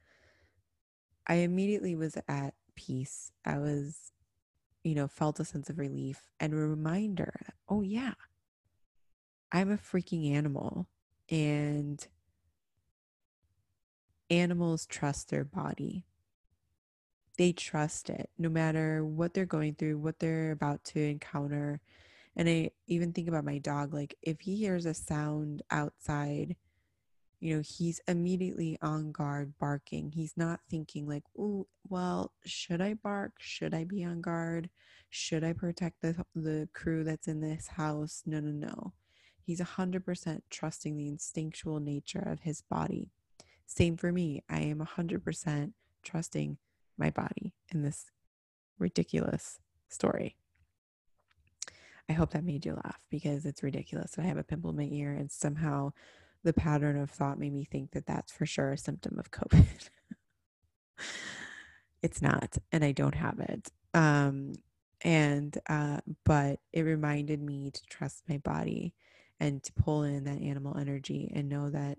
I 1.27 1.35
immediately 1.35 1.95
was 1.95 2.17
at 2.27 2.53
peace. 2.75 3.31
I 3.45 3.57
was, 3.57 4.11
you 4.83 4.95
know, 4.95 5.07
felt 5.07 5.39
a 5.39 5.45
sense 5.45 5.69
of 5.69 5.77
relief 5.77 6.29
and 6.39 6.53
a 6.53 6.57
reminder 6.57 7.33
oh, 7.69 7.81
yeah, 7.81 8.13
I'm 9.51 9.71
a 9.71 9.77
freaking 9.77 10.31
animal. 10.33 10.87
And 11.29 12.05
animals 14.29 14.85
trust 14.85 15.29
their 15.29 15.43
body. 15.43 16.05
They 17.37 17.51
trust 17.51 18.09
it 18.09 18.29
no 18.37 18.49
matter 18.49 19.05
what 19.05 19.33
they're 19.33 19.45
going 19.45 19.75
through, 19.75 19.99
what 19.99 20.19
they're 20.19 20.51
about 20.51 20.83
to 20.85 20.99
encounter. 21.01 21.81
And 22.35 22.47
I 22.47 22.71
even 22.87 23.11
think 23.13 23.27
about 23.27 23.43
my 23.43 23.57
dog 23.57 23.93
like, 23.93 24.15
if 24.21 24.39
he 24.41 24.55
hears 24.55 24.85
a 24.85 24.93
sound 24.93 25.63
outside, 25.69 26.55
you 27.41 27.55
know, 27.55 27.63
he's 27.65 27.99
immediately 28.07 28.77
on 28.81 29.11
guard 29.11 29.53
barking. 29.59 30.11
He's 30.11 30.33
not 30.37 30.59
thinking, 30.69 31.07
like, 31.07 31.23
oh, 31.37 31.67
well, 31.89 32.31
should 32.45 32.81
I 32.81 32.93
bark? 32.93 33.33
Should 33.39 33.73
I 33.73 33.83
be 33.83 34.03
on 34.03 34.21
guard? 34.21 34.69
Should 35.09 35.43
I 35.43 35.53
protect 35.53 36.01
the, 36.01 36.23
the 36.35 36.69
crew 36.73 37.03
that's 37.03 37.27
in 37.27 37.41
this 37.41 37.67
house? 37.67 38.21
No, 38.27 38.39
no, 38.39 38.51
no. 38.51 38.93
He's 39.43 39.59
100% 39.59 40.41
trusting 40.51 40.95
the 40.95 41.07
instinctual 41.07 41.79
nature 41.79 42.23
of 42.25 42.41
his 42.41 42.61
body. 42.61 43.09
Same 43.65 43.97
for 43.97 44.11
me. 44.11 44.43
I 44.47 44.59
am 44.59 44.79
100% 44.79 45.73
trusting 46.03 46.57
my 46.97 47.09
body 47.09 47.53
in 47.73 47.81
this 47.81 48.05
ridiculous 48.77 49.59
story. 49.89 50.35
I 52.11 52.13
hope 52.13 52.31
that 52.31 52.43
made 52.43 52.65
you 52.65 52.73
laugh 52.73 52.99
because 53.09 53.45
it's 53.45 53.63
ridiculous 53.63 54.11
that 54.11 54.25
I 54.25 54.27
have 54.27 54.37
a 54.37 54.43
pimple 54.43 54.71
in 54.71 54.75
my 54.75 54.89
ear 54.91 55.13
and 55.13 55.31
somehow 55.31 55.93
the 56.43 56.51
pattern 56.51 56.99
of 56.99 57.09
thought 57.09 57.39
made 57.39 57.53
me 57.53 57.63
think 57.63 57.91
that 57.91 58.05
that's 58.05 58.33
for 58.33 58.45
sure 58.45 58.73
a 58.73 58.77
symptom 58.77 59.17
of 59.17 59.31
COVID. 59.31 59.89
it's 62.03 62.21
not, 62.21 62.57
and 62.73 62.83
I 62.83 62.91
don't 62.91 63.15
have 63.15 63.39
it. 63.39 63.71
Um, 63.93 64.55
and 64.99 65.57
uh, 65.69 66.01
but 66.25 66.59
it 66.73 66.81
reminded 66.81 67.41
me 67.41 67.71
to 67.71 67.81
trust 67.85 68.23
my 68.27 68.39
body 68.39 68.93
and 69.39 69.63
to 69.63 69.71
pull 69.71 70.03
in 70.03 70.25
that 70.25 70.41
animal 70.41 70.77
energy 70.77 71.31
and 71.33 71.47
know 71.47 71.69
that 71.69 71.97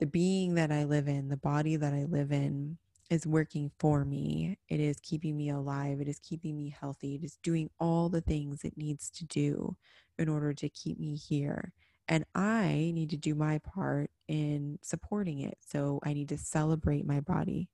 the 0.00 0.06
being 0.06 0.56
that 0.56 0.70
I 0.70 0.84
live 0.84 1.08
in, 1.08 1.28
the 1.28 1.38
body 1.38 1.76
that 1.76 1.94
I 1.94 2.04
live 2.04 2.30
in, 2.30 2.76
is 3.10 3.26
working 3.26 3.70
for 3.78 4.04
me. 4.04 4.58
It 4.68 4.80
is 4.80 4.98
keeping 5.00 5.36
me 5.36 5.50
alive. 5.50 6.00
It 6.00 6.08
is 6.08 6.18
keeping 6.18 6.56
me 6.56 6.74
healthy. 6.78 7.14
It 7.14 7.24
is 7.24 7.38
doing 7.42 7.70
all 7.78 8.08
the 8.08 8.20
things 8.20 8.64
it 8.64 8.76
needs 8.76 9.10
to 9.10 9.24
do 9.24 9.76
in 10.18 10.28
order 10.28 10.52
to 10.54 10.68
keep 10.68 10.98
me 10.98 11.14
here. 11.16 11.72
And 12.08 12.24
I 12.34 12.92
need 12.94 13.10
to 13.10 13.16
do 13.16 13.34
my 13.34 13.58
part 13.58 14.10
in 14.28 14.78
supporting 14.82 15.40
it. 15.40 15.58
So 15.66 16.00
I 16.04 16.12
need 16.12 16.28
to 16.30 16.38
celebrate 16.38 17.06
my 17.06 17.20
body. 17.20 17.68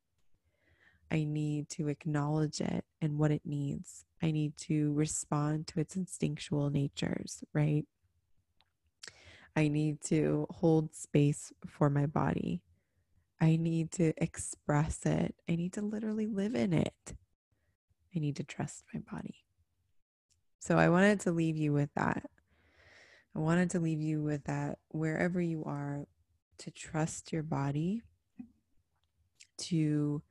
I 1.10 1.24
need 1.24 1.68
to 1.70 1.88
acknowledge 1.88 2.60
it 2.60 2.84
and 3.02 3.18
what 3.18 3.30
it 3.30 3.42
needs. 3.44 4.04
I 4.22 4.30
need 4.30 4.56
to 4.58 4.92
respond 4.94 5.66
to 5.68 5.80
its 5.80 5.96
instinctual 5.96 6.70
natures, 6.70 7.44
right? 7.52 7.84
I 9.54 9.68
need 9.68 10.00
to 10.04 10.46
hold 10.50 10.94
space 10.94 11.52
for 11.66 11.90
my 11.90 12.06
body. 12.06 12.62
I 13.42 13.56
need 13.56 13.90
to 13.92 14.12
express 14.22 15.04
it. 15.04 15.34
I 15.50 15.56
need 15.56 15.72
to 15.72 15.82
literally 15.82 16.28
live 16.28 16.54
in 16.54 16.72
it. 16.72 17.16
I 18.14 18.20
need 18.20 18.36
to 18.36 18.44
trust 18.44 18.84
my 18.94 19.00
body. 19.00 19.44
So 20.60 20.78
I 20.78 20.88
wanted 20.90 21.18
to 21.20 21.32
leave 21.32 21.56
you 21.56 21.72
with 21.72 21.90
that. 21.96 22.30
I 23.34 23.40
wanted 23.40 23.70
to 23.70 23.80
leave 23.80 24.00
you 24.00 24.22
with 24.22 24.44
that 24.44 24.78
wherever 24.90 25.40
you 25.40 25.64
are, 25.64 26.06
to 26.58 26.70
trust 26.70 27.32
your 27.32 27.42
body, 27.42 28.02
to 29.58 30.22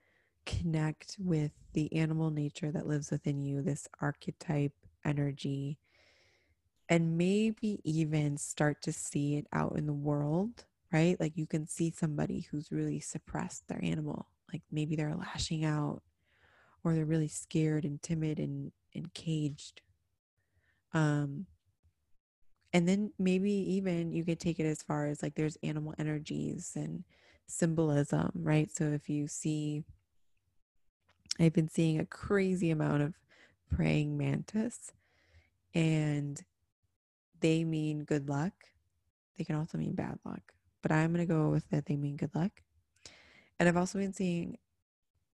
connect 0.46 1.18
with 1.20 1.52
the 1.74 1.94
animal 1.94 2.30
nature 2.30 2.72
that 2.72 2.88
lives 2.88 3.12
within 3.12 3.44
you, 3.44 3.62
this 3.62 3.90
archetype 4.00 4.72
energy, 5.04 5.80
and 6.88 7.18
maybe 7.18 7.82
even 7.84 8.38
start 8.38 8.82
to 8.84 8.94
see 8.94 9.36
it 9.36 9.48
out 9.52 9.74
in 9.76 9.86
the 9.86 9.92
world 9.92 10.64
right? 10.92 11.20
Like 11.20 11.34
you 11.36 11.48
can 11.48 11.68
see 11.68 11.92
somebody 11.92 12.48
who's 12.52 12.72
really 12.72 13.00
suppressed 13.00 13.68
their 13.68 13.84
animal, 13.84 14.28
like 14.52 14.62
maybe 14.72 14.96
they're 14.96 15.16
lashing 15.16 15.64
out 15.64 16.02
or 16.84 16.94
they're 16.94 17.06
really 17.06 17.28
scared 17.28 17.86
and 17.86 18.02
timid 18.02 18.40
and, 18.40 18.72
and 18.94 19.14
caged. 19.14 19.82
Um, 20.94 21.46
and 22.74 22.88
then 22.88 23.12
maybe 23.18 23.52
even 23.52 24.12
you 24.12 24.24
could 24.24 24.40
take 24.40 24.60
it 24.60 24.66
as 24.66 24.82
far 24.82 25.06
as 25.08 25.22
like 25.22 25.36
there's 25.36 25.58
animal 25.64 25.94
energies 25.98 26.74
and 26.76 27.04
symbolism, 27.48 28.32
right? 28.36 28.70
So 28.72 28.86
if 28.86 29.10
you 29.10 29.28
see, 29.28 29.84
I've 31.40 31.54
been 31.54 31.70
seeing 31.70 32.00
a 32.00 32.06
crazy 32.06 32.72
amount 32.72 33.04
of 33.04 33.14
praying 33.74 34.18
mantis, 34.18 34.92
and 35.74 36.42
they 37.40 37.64
mean 37.64 38.04
good 38.04 38.30
luck. 38.30 38.54
They 39.38 39.44
can 39.44 39.56
also 39.56 39.78
mean 39.78 39.94
bad 39.94 40.20
luck 40.26 40.54
but 40.82 40.92
I'm 40.92 41.14
going 41.14 41.26
to 41.26 41.34
go 41.34 41.50
with 41.50 41.70
that 41.70 41.86
they 41.86 41.96
mean 41.96 42.18
good 42.18 42.34
luck. 42.36 42.52
And 43.60 43.70
I've 43.70 43.78
also 43.78 44.00
been 44.00 44.14
seeing 44.14 44.58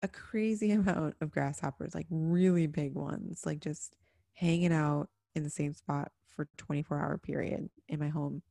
a 0.03 0.09
crazy 0.09 0.71
amount 0.73 1.17
of 1.21 1.31
grasshoppers, 1.31 1.95
like 1.95 2.07
really 2.11 2.67
big 2.67 2.95
ones, 2.95 3.43
like 3.47 3.61
just 3.61 3.97
hanging 4.35 4.73
out 4.73 5.09
in 5.35 5.43
the 5.43 5.51
same 5.51 5.75
spot 5.75 6.13
for 6.29 6.49
24 6.57 6.99
hour 6.99 7.19
period 7.19 7.71
in 7.89 7.99
my 8.01 8.09
home. 8.09 8.43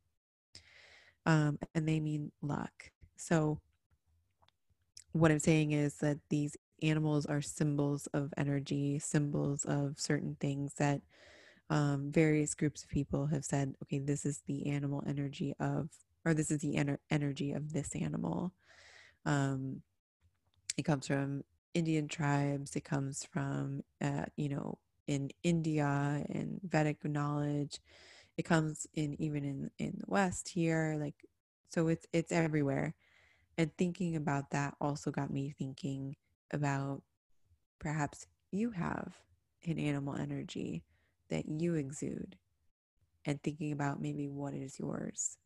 Um, 1.25 1.59
and 1.73 1.87
they 1.87 1.99
mean 1.99 2.31
luck. 2.41 2.91
So 3.17 3.59
what 5.11 5.31
I'm 5.31 5.39
saying 5.39 5.71
is 5.71 5.95
that 5.95 6.19
these 6.29 6.55
animals 6.81 7.25
are 7.25 7.41
symbols 7.41 8.07
of 8.07 8.33
energy, 8.37 8.99
symbols 8.99 9.65
of 9.65 9.99
certain 9.99 10.37
things 10.39 10.73
that 10.75 11.01
um, 11.69 12.11
various 12.11 12.53
groups 12.53 12.83
of 12.83 12.89
people 12.89 13.27
have 13.27 13.43
said, 13.43 13.73
okay, 13.83 13.99
this 13.99 14.25
is 14.25 14.41
the 14.45 14.67
animal 14.67 15.03
energy 15.07 15.53
of 15.59 15.89
or 16.25 16.33
this 16.33 16.51
is 16.51 16.59
the 16.59 16.75
ener- 16.75 16.97
energy 17.09 17.53
of 17.53 17.73
this 17.73 17.95
animal. 17.95 18.53
Um, 19.25 19.81
it 20.77 20.83
comes 20.83 21.07
from 21.07 21.43
Indian 21.73 22.07
tribes. 22.07 22.75
It 22.75 22.83
comes 22.83 23.25
from, 23.31 23.83
uh, 24.01 24.25
you 24.35 24.49
know, 24.49 24.77
in 25.07 25.29
India 25.43 26.23
and 26.29 26.59
Vedic 26.63 27.03
knowledge. 27.05 27.79
It 28.37 28.43
comes 28.43 28.87
in 28.93 29.21
even 29.21 29.43
in 29.45 29.71
in 29.79 29.93
the 29.99 30.05
West 30.07 30.49
here, 30.49 30.97
like 30.99 31.15
so. 31.69 31.87
It's 31.87 32.05
it's 32.13 32.31
everywhere. 32.31 32.95
And 33.57 33.71
thinking 33.77 34.15
about 34.15 34.51
that 34.51 34.75
also 34.81 35.11
got 35.11 35.31
me 35.31 35.53
thinking 35.57 36.15
about 36.51 37.03
perhaps 37.79 38.27
you 38.51 38.71
have 38.71 39.15
an 39.65 39.79
animal 39.79 40.15
energy 40.15 40.83
that 41.29 41.45
you 41.47 41.75
exude, 41.75 42.37
and 43.25 43.41
thinking 43.43 43.71
about 43.71 44.01
maybe 44.01 44.27
what 44.29 44.53
is 44.53 44.79
yours 44.79 45.37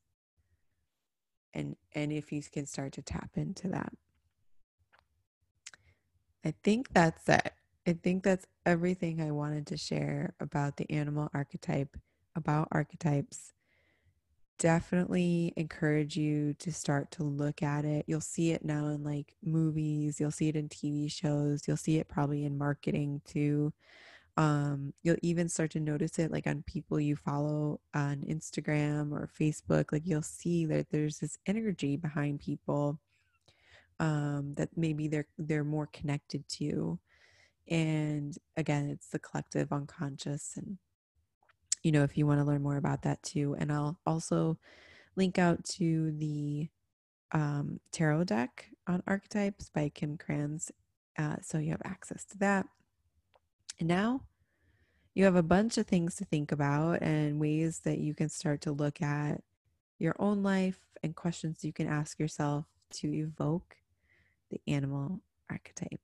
and 1.53 1.75
and 1.93 2.11
if 2.11 2.31
you 2.31 2.41
can 2.41 2.65
start 2.65 2.93
to 2.93 3.01
tap 3.01 3.31
into 3.35 3.67
that. 3.69 3.91
I 6.45 6.53
think 6.63 6.93
that's 6.93 7.27
it. 7.27 7.53
I 7.87 7.93
think 7.93 8.23
that's 8.23 8.45
everything 8.65 9.19
i 9.21 9.31
wanted 9.31 9.65
to 9.67 9.77
share 9.77 10.35
about 10.39 10.77
the 10.77 10.89
animal 10.91 11.29
archetype 11.33 11.97
about 12.35 12.67
archetypes. 12.71 13.53
Definitely 14.59 15.53
encourage 15.55 16.17
you 16.17 16.53
to 16.55 16.71
start 16.71 17.11
to 17.11 17.23
look 17.23 17.63
at 17.63 17.85
it. 17.85 18.05
You'll 18.07 18.21
see 18.21 18.51
it 18.51 18.63
now 18.63 18.87
in 18.87 19.03
like 19.03 19.35
movies 19.43 20.19
you'll 20.19 20.31
see 20.31 20.49
it 20.49 20.55
in 20.55 20.69
tv 20.69 21.11
shows 21.11 21.67
you'll 21.67 21.77
see 21.77 21.97
it 21.97 22.07
probably 22.07 22.45
in 22.45 22.57
marketing 22.57 23.21
too 23.25 23.73
um, 24.37 24.93
you'll 25.03 25.17
even 25.21 25.49
start 25.49 25.71
to 25.71 25.79
notice 25.79 26.17
it 26.19 26.31
like 26.31 26.47
on 26.47 26.63
people 26.65 26.99
you 26.99 27.15
follow 27.15 27.81
on 27.93 28.21
Instagram 28.21 29.11
or 29.11 29.29
Facebook. 29.39 29.91
Like 29.91 30.03
you'll 30.05 30.21
see 30.21 30.65
that 30.65 30.87
there's 30.91 31.19
this 31.19 31.37
energy 31.45 31.97
behind 31.97 32.39
people 32.39 32.99
um, 33.99 34.53
that 34.55 34.69
maybe 34.75 35.07
they're 35.07 35.27
they're 35.37 35.63
more 35.63 35.87
connected 35.87 36.47
to. 36.49 36.99
And 37.67 38.35
again, 38.57 38.89
it's 38.89 39.09
the 39.09 39.19
collective 39.19 39.71
unconscious. 39.71 40.53
And 40.55 40.77
you 41.83 41.91
know, 41.91 42.03
if 42.03 42.17
you 42.17 42.25
want 42.25 42.39
to 42.39 42.45
learn 42.45 42.63
more 42.63 42.77
about 42.77 43.03
that 43.03 43.21
too, 43.23 43.55
and 43.59 43.71
I'll 43.71 43.99
also 44.05 44.57
link 45.15 45.37
out 45.37 45.63
to 45.65 46.11
the 46.11 46.69
um, 47.31 47.79
tarot 47.91 48.25
deck 48.25 48.69
on 48.87 49.03
archetypes 49.05 49.69
by 49.69 49.89
Kim 49.89 50.17
Krans, 50.17 50.71
uh, 51.17 51.35
so 51.41 51.57
you 51.57 51.71
have 51.71 51.81
access 51.83 52.25
to 52.25 52.37
that. 52.39 52.65
And 53.79 53.87
now 53.87 54.21
you 55.13 55.23
have 55.25 55.35
a 55.35 55.43
bunch 55.43 55.77
of 55.77 55.87
things 55.87 56.15
to 56.15 56.25
think 56.25 56.51
about 56.51 57.01
and 57.01 57.39
ways 57.39 57.79
that 57.79 57.97
you 57.99 58.13
can 58.13 58.29
start 58.29 58.61
to 58.61 58.71
look 58.71 59.01
at 59.01 59.41
your 59.97 60.15
own 60.19 60.43
life 60.43 60.79
and 61.03 61.15
questions 61.15 61.63
you 61.63 61.73
can 61.73 61.87
ask 61.87 62.19
yourself 62.19 62.65
to 62.91 63.13
evoke 63.13 63.77
the 64.49 64.61
animal 64.67 65.21
archetype. 65.49 65.99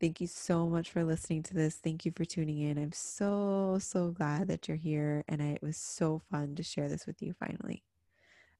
Thank 0.00 0.20
you 0.20 0.28
so 0.28 0.68
much 0.68 0.90
for 0.90 1.02
listening 1.02 1.42
to 1.44 1.54
this. 1.54 1.74
Thank 1.74 2.04
you 2.04 2.12
for 2.14 2.24
tuning 2.24 2.58
in. 2.58 2.78
I'm 2.78 2.92
so, 2.92 3.78
so 3.80 4.10
glad 4.12 4.46
that 4.46 4.68
you're 4.68 4.76
here. 4.76 5.24
And 5.26 5.42
I, 5.42 5.46
it 5.46 5.62
was 5.62 5.76
so 5.76 6.22
fun 6.30 6.54
to 6.54 6.62
share 6.62 6.88
this 6.88 7.06
with 7.06 7.20
you 7.20 7.34
finally. 7.34 7.82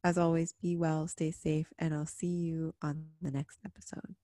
As 0.02 0.18
always, 0.18 0.52
be 0.52 0.76
well, 0.76 1.06
stay 1.06 1.30
safe, 1.30 1.72
and 1.78 1.92
I'll 1.92 2.06
see 2.06 2.26
you 2.26 2.74
on 2.80 3.06
the 3.20 3.30
next 3.30 3.58
episode. 3.64 4.14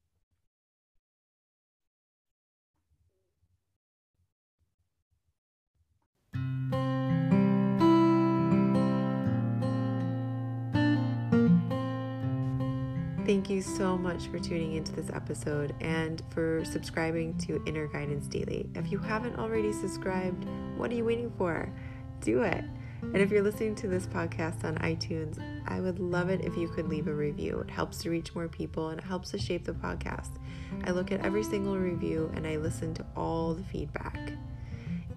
Thank 13.26 13.48
you 13.48 13.62
so 13.62 13.96
much 13.96 14.26
for 14.26 14.38
tuning 14.38 14.74
into 14.74 14.92
this 14.92 15.08
episode 15.08 15.74
and 15.80 16.22
for 16.28 16.62
subscribing 16.66 17.38
to 17.38 17.62
Inner 17.64 17.86
Guidance 17.86 18.26
Daily. 18.26 18.68
If 18.74 18.92
you 18.92 18.98
haven't 18.98 19.38
already 19.38 19.72
subscribed, 19.72 20.46
what 20.76 20.90
are 20.90 20.94
you 20.94 21.06
waiting 21.06 21.32
for? 21.38 21.72
Do 22.20 22.42
it. 22.42 22.62
And 23.00 23.16
if 23.16 23.30
you're 23.30 23.42
listening 23.42 23.76
to 23.76 23.88
this 23.88 24.06
podcast 24.06 24.62
on 24.64 24.76
iTunes, 24.76 25.38
I 25.66 25.80
would 25.80 26.00
love 26.00 26.28
it 26.28 26.44
if 26.44 26.54
you 26.54 26.68
could 26.68 26.90
leave 26.90 27.08
a 27.08 27.14
review. 27.14 27.60
It 27.60 27.70
helps 27.70 27.96
to 28.02 28.10
reach 28.10 28.34
more 28.34 28.46
people 28.46 28.90
and 28.90 29.00
it 29.00 29.06
helps 29.06 29.30
to 29.30 29.38
shape 29.38 29.64
the 29.64 29.72
podcast. 29.72 30.32
I 30.84 30.90
look 30.90 31.10
at 31.10 31.24
every 31.24 31.44
single 31.44 31.78
review 31.78 32.30
and 32.34 32.46
I 32.46 32.56
listen 32.56 32.92
to 32.92 33.06
all 33.16 33.54
the 33.54 33.64
feedback. 33.64 34.34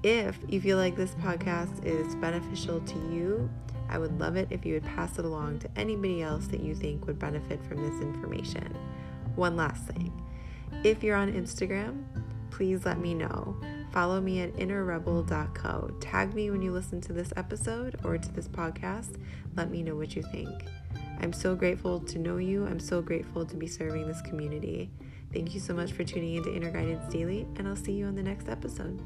If 0.03 0.39
you 0.47 0.61
feel 0.61 0.77
like 0.77 0.95
this 0.95 1.11
podcast 1.15 1.83
is 1.83 2.15
beneficial 2.15 2.79
to 2.79 2.95
you, 3.13 3.49
I 3.89 3.97
would 3.97 4.19
love 4.19 4.35
it 4.35 4.47
if 4.49 4.65
you 4.65 4.73
would 4.73 4.85
pass 4.85 5.17
it 5.17 5.25
along 5.25 5.59
to 5.59 5.69
anybody 5.75 6.21
else 6.21 6.47
that 6.47 6.61
you 6.61 6.75
think 6.75 7.07
would 7.07 7.19
benefit 7.19 7.63
from 7.63 7.81
this 7.83 8.01
information. 8.01 8.75
One 9.35 9.55
last 9.55 9.85
thing 9.85 10.11
if 10.83 11.03
you're 11.03 11.15
on 11.15 11.31
Instagram, 11.31 12.03
please 12.51 12.85
let 12.85 12.99
me 12.99 13.13
know. 13.13 13.55
Follow 13.91 14.19
me 14.21 14.41
at 14.41 14.53
innerrebel.co. 14.53 15.91
Tag 15.99 16.33
me 16.33 16.51
when 16.51 16.61
you 16.61 16.71
listen 16.71 17.01
to 17.01 17.13
this 17.13 17.33
episode 17.35 17.95
or 18.03 18.17
to 18.17 18.31
this 18.33 18.47
podcast. 18.47 19.19
Let 19.55 19.71
me 19.71 19.81
know 19.81 19.95
what 19.95 20.15
you 20.15 20.23
think. 20.23 20.65
I'm 21.19 21.33
so 21.33 21.55
grateful 21.55 21.99
to 22.01 22.19
know 22.19 22.37
you. 22.37 22.65
I'm 22.65 22.79
so 22.79 23.01
grateful 23.01 23.45
to 23.45 23.55
be 23.55 23.67
serving 23.67 24.07
this 24.07 24.21
community. 24.21 24.91
Thank 25.33 25.53
you 25.53 25.59
so 25.59 25.73
much 25.73 25.93
for 25.93 26.03
tuning 26.03 26.35
into 26.35 26.53
Inner 26.53 26.71
Guidance 26.71 27.11
Daily, 27.11 27.47
and 27.55 27.67
I'll 27.67 27.75
see 27.75 27.93
you 27.93 28.05
on 28.05 28.15
the 28.15 28.23
next 28.23 28.49
episode. 28.49 29.01